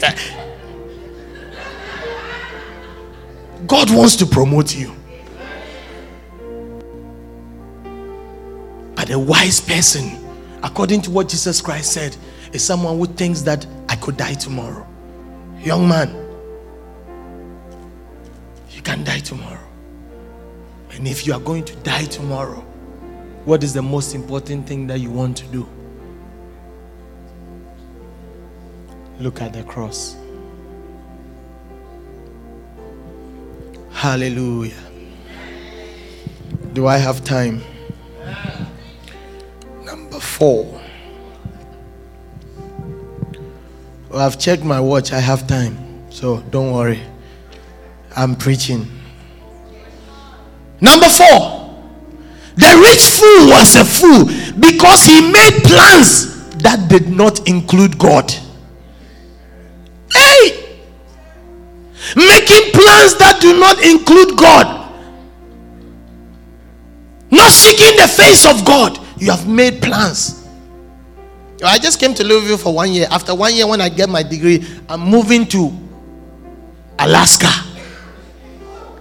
God 3.67 3.95
wants 3.95 4.17
to 4.17 4.25
promote 4.25 4.75
you. 4.75 4.95
But 8.95 9.11
a 9.11 9.19
wise 9.19 9.61
person, 9.61 10.19
according 10.63 11.03
to 11.03 11.11
what 11.11 11.29
Jesus 11.29 11.61
Christ 11.61 11.93
said, 11.93 12.17
is 12.55 12.65
someone 12.65 12.97
who 12.97 13.05
thinks 13.05 13.43
that 13.43 13.67
I 13.91 13.97
could 13.97 14.17
die 14.17 14.33
tomorrow. 14.33 14.87
Young 15.59 15.87
man, 15.87 16.22
you 18.83 18.93
can 18.93 19.05
die 19.05 19.21
tomorrow. 19.21 19.69
And 20.91 21.07
if 21.07 21.25
you 21.25 21.33
are 21.35 21.41
going 21.41 21.65
to 21.67 21.77
die 21.77 22.05
tomorrow, 22.07 22.61
what 23.45 23.63
is 23.63 23.73
the 23.73 23.83
most 23.83 24.13
important 24.13 24.67
thing 24.67 24.89
that 24.89 24.99
you 24.99 25.09
want 25.09 25.37
to 25.37 25.47
do? 25.47 25.69
Look 29.21 29.41
at 29.41 29.53
the 29.53 29.63
cross. 29.63 30.17
Hallelujah. 33.93 34.75
Do 36.73 36.89
I 36.89 36.97
have 36.97 37.23
time? 37.23 37.63
Number 39.85 40.19
four. 40.19 40.81
Well, 44.09 44.21
I've 44.21 44.41
checked 44.41 44.65
my 44.65 44.81
watch. 44.81 45.13
I 45.13 45.21
have 45.21 45.47
time. 45.47 45.79
So 46.11 46.41
don't 46.51 46.73
worry. 46.73 47.01
I'm 48.17 48.37
preaching. 48.37 48.87
Number 50.81 51.09
four. 51.09 51.61
The 52.55 52.77
rich 52.87 53.09
fool 53.09 53.49
was 53.49 53.77
a 53.77 53.85
fool 53.85 54.27
because 54.61 55.05
he 55.05 55.21
made 55.23 55.63
plans 55.65 56.33
that 56.59 56.89
did 56.89 57.09
not 57.09 57.49
include 57.49 57.99
God. 57.99 58.31
Hey! 60.13 60.79
Making 62.15 62.73
plans 62.73 63.17
that 63.17 63.39
do 63.41 63.59
not 63.59 63.83
include 63.83 64.37
God. 64.37 64.81
Not 67.31 67.51
seeking 67.51 67.97
the 67.97 68.07
face 68.07 68.45
of 68.45 68.65
God. 68.67 68.99
You 69.17 69.31
have 69.31 69.49
made 69.49 69.81
plans. 69.81 70.47
I 71.65 71.79
just 71.79 71.99
came 72.01 72.13
to 72.15 72.25
Louisville 72.25 72.59
for 72.59 72.75
one 72.75 72.93
year. 72.93 73.07
After 73.11 73.35
one 73.35 73.55
year, 73.55 73.67
when 73.67 73.81
I 73.81 73.89
get 73.89 74.09
my 74.09 74.23
degree, 74.23 74.67
I'm 74.89 75.01
moving 75.01 75.47
to 75.49 75.73
Alaska. 76.99 77.72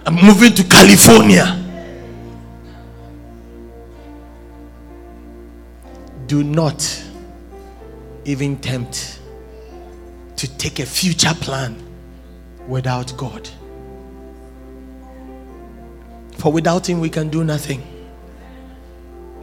I'm 0.04 0.16
moving 0.16 0.52
to 0.54 0.64
California. 0.64 1.58
Do 6.26 6.42
not 6.42 7.04
even 8.24 8.56
tempt 8.56 9.20
to 10.36 10.58
take 10.58 10.80
a 10.80 10.86
future 10.86 11.34
plan 11.34 11.80
without 12.66 13.16
God. 13.16 13.48
For 16.38 16.50
without 16.50 16.88
Him, 16.88 16.98
we 16.98 17.08
can 17.08 17.28
do 17.28 17.44
nothing. 17.44 17.82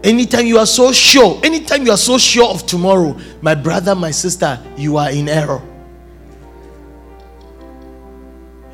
Anytime 0.04 0.46
you 0.46 0.58
are 0.58 0.66
so 0.66 0.92
sure, 0.92 1.40
anytime 1.44 1.86
you 1.86 1.92
are 1.92 1.98
so 1.98 2.18
sure 2.18 2.50
of 2.50 2.66
tomorrow, 2.66 3.18
my 3.42 3.56
brother, 3.56 3.96
my 3.96 4.12
sister, 4.12 4.62
you 4.76 4.98
are 4.98 5.12
in 5.12 5.30
error. 5.30 5.62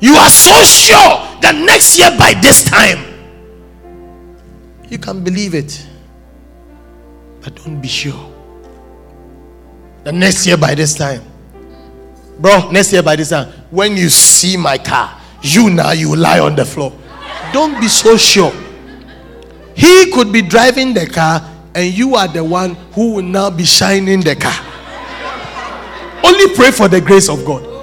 You 0.00 0.14
are 0.14 0.28
so 0.28 0.62
sure 0.62 1.40
that 1.40 1.54
next 1.54 1.98
year 1.98 2.10
by 2.18 2.34
this 2.40 2.64
time, 2.64 3.04
you 4.88 4.98
can 4.98 5.24
believe 5.24 5.54
it. 5.54 5.86
But 7.40 7.56
don't 7.56 7.80
be 7.80 7.88
sure. 7.88 8.32
The 10.04 10.12
next 10.12 10.46
year 10.46 10.56
by 10.56 10.74
this 10.74 10.94
time, 10.94 11.22
bro, 12.38 12.70
next 12.70 12.92
year 12.92 13.02
by 13.02 13.16
this 13.16 13.30
time, 13.30 13.48
when 13.70 13.96
you 13.96 14.08
see 14.08 14.56
my 14.56 14.78
car, 14.78 15.20
you 15.42 15.70
now 15.70 15.92
you 15.92 16.14
lie 16.14 16.40
on 16.40 16.54
the 16.56 16.64
floor. 16.64 16.92
Don't 17.52 17.80
be 17.80 17.88
so 17.88 18.16
sure. 18.16 18.52
He 19.74 20.10
could 20.12 20.32
be 20.32 20.42
driving 20.42 20.94
the 20.94 21.06
car, 21.06 21.42
and 21.74 21.92
you 21.92 22.14
are 22.16 22.28
the 22.28 22.42
one 22.44 22.74
who 22.92 23.14
will 23.14 23.22
now 23.22 23.50
be 23.50 23.64
shining 23.64 24.20
the 24.20 24.36
car. 24.36 24.54
Only 26.24 26.54
pray 26.54 26.70
for 26.70 26.88
the 26.88 27.00
grace 27.00 27.28
of 27.28 27.44
God. 27.44 27.75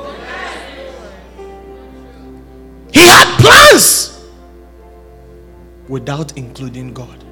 Without 5.94 6.36
including 6.40 6.92
God. 6.92 7.24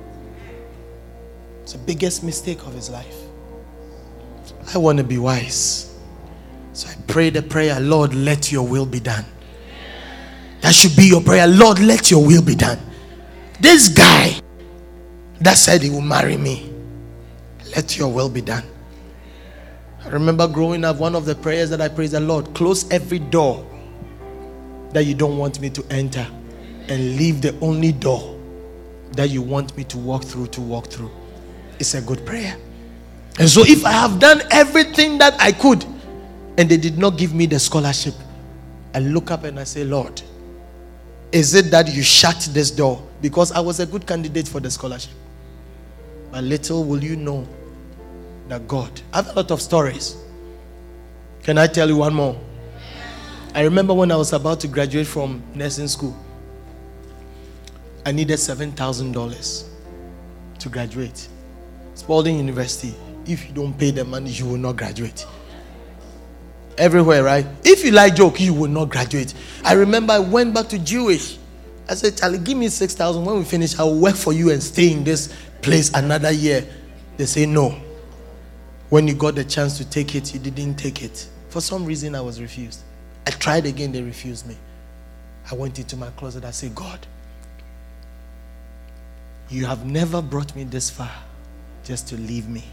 It's 1.64 1.74
the 1.74 1.80
biggest 1.80 2.24
mistake 2.24 2.60
of 2.68 2.76
his 2.76 2.92
life. 2.92 3.18
I 4.72 4.78
want 4.78 5.00
to 5.00 5.04
be 5.04 5.18
wise. 5.18 5.98
So 6.74 6.88
I 6.88 6.94
pray 7.08 7.32
the 7.32 7.42
prayer, 7.42 7.80
Lord, 7.80 8.14
let 8.14 8.52
your 8.52 8.66
will 8.66 8.86
be 8.86 9.00
done. 9.00 9.26
That 10.62 10.76
should 10.76 10.96
be 10.96 11.06
your 11.06 11.22
prayer. 11.22 11.48
Lord, 11.48 11.80
let 11.80 12.12
your 12.12 12.24
will 12.24 12.44
be 12.44 12.54
done. 12.54 12.78
This 13.60 13.90
guy 13.90 14.40
that 15.40 15.58
said 15.58 15.82
he 15.82 15.90
will 15.90 16.02
marry 16.02 16.38
me, 16.38 16.72
let 17.76 17.98
your 17.98 18.10
will 18.10 18.30
be 18.30 18.42
done. 18.42 18.64
I 20.06 20.10
remember 20.10 20.48
growing 20.48 20.86
up, 20.86 20.98
one 20.98 21.16
of 21.16 21.26
the 21.26 21.34
prayers 21.34 21.72
that 21.72 21.82
I 21.82 21.88
prayed 21.88 22.12
the 22.12 22.20
Lord, 22.20 22.54
close 22.54 22.88
every 22.92 23.20
door 23.20 23.66
that 24.92 25.06
you 25.06 25.16
don't 25.16 25.40
want 25.40 25.60
me 25.60 25.72
to 25.72 25.84
enter 25.90 26.28
and 26.90 27.18
leave 27.18 27.42
the 27.42 27.58
only 27.62 27.92
door 27.92 28.31
that 29.14 29.30
you 29.30 29.42
want 29.42 29.76
me 29.78 29.84
to 29.86 29.98
walk 29.98 30.24
through 30.24 30.48
to 30.48 30.62
walk 30.62 30.88
through. 30.88 31.12
It's 31.80 31.94
a 31.94 32.02
good 32.02 32.26
prayer. 32.26 32.56
And 33.40 33.50
so, 33.50 33.64
if 33.66 33.86
I 33.86 33.92
have 33.92 34.20
done 34.20 34.42
everything 34.52 35.18
that 35.20 35.36
I 35.40 35.52
could 35.52 35.84
and 36.58 36.70
they 36.70 36.78
did 36.78 36.98
not 36.98 37.18
give 37.18 37.34
me 37.34 37.46
the 37.46 37.60
scholarship, 37.60 38.14
I 38.94 39.00
look 39.00 39.32
up 39.32 39.44
and 39.46 39.60
I 39.60 39.64
say, 39.64 39.84
Lord, 39.84 40.22
is 41.32 41.56
it 41.56 41.72
that 41.72 41.94
you 41.94 42.04
shut 42.04 42.50
this 42.52 42.72
door? 42.72 43.02
Because 43.22 43.52
I 43.52 43.60
was 43.60 43.80
a 43.80 43.86
good 43.86 44.06
candidate 44.06 44.48
for 44.48 44.60
the 44.60 44.70
scholarship. 44.70 45.14
But 46.32 46.44
little 46.44 46.84
will 46.84 47.04
you 47.04 47.16
know 47.16 47.48
that 48.50 48.68
God. 48.68 49.02
I 49.14 49.18
have 49.18 49.30
a 49.30 49.34
lot 49.34 49.52
of 49.52 49.62
stories. 49.62 50.18
Can 51.44 51.58
I 51.58 51.68
tell 51.68 51.88
you 51.88 51.98
one 51.98 52.14
more? 52.14 52.40
I 53.54 53.62
remember 53.64 53.94
when 53.94 54.12
I 54.12 54.16
was 54.16 54.34
about 54.34 54.60
to 54.62 54.68
graduate 54.68 55.08
from 55.08 55.42
nursing 55.56 55.88
school, 55.88 56.16
I 58.06 58.12
needed 58.12 58.38
$7,000 58.38 59.68
to 60.60 60.70
graduate. 60.70 61.28
Spalding 61.94 62.38
University, 62.38 62.96
if 63.26 63.48
you 63.48 63.54
don't 63.54 63.78
pay 63.78 63.92
the 63.92 64.04
money, 64.04 64.32
you 64.32 64.46
will 64.46 64.58
not 64.58 64.78
graduate. 64.78 65.26
Everywhere, 66.78 67.24
right? 67.24 67.46
If 67.64 67.84
you 67.84 67.92
like 67.92 68.16
joke, 68.16 68.40
you 68.40 68.54
will 68.54 68.70
not 68.70 68.90
graduate. 68.90 69.34
I 69.64 69.74
remember 69.74 70.14
I 70.14 70.20
went 70.20 70.54
back 70.54 70.68
to 70.70 70.80
Jewish. 70.80 71.38
I 71.88 71.94
said, 71.96 72.18
Charlie, 72.18 72.40
give 72.40 72.58
me 72.58 72.70
6,000. 72.70 73.24
When 73.24 73.38
we 73.38 73.44
finish, 73.44 73.78
I 73.78 73.84
will 73.84 74.00
work 74.00 74.16
for 74.16 74.34
you 74.34 74.52
and 74.52 74.64
stay 74.64 74.92
in 74.92 75.04
this 75.04 75.34
place 75.62 75.92
another 75.94 76.32
year. 76.32 76.66
They 77.18 77.26
say, 77.26 77.46
no. 77.46 77.80
When 78.90 79.08
you 79.08 79.14
got 79.14 79.36
the 79.36 79.44
chance 79.44 79.78
to 79.78 79.90
take 79.90 80.16
it, 80.16 80.34
you 80.34 80.40
didn't 80.40 80.76
take 80.76 81.04
it. 81.04 81.28
For 81.50 81.62
some 81.62 81.86
reason, 81.86 82.16
I 82.16 82.22
was 82.22 82.42
refused. 82.42 82.82
I 83.28 83.32
tried 83.32 83.66
again, 83.66 83.92
they 83.92 84.02
refused 84.02 84.48
me. 84.48 84.58
I 85.52 85.56
went 85.56 85.78
into 85.78 85.98
my 85.98 86.10
closet. 86.12 86.46
I 86.46 86.52
said, 86.52 86.74
God, 86.74 87.06
you 89.52 89.66
have 89.66 89.86
never 89.86 90.22
brought 90.22 90.56
me 90.56 90.64
this 90.64 90.90
far 90.90 91.12
just 91.84 92.08
to 92.08 92.16
leave 92.16 92.48
me. 92.48 92.64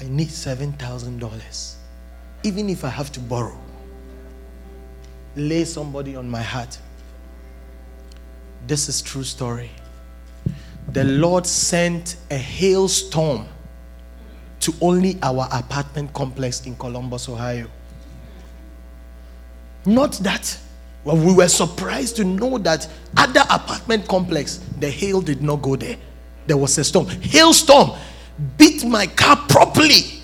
I 0.00 0.04
need 0.04 0.28
$7,000. 0.28 1.74
Even 2.42 2.68
if 2.68 2.84
I 2.84 2.88
have 2.88 3.12
to 3.12 3.20
borrow, 3.20 3.56
lay 5.36 5.64
somebody 5.64 6.16
on 6.16 6.28
my 6.28 6.42
heart. 6.42 6.76
This 8.66 8.88
is 8.88 9.00
true 9.00 9.22
story. 9.22 9.70
The 10.92 11.04
Lord 11.04 11.46
sent 11.46 12.16
a 12.30 12.36
hailstorm 12.36 13.46
to 14.60 14.74
only 14.80 15.18
our 15.22 15.48
apartment 15.52 16.12
complex 16.12 16.66
in 16.66 16.76
Columbus, 16.76 17.28
Ohio. 17.28 17.68
Not 19.86 20.12
that. 20.18 20.58
Well, 21.04 21.16
we 21.16 21.34
were 21.34 21.48
surprised 21.48 22.16
to 22.16 22.24
know 22.24 22.58
that 22.58 22.88
other 23.16 23.42
apartment 23.50 24.06
complex, 24.06 24.60
the 24.78 24.90
hail 24.90 25.20
did 25.20 25.42
not 25.42 25.62
go 25.62 25.74
there. 25.76 25.96
There 26.46 26.56
was 26.56 26.78
a 26.78 26.84
storm. 26.84 27.08
Hailstorm 27.08 27.90
beat 28.56 28.84
my 28.84 29.08
car 29.08 29.36
properly. 29.48 30.20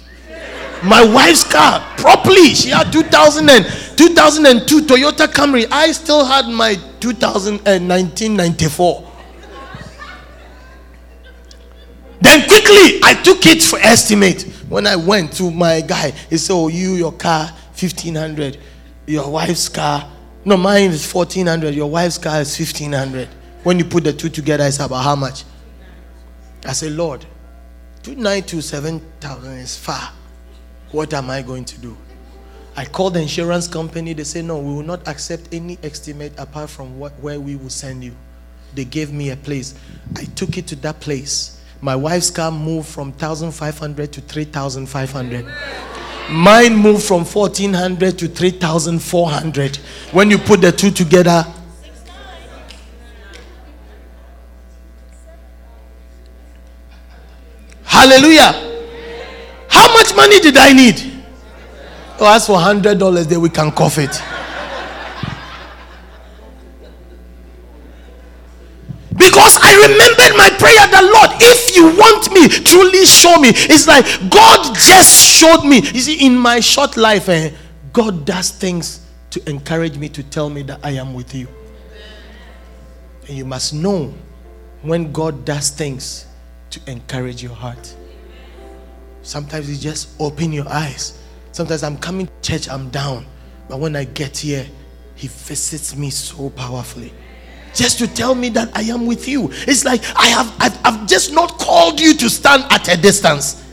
My 0.82 1.04
wife's 1.04 1.44
car 1.44 1.80
properly. 1.96 2.54
She 2.54 2.70
had 2.70 2.92
2000 2.92 3.50
and 3.50 3.66
2002 3.96 4.82
Toyota 4.82 5.26
Camry. 5.26 5.66
I 5.70 5.90
still 5.92 6.24
had 6.24 6.46
my 6.46 6.76
2019-94. 7.00 9.04
Then 12.20 12.48
quickly 12.48 13.00
I 13.02 13.14
took 13.22 13.46
it 13.46 13.62
for 13.62 13.78
estimate. 13.80 14.42
When 14.68 14.86
I 14.86 14.96
went 14.96 15.32
to 15.34 15.50
my 15.50 15.80
guy, 15.80 16.12
he 16.30 16.36
said, 16.36 16.52
"Oh, 16.52 16.68
you 16.68 16.94
your 16.94 17.12
car 17.12 17.52
1500, 17.74 18.58
your 19.06 19.30
wife's 19.30 19.68
car. 19.68 20.08
No, 20.44 20.56
mine 20.56 20.90
is 20.90 21.12
1400. 21.12 21.74
Your 21.74 21.90
wife's 21.90 22.18
car 22.18 22.40
is 22.40 22.58
1500. 22.58 23.28
When 23.64 23.78
you 23.78 23.84
put 23.84 24.04
the 24.04 24.12
two 24.12 24.28
together, 24.28 24.64
it's 24.64 24.78
about 24.80 25.02
how 25.02 25.16
much?" 25.16 25.44
I 26.64 26.72
said, 26.72 26.92
"Lord, 26.92 27.24
two 28.02 28.14
nine 28.14 28.42
two 28.44 28.60
seven 28.60 29.00
thousand 29.20 29.58
is 29.58 29.76
far. 29.76 30.12
What 30.92 31.12
am 31.12 31.30
I 31.30 31.42
going 31.42 31.64
to 31.66 31.78
do?" 31.78 31.96
I 32.78 32.84
called 32.84 33.14
the 33.14 33.20
insurance 33.20 33.66
company. 33.66 34.12
They 34.12 34.22
said, 34.22 34.44
No, 34.44 34.58
we 34.60 34.72
will 34.72 34.84
not 34.84 35.08
accept 35.08 35.48
any 35.50 35.78
estimate 35.82 36.32
apart 36.38 36.70
from 36.70 36.96
what, 36.96 37.12
where 37.18 37.40
we 37.40 37.56
will 37.56 37.70
send 37.70 38.04
you. 38.04 38.14
They 38.72 38.84
gave 38.84 39.12
me 39.12 39.30
a 39.30 39.36
place. 39.36 39.74
I 40.14 40.26
took 40.36 40.56
it 40.58 40.68
to 40.68 40.76
that 40.76 41.00
place. 41.00 41.60
My 41.80 41.96
wife's 41.96 42.30
car 42.30 42.52
moved 42.52 42.88
from 42.88 43.08
1,500 43.10 44.12
to 44.12 44.20
3,500. 44.20 45.46
Mine 46.30 46.76
moved 46.76 47.04
from 47.04 47.24
1,400 47.24 48.18
to 48.18 48.28
3,400. 48.28 49.76
When 50.12 50.30
you 50.30 50.38
put 50.38 50.60
the 50.60 50.72
two 50.72 50.90
together, 50.90 51.44
Hallelujah. 57.84 58.52
How 59.68 59.92
much 59.92 60.14
money 60.14 60.38
did 60.38 60.56
I 60.56 60.72
need? 60.72 61.24
Oh, 62.20 62.32
as 62.32 62.46
for 62.46 62.58
hundred 62.58 62.98
dollars, 62.98 63.26
then 63.26 63.40
we 63.40 63.48
can 63.48 63.72
cough 63.72 63.98
it. 63.98 64.22
Because 69.18 69.58
I 69.60 69.74
remembered 69.74 70.36
my 70.38 70.50
prayer, 70.58 70.86
the 70.88 71.02
Lord, 71.12 71.30
if 71.42 71.74
you 71.74 71.86
want 71.96 72.32
me, 72.32 72.48
truly 72.48 73.04
show 73.04 73.38
me. 73.38 73.50
It's 73.52 73.86
like 73.86 74.04
God 74.30 74.74
just 74.74 75.36
showed 75.36 75.64
me. 75.64 75.76
You 75.76 76.00
see, 76.00 76.24
in 76.24 76.36
my 76.36 76.60
short 76.60 76.96
life, 76.96 77.28
eh, 77.28 77.50
God 77.92 78.24
does 78.24 78.50
things 78.50 79.04
to 79.30 79.48
encourage 79.48 79.98
me 79.98 80.08
to 80.10 80.22
tell 80.22 80.48
me 80.48 80.62
that 80.62 80.80
I 80.82 80.92
am 80.92 81.14
with 81.14 81.34
you. 81.34 81.48
And 83.26 83.36
you 83.36 83.44
must 83.44 83.74
know 83.74 84.14
when 84.82 85.12
God 85.12 85.44
does 85.44 85.70
things 85.70 86.26
to 86.70 86.80
encourage 86.86 87.42
your 87.42 87.54
heart. 87.54 87.94
Sometimes 89.22 89.68
you 89.68 89.76
just 89.76 90.10
open 90.20 90.52
your 90.52 90.68
eyes. 90.68 91.20
Sometimes 91.52 91.82
I'm 91.82 91.98
coming 91.98 92.26
to 92.26 92.32
church, 92.40 92.68
I'm 92.68 92.88
down. 92.90 93.26
But 93.68 93.80
when 93.80 93.96
I 93.96 94.04
get 94.04 94.38
here, 94.38 94.66
He 95.14 95.26
visits 95.28 95.96
me 95.96 96.10
so 96.10 96.50
powerfully. 96.50 97.12
Just 97.78 97.98
to 97.98 98.08
tell 98.08 98.34
me 98.34 98.48
that 98.50 98.76
I 98.76 98.82
am 98.82 99.06
with 99.06 99.28
you. 99.28 99.48
It's 99.66 99.84
like 99.84 100.02
I 100.16 100.26
have 100.26 100.54
I've, 100.58 100.78
I've 100.84 101.06
just 101.06 101.32
not 101.32 101.58
called 101.58 102.00
you 102.00 102.14
to 102.14 102.28
stand 102.28 102.64
at 102.70 102.88
a 102.88 103.00
distance. 103.00 103.64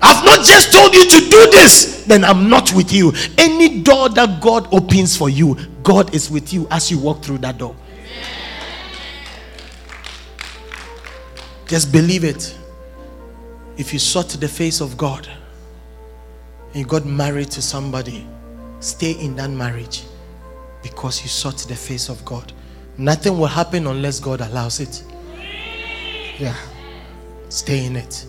I've 0.00 0.24
not 0.24 0.44
just 0.44 0.72
told 0.72 0.94
you 0.94 1.08
to 1.08 1.30
do 1.30 1.50
this, 1.50 2.04
then 2.06 2.24
I'm 2.24 2.48
not 2.48 2.72
with 2.74 2.92
you. 2.92 3.12
Any 3.38 3.80
door 3.82 4.10
that 4.10 4.40
God 4.40 4.68
opens 4.72 5.16
for 5.16 5.30
you, 5.30 5.56
God 5.82 6.14
is 6.14 6.30
with 6.30 6.52
you 6.52 6.68
as 6.70 6.90
you 6.90 6.98
walk 6.98 7.22
through 7.22 7.38
that 7.38 7.58
door. 7.58 7.74
Just 11.66 11.90
believe 11.90 12.24
it. 12.24 12.56
If 13.76 13.92
you 13.92 13.98
sought 13.98 14.28
the 14.28 14.46
face 14.46 14.80
of 14.80 14.96
God 14.96 15.26
and 16.68 16.76
you 16.76 16.84
got 16.84 17.06
married 17.06 17.50
to 17.52 17.62
somebody, 17.62 18.26
stay 18.80 19.12
in 19.12 19.34
that 19.36 19.50
marriage 19.50 20.04
because 20.82 21.22
you 21.22 21.28
sought 21.28 21.56
the 21.56 21.74
face 21.74 22.10
of 22.10 22.22
God. 22.26 22.52
Nothing 22.96 23.38
will 23.38 23.46
happen 23.46 23.86
unless 23.86 24.20
God 24.20 24.40
allows 24.40 24.80
it. 24.80 25.02
Yeah. 26.38 26.56
Stay 27.48 27.86
in 27.86 27.96
it. 27.96 28.26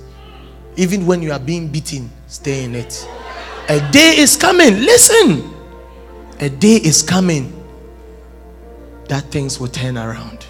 Even 0.76 1.05
when 1.05 1.22
you 1.22 1.32
are 1.32 1.39
being 1.39 1.68
beaten, 1.68 2.09
stay 2.28 2.63
in 2.63 2.76
it. 2.76 3.07
A 3.70 3.80
day 3.91 4.16
is 4.18 4.36
coming. 4.36 4.80
Listen. 4.80 5.53
A 6.39 6.49
day 6.49 6.76
is 6.76 7.01
coming 7.01 7.51
that 9.07 9.24
things 9.26 9.59
will 9.59 9.68
turn 9.68 9.97
around. 9.97 10.45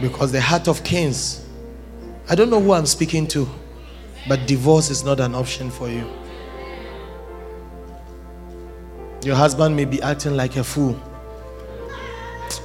Because 0.00 0.30
the 0.30 0.40
heart 0.40 0.68
of 0.68 0.84
kings, 0.84 1.44
I 2.28 2.34
don't 2.34 2.50
know 2.50 2.60
who 2.60 2.72
I'm 2.72 2.86
speaking 2.86 3.26
to, 3.28 3.48
but 4.28 4.46
divorce 4.46 4.90
is 4.90 5.02
not 5.02 5.18
an 5.20 5.34
option 5.34 5.70
for 5.70 5.88
you. 5.88 6.08
Your 9.24 9.34
husband 9.34 9.74
may 9.74 9.84
be 9.84 10.00
acting 10.00 10.36
like 10.36 10.56
a 10.56 10.64
fool. 10.64 10.98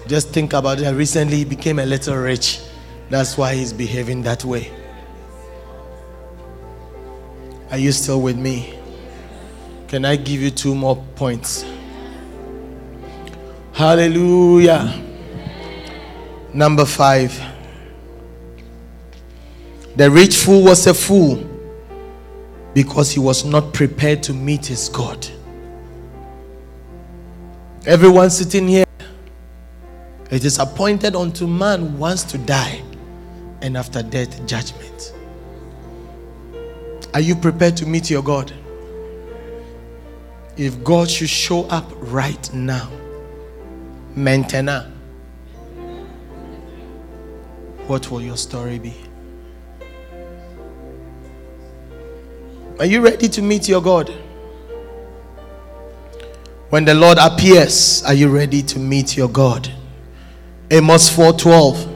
Just 0.07 0.29
think 0.29 0.53
about 0.53 0.81
it. 0.81 0.91
Recently, 0.91 1.37
he 1.37 1.45
became 1.45 1.79
a 1.79 1.85
little 1.85 2.17
rich. 2.17 2.59
That's 3.09 3.37
why 3.37 3.55
he's 3.55 3.71
behaving 3.71 4.23
that 4.23 4.43
way. 4.43 4.71
Are 7.71 7.77
you 7.77 7.91
still 7.91 8.21
with 8.21 8.37
me? 8.37 8.77
Can 9.87 10.05
I 10.05 10.15
give 10.15 10.41
you 10.41 10.51
two 10.51 10.75
more 10.75 10.95
points? 11.15 11.65
Hallelujah. 13.73 15.01
Number 16.53 16.85
five. 16.85 17.39
The 19.95 20.09
rich 20.09 20.35
fool 20.35 20.63
was 20.63 20.85
a 20.87 20.93
fool 20.93 21.43
because 22.73 23.11
he 23.11 23.19
was 23.19 23.45
not 23.45 23.73
prepared 23.73 24.23
to 24.23 24.33
meet 24.33 24.65
his 24.65 24.89
God. 24.89 25.27
Everyone 27.85 28.29
sitting 28.29 28.67
here, 28.67 28.85
it 30.35 30.45
is 30.45 30.57
appointed 30.57 31.15
unto 31.15 31.45
man 31.45 31.97
once 31.97 32.23
to 32.23 32.37
die, 32.37 32.81
and 33.61 33.77
after 33.77 34.01
death, 34.01 34.45
judgment. 34.47 35.13
Are 37.13 37.19
you 37.19 37.35
prepared 37.35 37.77
to 37.77 37.85
meet 37.85 38.09
your 38.09 38.23
God? 38.23 38.51
If 40.57 40.83
God 40.83 41.09
should 41.09 41.29
show 41.29 41.65
up 41.65 41.85
right 41.97 42.53
now, 42.53 42.89
maintainer, 44.15 44.91
what 47.87 48.09
will 48.09 48.21
your 48.21 48.37
story 48.37 48.79
be? 48.79 48.95
Are 52.79 52.85
you 52.85 53.01
ready 53.01 53.29
to 53.29 53.41
meet 53.41 53.69
your 53.69 53.81
God? 53.81 54.09
When 56.69 56.85
the 56.85 56.95
Lord 56.95 57.19
appears, 57.19 58.03
are 58.03 58.15
you 58.15 58.29
ready 58.29 58.63
to 58.63 58.79
meet 58.79 59.15
your 59.15 59.29
God? 59.29 59.71
Amos 60.71 61.09
4:12 61.09 61.89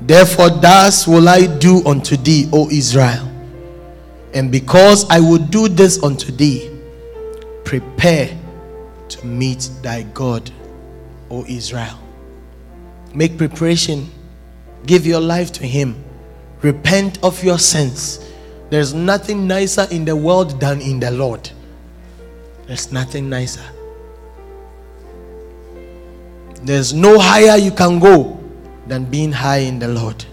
Therefore 0.00 0.50
thus 0.50 1.06
will 1.06 1.28
I 1.28 1.46
do 1.46 1.84
unto 1.86 2.16
thee, 2.16 2.48
O 2.52 2.70
Israel. 2.70 3.28
And 4.32 4.50
because 4.50 5.04
I 5.10 5.20
will 5.20 5.38
do 5.38 5.68
this 5.68 6.02
unto 6.02 6.32
thee, 6.32 6.70
prepare 7.64 8.36
to 9.08 9.26
meet 9.26 9.68
thy 9.82 10.02
God, 10.14 10.50
O 11.30 11.44
Israel. 11.46 11.98
Make 13.14 13.36
preparation. 13.36 14.10
Give 14.86 15.04
your 15.04 15.20
life 15.20 15.52
to 15.52 15.66
him. 15.66 16.02
Repent 16.62 17.22
of 17.22 17.42
your 17.44 17.58
sins. 17.58 18.20
There's 18.70 18.94
nothing 18.94 19.46
nicer 19.46 19.86
in 19.90 20.04
the 20.04 20.14
world 20.14 20.60
than 20.60 20.80
in 20.80 21.00
the 21.00 21.10
Lord. 21.10 21.50
There's 22.66 22.92
nothing 22.92 23.28
nicer. 23.28 23.64
There's 26.62 26.92
no 26.92 27.18
higher 27.18 27.56
you 27.56 27.70
can 27.70 27.98
go 27.98 28.38
than 28.86 29.04
being 29.04 29.32
high 29.32 29.58
in 29.58 29.78
the 29.78 29.88
Lord. 29.88 30.24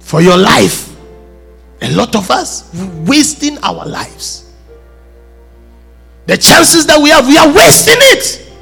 For 0.00 0.20
your 0.20 0.36
life, 0.36 0.94
a 1.80 1.90
lot 1.92 2.14
of 2.14 2.30
us 2.30 2.70
wasting 3.06 3.58
our 3.58 3.86
lives. 3.86 4.52
The 6.26 6.36
chances 6.36 6.86
that 6.86 7.00
we 7.00 7.10
have, 7.10 7.26
we 7.26 7.36
are 7.36 7.52
wasting 7.52 7.96
it. 7.98 8.52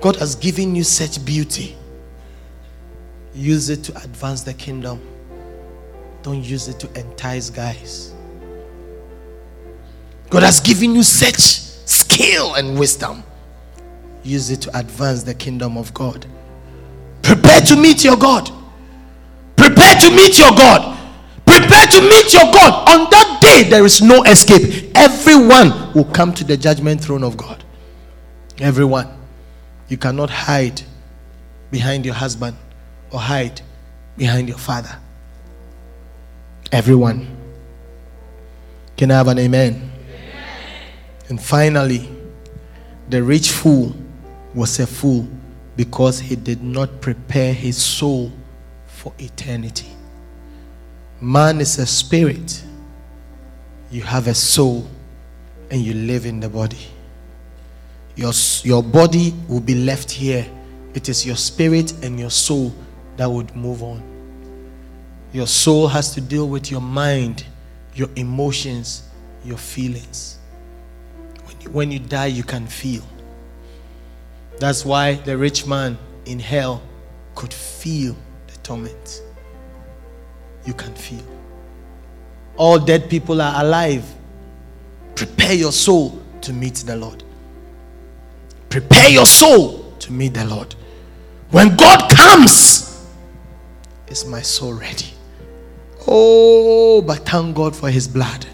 God 0.00 0.16
has 0.16 0.34
given 0.34 0.74
you 0.74 0.84
such 0.84 1.24
beauty. 1.24 1.76
Use 3.34 3.70
it 3.70 3.82
to 3.84 3.96
advance 4.02 4.42
the 4.42 4.54
kingdom. 4.54 5.00
Don't 6.22 6.42
use 6.42 6.68
it 6.68 6.78
to 6.80 7.00
entice 7.00 7.50
guys. 7.50 8.14
God 10.30 10.42
has 10.42 10.60
given 10.60 10.94
you 10.94 11.02
such 11.02 11.38
skill 11.86 12.54
and 12.54 12.78
wisdom. 12.78 13.22
Use 14.24 14.50
it 14.50 14.62
to 14.62 14.78
advance 14.78 15.22
the 15.22 15.34
kingdom 15.34 15.76
of 15.76 15.92
God. 15.92 16.26
Prepare 17.22 17.60
to 17.60 17.76
meet 17.76 18.02
your 18.02 18.16
God. 18.16 18.50
Prepare 19.56 19.94
to 20.00 20.10
meet 20.10 20.38
your 20.38 20.50
God. 20.50 20.98
Prepare 21.46 21.86
to 21.86 22.00
meet 22.00 22.32
your 22.32 22.50
God. 22.50 22.88
On 22.88 23.10
that 23.10 23.38
day, 23.40 23.68
there 23.68 23.84
is 23.84 24.00
no 24.00 24.22
escape. 24.24 24.90
Everyone 24.94 25.92
will 25.92 26.06
come 26.06 26.32
to 26.34 26.44
the 26.44 26.56
judgment 26.56 27.02
throne 27.02 27.22
of 27.22 27.36
God. 27.36 27.62
Everyone. 28.58 29.08
You 29.88 29.98
cannot 29.98 30.30
hide 30.30 30.82
behind 31.70 32.06
your 32.06 32.14
husband 32.14 32.56
or 33.10 33.20
hide 33.20 33.60
behind 34.16 34.48
your 34.48 34.58
father. 34.58 34.98
Everyone. 36.72 37.28
Can 38.96 39.10
I 39.10 39.16
have 39.16 39.28
an 39.28 39.38
amen? 39.38 39.92
And 41.28 41.40
finally, 41.40 42.08
the 43.08 43.22
rich 43.22 43.50
fool 43.50 43.94
was 44.54 44.78
a 44.78 44.86
fool 44.86 45.26
because 45.76 46.20
he 46.20 46.36
did 46.36 46.62
not 46.62 47.00
prepare 47.00 47.52
his 47.52 47.76
soul 47.76 48.32
for 48.86 49.12
eternity. 49.18 49.88
Man 51.20 51.60
is 51.60 51.78
a 51.78 51.86
spirit, 51.86 52.62
you 53.90 54.02
have 54.02 54.28
a 54.28 54.34
soul, 54.34 54.88
and 55.70 55.80
you 55.80 55.94
live 55.94 56.26
in 56.26 56.40
the 56.40 56.48
body. 56.48 56.86
Your, 58.16 58.32
your 58.62 58.82
body 58.82 59.34
will 59.48 59.60
be 59.60 59.74
left 59.74 60.10
here. 60.10 60.46
It 60.94 61.08
is 61.08 61.26
your 61.26 61.36
spirit 61.36 61.92
and 62.04 62.20
your 62.20 62.30
soul 62.30 62.72
that 63.16 63.26
would 63.26 63.54
move 63.56 63.82
on. 63.82 64.02
Your 65.32 65.48
soul 65.48 65.88
has 65.88 66.14
to 66.14 66.20
deal 66.20 66.48
with 66.48 66.70
your 66.70 66.80
mind, 66.80 67.44
your 67.94 68.08
emotions, 68.14 69.08
your 69.44 69.58
feelings. 69.58 70.38
When 71.44 71.60
you, 71.60 71.70
when 71.70 71.90
you 71.90 71.98
die, 71.98 72.26
you 72.26 72.44
can 72.44 72.68
feel. 72.68 73.02
That's 74.58 74.84
why 74.84 75.14
the 75.14 75.36
rich 75.36 75.66
man 75.66 75.98
in 76.26 76.38
hell 76.38 76.82
could 77.34 77.52
feel 77.52 78.16
the 78.46 78.56
torment. 78.62 79.22
You 80.64 80.74
can 80.74 80.94
feel. 80.94 81.24
All 82.56 82.78
dead 82.78 83.10
people 83.10 83.42
are 83.42 83.62
alive. 83.64 84.04
Prepare 85.14 85.54
your 85.54 85.72
soul 85.72 86.22
to 86.40 86.52
meet 86.52 86.76
the 86.76 86.96
Lord. 86.96 87.24
Prepare 88.68 89.08
your 89.08 89.26
soul 89.26 89.92
to 90.00 90.12
meet 90.12 90.34
the 90.34 90.44
Lord. 90.44 90.74
When 91.50 91.76
God 91.76 92.10
comes, 92.10 93.06
is 94.08 94.24
my 94.24 94.42
soul 94.42 94.74
ready? 94.74 95.06
Oh, 96.06 97.02
but 97.02 97.26
thank 97.26 97.56
God 97.56 97.74
for 97.74 97.90
his 97.90 98.06
blood. 98.06 98.46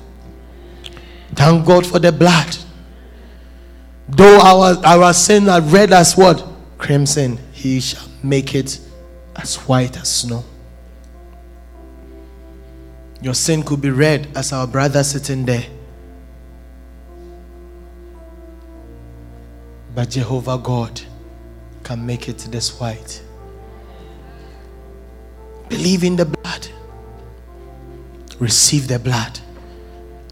Thank 1.34 1.66
God 1.66 1.86
for 1.86 1.98
the 1.98 2.12
blood. 2.12 2.57
Though 4.13 4.41
our, 4.41 4.85
our 4.85 5.13
sin 5.13 5.49
are 5.49 5.61
red 5.61 5.93
as 5.93 6.17
what? 6.17 6.45
Crimson, 6.79 7.39
he 7.53 7.81
shall 7.81 8.09
make 8.23 8.55
it 8.55 8.81
as 9.37 9.57
white 9.57 9.97
as 9.97 10.09
snow. 10.09 10.45
Your 13.23 13.35
sin 13.35 13.63
could 13.63 13.81
be 13.81 13.91
red 13.91 14.29
as 14.35 14.53
our 14.53 14.67
brother 14.67 15.05
sitting 15.05 15.45
there. 15.45 15.65
But 19.95 20.11
Jehovah 20.11 20.59
God 20.59 21.01
can 21.85 22.05
make 22.05 22.29
it 22.29 22.39
this 22.51 22.81
white. 22.81 23.23
Believe 25.69 26.03
in 26.03 26.17
the 26.17 26.25
blood. 26.25 26.69
Receive 28.39 28.89
the 28.89 28.99
blood. 28.99 29.39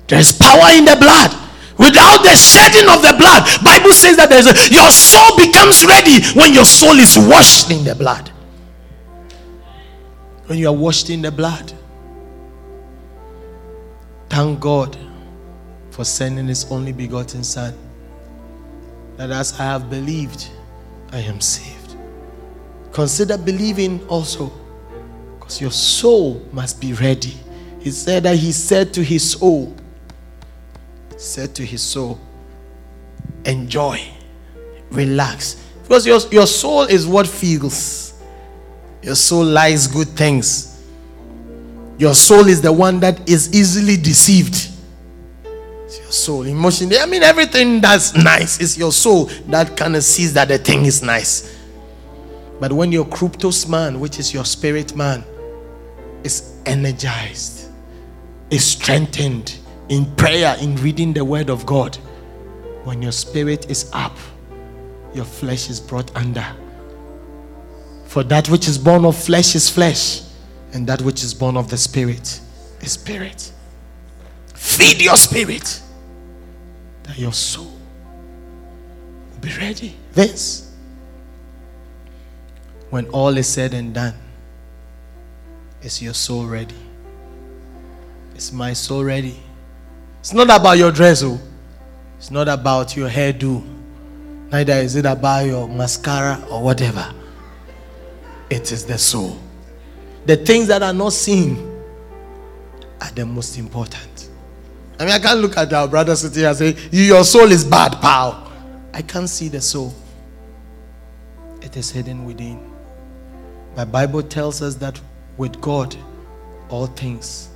There 0.09 0.18
is 0.18 0.33
power 0.33 0.70
in 0.72 0.85
the 0.85 0.97
blood. 0.97 1.47
Without 1.79 2.24
the 2.24 2.35
shedding 2.35 2.89
of 2.89 3.03
the 3.03 3.14
blood, 3.16 3.47
Bible 3.62 3.93
says 3.93 4.16
that 4.16 4.29
there's 4.29 4.47
a, 4.47 4.74
your 4.74 4.91
soul 4.91 5.37
becomes 5.39 5.85
ready 5.87 6.20
when 6.35 6.53
your 6.53 6.64
soul 6.64 6.99
is 6.99 7.16
washed 7.16 7.70
in 7.70 7.85
the 7.85 7.95
blood. 7.95 8.31
When 10.47 10.59
you 10.59 10.68
are 10.68 10.74
washed 10.74 11.09
in 11.11 11.22
the 11.22 11.31
blood. 11.31 11.72
Thank 14.29 14.61
God 14.61 14.97
for 15.91 16.05
sending 16.05 16.49
his 16.49 16.70
only 16.70 16.93
begotten 16.93 17.45
son. 17.45 17.76
That 19.16 19.31
as 19.31 19.59
I 19.59 19.64
have 19.64 19.89
believed, 19.89 20.49
I 21.12 21.18
am 21.20 21.41
saved. 21.41 21.97
Consider 22.93 23.39
believing 23.39 24.05
also. 24.09 24.53
Because 25.39 25.61
your 25.61 25.70
soul 25.70 26.43
must 26.53 26.81
be 26.81 26.93
ready. 26.93 27.35
He 27.81 27.91
said 27.91 28.24
that 28.24 28.37
he 28.37 28.53
said 28.53 28.93
to 28.95 29.03
his 29.03 29.33
soul, 29.33 29.74
said 31.18 31.54
to 31.56 31.64
his 31.64 31.82
soul, 31.82 32.18
enjoy, 33.44 34.00
relax. 34.90 35.64
Because 35.82 36.06
your, 36.06 36.20
your 36.30 36.46
soul 36.46 36.82
is 36.82 37.06
what 37.06 37.26
feels. 37.26 38.22
Your 39.02 39.14
soul 39.14 39.44
likes 39.44 39.86
good 39.86 40.08
things. 40.08 40.86
Your 41.98 42.14
soul 42.14 42.46
is 42.46 42.62
the 42.62 42.72
one 42.72 43.00
that 43.00 43.28
is 43.28 43.54
easily 43.54 43.96
deceived. 43.96 44.70
It's 45.84 45.98
your 45.98 46.12
soul, 46.12 46.42
emotion. 46.44 46.92
I 46.94 47.06
mean, 47.06 47.22
everything 47.22 47.80
that's 47.80 48.14
nice 48.14 48.60
is 48.60 48.78
your 48.78 48.92
soul 48.92 49.24
that 49.48 49.76
kind 49.76 49.96
of 49.96 50.04
sees 50.04 50.32
that 50.34 50.48
the 50.48 50.58
thing 50.58 50.84
is 50.84 51.02
nice. 51.02 51.56
But 52.60 52.72
when 52.72 52.92
your 52.92 53.04
cryptos 53.04 53.68
man, 53.68 53.98
which 53.98 54.18
is 54.18 54.32
your 54.32 54.44
spirit 54.44 54.94
man, 54.94 55.24
is 56.22 56.56
energized, 56.66 57.70
is 58.50 58.64
strengthened, 58.64 59.58
in 59.89 60.05
prayer, 60.16 60.57
in 60.61 60.76
reading 60.76 61.12
the 61.12 61.24
word 61.24 61.51
of 61.51 61.64
God, 61.66 61.97
when 62.84 63.03
your 63.03 63.12
spirit 63.12 63.70
is 63.70 63.91
up, 63.93 64.16
your 65.14 65.24
flesh 65.24 65.70
is 65.70 65.80
brought 65.80 66.14
under. 66.16 66.47
For 68.05 68.22
that 68.24 68.49
which 68.49 68.68
is 68.68 68.78
born 68.78 69.05
of 69.05 69.16
flesh 69.16 69.55
is 69.55 69.68
flesh, 69.68 70.22
and 70.72 70.86
that 70.86 71.03
which 71.03 71.22
is 71.22 71.34
born 71.34 71.57
of 71.57 71.70
the 71.70 71.76
spirit 71.76 72.41
is 72.80 72.93
spirit. 72.93 73.53
Feed 74.55 75.03
your 75.03 75.16
spirit 75.16 75.82
that 77.05 77.18
your 77.18 77.32
soul 77.32 77.72
be 79.41 79.51
ready. 79.57 79.95
Vince, 80.12 80.74
when 82.91 83.07
all 83.09 83.36
is 83.36 83.47
said 83.47 83.72
and 83.72 83.95
done, 83.95 84.14
is 85.82 86.03
your 86.03 86.14
soul 86.14 86.47
ready? 86.47 86.74
Is 88.34 88.53
my 88.53 88.72
soul 88.72 89.05
ready? 89.05 89.39
It's 90.29 90.35
not 90.35 90.51
about 90.55 90.76
your 90.76 90.93
dress, 90.93 91.22
oh. 91.22 91.41
It's 92.18 92.31
not 92.31 92.49
about 92.49 92.95
your 92.95 93.09
hairdo. 93.09 93.64
Neither 94.53 94.74
is 94.74 94.95
it 94.95 95.07
about 95.07 95.47
your 95.47 95.66
mascara 95.66 96.47
or 96.51 96.62
whatever. 96.62 97.14
It 98.51 98.70
is 98.70 98.85
the 98.85 98.99
soul. 98.99 99.39
The 100.26 100.37
things 100.37 100.68
that 100.68 100.83
are 100.83 100.93
not 100.93 101.14
seen 101.14 101.57
are 103.01 103.11
the 103.12 103.24
most 103.24 103.57
important. 103.57 104.29
I 105.01 105.05
mean, 105.07 105.14
I 105.14 105.18
can't 105.18 105.41
look 105.41 105.57
at 105.57 105.72
our 105.72 105.89
brother 105.89 106.14
sitting 106.14 106.41
here 106.41 106.49
and 106.51 106.59
say, 106.59 106.76
Your 106.93 107.24
soul 107.24 107.51
is 107.51 107.64
bad, 107.64 107.93
pal. 108.03 108.53
I 108.93 109.01
can't 109.01 109.31
see 109.31 109.49
the 109.49 109.62
soul. 109.62 109.95
It 111.62 111.74
is 111.74 111.91
hidden 111.91 112.26
within. 112.26 112.70
My 113.74 113.87
Bible 113.87 114.22
tells 114.22 114.61
us 114.61 114.74
that 114.74 115.01
with 115.39 115.59
God, 115.62 115.97
all 116.68 116.87
things 116.87 117.49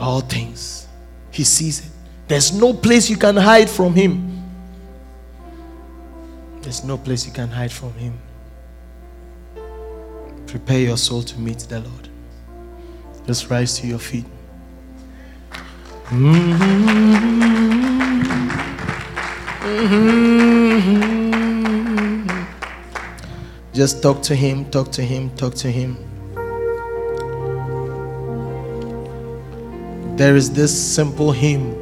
all 0.00 0.20
things. 0.20 0.88
He 1.30 1.44
sees 1.44 1.80
it. 1.80 1.90
There's 2.26 2.52
no 2.52 2.72
place 2.72 3.10
you 3.10 3.16
can 3.16 3.36
hide 3.36 3.68
from 3.68 3.94
Him. 3.94 4.42
There's 6.62 6.82
no 6.84 6.96
place 6.98 7.26
you 7.26 7.32
can 7.32 7.48
hide 7.48 7.72
from 7.72 7.92
Him. 7.94 8.18
Prepare 10.46 10.80
your 10.80 10.96
soul 10.96 11.22
to 11.22 11.38
meet 11.38 11.58
the 11.60 11.80
Lord. 11.80 12.08
Just 13.26 13.50
rise 13.50 13.78
to 13.78 13.86
your 13.86 13.98
feet. 13.98 14.26
Mm-hmm. 16.06 17.40
Mm-hmm. 19.60 21.10
Just 23.72 24.02
talk 24.02 24.22
to 24.22 24.34
Him, 24.34 24.68
talk 24.70 24.90
to 24.92 25.02
Him, 25.02 25.30
talk 25.36 25.54
to 25.54 25.70
Him. 25.70 26.09
There 30.20 30.36
is 30.36 30.50
this 30.50 30.70
simple 30.96 31.32
hymn 31.32 31.74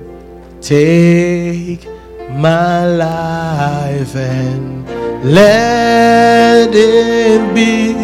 Take 0.61 1.84
my 2.30 2.86
life 2.86 4.14
and 4.14 4.86
let 5.24 6.70
it 6.72 7.53
be 7.53 7.95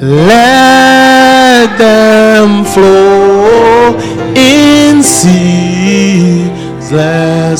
let 0.00 1.76
them 1.78 2.64
flow 2.64 3.96
in 4.36 5.02
ceaseless 5.02 6.46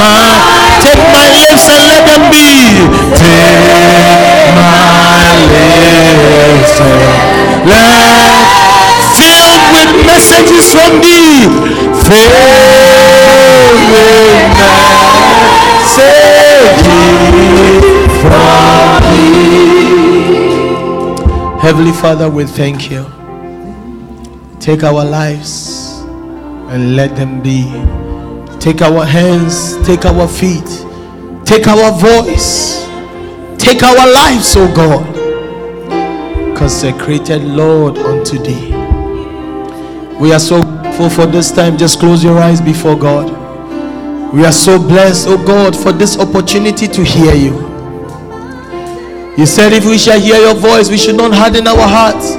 my. 0.00 0.24
Take 0.80 1.04
my 1.12 1.28
lips 1.36 1.68
and 1.68 1.84
let 1.92 2.04
them 2.08 2.24
be. 2.32 2.80
Take 3.12 4.56
my 4.56 5.36
lips 5.52 6.80
and 6.80 7.68
let 7.68 8.24
filled 9.20 9.64
with 9.76 9.90
messages 10.06 10.72
from 10.72 11.00
thee. 11.04 11.44
Save 15.94 16.76
me 16.86 17.80
from 18.20 19.02
me. 19.12 19.24
Heavenly 21.60 21.92
Father, 21.92 22.28
we 22.30 22.44
thank 22.44 22.90
you. 22.90 23.04
Take 24.60 24.82
our 24.82 25.04
lives 25.04 26.00
and 26.70 26.96
let 26.96 27.14
them 27.16 27.42
be. 27.42 27.64
Take 28.58 28.80
our 28.82 29.04
hands, 29.04 29.76
take 29.86 30.06
our 30.06 30.26
feet, 30.26 30.66
take 31.44 31.66
our 31.66 31.92
voice, 31.92 32.86
take 33.58 33.82
our 33.82 34.12
lives, 34.12 34.56
O 34.56 34.64
oh 34.64 34.74
God. 34.74 36.56
Consecrated, 36.56 37.42
Lord, 37.42 37.98
unto 37.98 38.38
thee. 38.38 38.70
We 40.18 40.32
are 40.32 40.40
so 40.40 40.62
grateful 40.62 41.10
for 41.10 41.26
this 41.26 41.50
time. 41.50 41.76
Just 41.76 41.98
close 41.98 42.22
your 42.22 42.38
eyes 42.38 42.60
before 42.60 42.96
God. 42.96 43.43
We 44.34 44.44
are 44.44 44.50
so 44.50 44.80
blessed, 44.80 45.28
oh 45.28 45.46
God, 45.46 45.76
for 45.76 45.92
this 45.92 46.18
opportunity 46.18 46.88
to 46.88 47.04
hear 47.04 47.36
you. 47.36 47.52
You 49.38 49.46
said, 49.46 49.72
if 49.72 49.86
we 49.86 49.96
shall 49.96 50.18
hear 50.18 50.40
your 50.40 50.56
voice, 50.56 50.90
we 50.90 50.98
should 50.98 51.16
not 51.16 51.32
harden 51.32 51.68
our 51.68 51.86
hearts. 51.86 52.34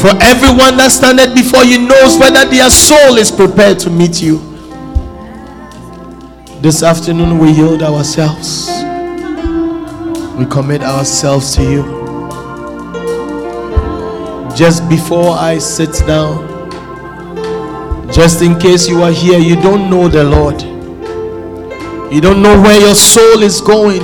For 0.00 0.10
everyone 0.22 0.76
that 0.76 0.92
standeth 0.92 1.34
before 1.34 1.64
you 1.64 1.88
knows 1.88 2.18
whether 2.18 2.48
their 2.48 2.70
soul 2.70 3.16
is 3.16 3.32
prepared 3.32 3.80
to 3.80 3.90
meet 3.90 4.22
you. 4.22 4.38
This 6.60 6.84
afternoon, 6.84 7.38
we 7.40 7.50
yield 7.50 7.82
ourselves. 7.82 8.68
We 10.38 10.46
commit 10.46 10.82
ourselves 10.82 11.56
to 11.56 11.62
you. 11.62 11.82
Just 14.56 14.88
before 14.88 15.34
I 15.36 15.58
sit 15.58 16.06
down, 16.06 16.46
just 18.12 18.40
in 18.40 18.56
case 18.56 18.88
you 18.88 19.02
are 19.02 19.10
here, 19.10 19.40
you 19.40 19.56
don't 19.56 19.90
know 19.90 20.06
the 20.06 20.22
Lord. 20.22 20.75
You 22.10 22.20
don't 22.20 22.40
know 22.40 22.60
where 22.62 22.80
your 22.80 22.94
soul 22.94 23.42
is 23.42 23.60
going. 23.60 24.00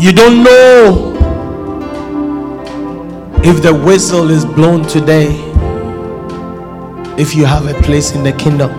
You 0.00 0.12
don't 0.12 0.42
know 0.42 1.12
if 3.44 3.62
the 3.62 3.74
whistle 3.74 4.30
is 4.30 4.44
blown 4.44 4.86
today, 4.86 5.28
if 7.18 7.34
you 7.34 7.44
have 7.44 7.66
a 7.66 7.74
place 7.82 8.12
in 8.12 8.24
the 8.24 8.32
kingdom. 8.32 8.70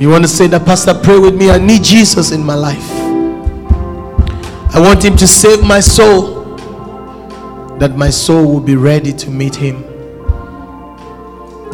You 0.00 0.08
want 0.08 0.24
to 0.24 0.28
say 0.28 0.46
that, 0.46 0.64
Pastor, 0.64 0.94
pray 0.94 1.18
with 1.18 1.34
me. 1.34 1.50
I 1.50 1.58
need 1.58 1.84
Jesus 1.84 2.30
in 2.30 2.42
my 2.42 2.54
life. 2.54 2.90
I 4.74 4.80
want 4.80 5.04
Him 5.04 5.16
to 5.16 5.26
save 5.26 5.62
my 5.62 5.80
soul, 5.80 6.56
that 7.78 7.96
my 7.96 8.08
soul 8.08 8.50
will 8.52 8.60
be 8.60 8.76
ready 8.76 9.12
to 9.12 9.30
meet 9.30 9.54
Him. 9.54 9.82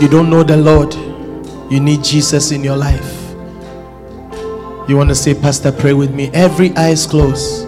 You 0.01 0.09
don't 0.09 0.31
know 0.31 0.43
the 0.43 0.57
Lord, 0.57 0.95
you 1.71 1.81
need 1.81 2.03
Jesus 2.03 2.51
in 2.51 2.65
your 2.65 2.77
life. 2.77 3.14
You 4.89 4.97
want 4.97 5.09
to 5.09 5.15
say, 5.15 5.35
Pastor, 5.35 5.73
pray 5.73 5.95
with 5.95 6.15
me. 6.15 6.31
Every 6.35 6.71
eye 6.77 6.91
is 6.91 7.07
closed. 7.07 7.67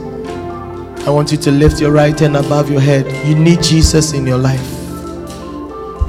I 1.06 1.10
want 1.10 1.32
you 1.32 1.38
to 1.38 1.50
lift 1.50 1.80
your 1.80 1.92
right 1.92 2.18
hand 2.18 2.36
above 2.36 2.70
your 2.70 2.80
head. 2.80 3.06
You 3.26 3.34
need 3.34 3.62
Jesus 3.62 4.12
in 4.12 4.26
your 4.26 4.38
life. 4.38 4.72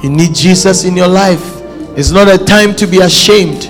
You 0.03 0.09
need 0.09 0.35
Jesus 0.35 0.83
in 0.83 0.97
your 0.97 1.07
life. 1.07 1.61
It's 1.97 2.11
not 2.11 2.27
a 2.27 2.43
time 2.43 2.75
to 2.75 2.85
be 2.85 2.99
ashamed, 2.99 3.69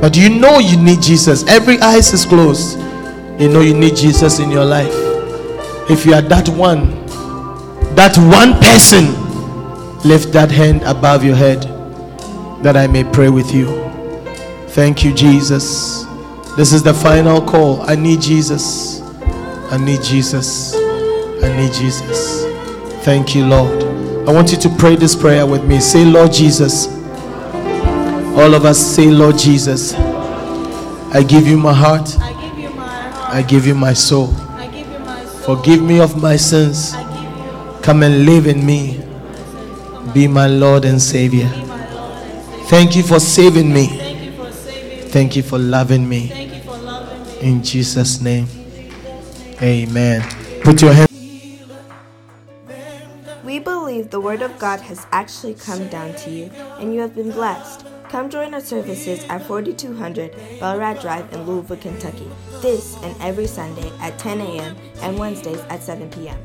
but 0.00 0.16
you 0.16 0.28
know 0.28 0.58
you 0.58 0.76
need 0.76 1.00
Jesus. 1.00 1.46
Every 1.48 1.78
eye 1.78 1.96
is 1.96 2.24
closed. 2.24 2.78
You 3.40 3.48
know 3.48 3.60
you 3.60 3.74
need 3.74 3.96
Jesus 3.96 4.38
in 4.38 4.50
your 4.50 4.64
life. 4.64 4.92
If 5.88 6.04
you 6.04 6.14
are 6.14 6.22
that 6.22 6.48
one, 6.48 6.90
that 7.94 8.16
one 8.18 8.54
person, 8.60 9.24
lift 10.04 10.32
that 10.32 10.50
hand 10.50 10.82
above 10.82 11.24
your 11.24 11.36
head 11.36 11.62
that 12.62 12.76
I 12.76 12.86
may 12.86 13.04
pray 13.04 13.28
with 13.28 13.54
you. 13.54 13.66
Thank 14.68 15.04
you, 15.04 15.14
Jesus. 15.14 16.04
This 16.56 16.72
is 16.72 16.82
the 16.82 16.94
final 16.94 17.40
call. 17.40 17.82
I 17.82 17.96
need 17.96 18.20
Jesus. 18.20 19.00
I 19.70 19.76
need 19.76 20.02
Jesus. 20.02 20.74
I 21.42 21.54
need 21.56 21.72
Jesus. 21.72 22.44
Thank 23.04 23.34
you, 23.34 23.46
Lord. 23.46 23.82
I 24.28 24.32
want 24.32 24.52
you 24.52 24.58
to 24.58 24.68
pray 24.78 24.94
this 24.96 25.16
prayer 25.16 25.46
with 25.46 25.64
me. 25.64 25.80
Say, 25.80 26.04
Lord 26.04 26.32
Jesus. 26.32 26.86
All 28.36 28.54
of 28.54 28.64
us 28.64 28.78
say, 28.78 29.06
Lord 29.06 29.36
Jesus. 29.36 29.94
I 29.94 31.22
give 31.22 31.46
you 31.46 31.58
my 31.58 31.72
heart. 31.72 32.16
I 32.20 32.32
give 32.40 32.58
you 32.58 32.70
my 32.70 32.86
heart. 32.86 33.34
I 33.34 33.42
give 33.42 33.66
you 33.66 33.74
my 33.74 33.92
soul. 33.92 34.32
I 34.34 34.68
give 34.68 34.88
you 34.90 34.98
my 35.00 35.24
soul. 35.24 35.56
Forgive 35.56 35.82
me 35.82 36.00
of 36.00 36.20
my 36.22 36.36
sins. 36.36 36.94
I 36.94 37.02
give 37.02 37.76
you 37.76 37.82
Come 37.82 38.02
and 38.04 38.24
live 38.26 38.46
in 38.46 38.64
me. 38.64 39.00
Be 40.12 40.28
my 40.28 40.46
Lord 40.46 40.84
and 40.84 41.02
Savior. 41.02 41.46
my 41.46 41.92
Lord 41.92 42.12
and 42.22 42.44
Savior. 42.44 42.64
Thank 42.68 42.96
you 42.96 43.02
for 43.02 43.18
saving 43.18 43.72
me. 43.72 43.86
Thank 43.88 44.22
you 44.24 44.32
for 44.32 44.52
saving 44.52 44.88
me. 45.04 45.10
Thank 45.10 45.36
you 45.36 45.42
for 45.42 45.58
loving 45.58 46.08
me. 46.08 46.20
Thank 46.28 46.28
you 46.28 46.28
for 46.28 46.28
loving 46.28 46.38
me. 46.38 46.43
In 47.44 47.62
Jesus' 47.62 48.22
name. 48.22 48.46
Amen. 49.60 50.22
Put 50.62 50.80
your 50.80 50.94
hand. 50.94 51.10
We 53.44 53.58
believe 53.58 54.08
the 54.08 54.18
Word 54.18 54.40
of 54.40 54.58
God 54.58 54.80
has 54.80 55.06
actually 55.12 55.52
come 55.52 55.86
down 55.88 56.14
to 56.24 56.30
you 56.30 56.50
and 56.80 56.94
you 56.94 57.00
have 57.00 57.14
been 57.14 57.30
blessed. 57.30 57.84
Come 58.08 58.30
join 58.30 58.54
our 58.54 58.62
services 58.62 59.26
at 59.28 59.44
4200 59.44 60.32
Belrad 60.58 61.02
Drive 61.02 61.30
in 61.34 61.46
Louisville, 61.46 61.76
Kentucky. 61.76 62.30
This 62.62 62.96
and 63.02 63.14
every 63.20 63.46
Sunday 63.46 63.92
at 64.00 64.18
10 64.18 64.40
a.m. 64.40 64.74
and 65.02 65.18
Wednesdays 65.18 65.60
at 65.68 65.82
7 65.82 66.08
p.m. 66.12 66.38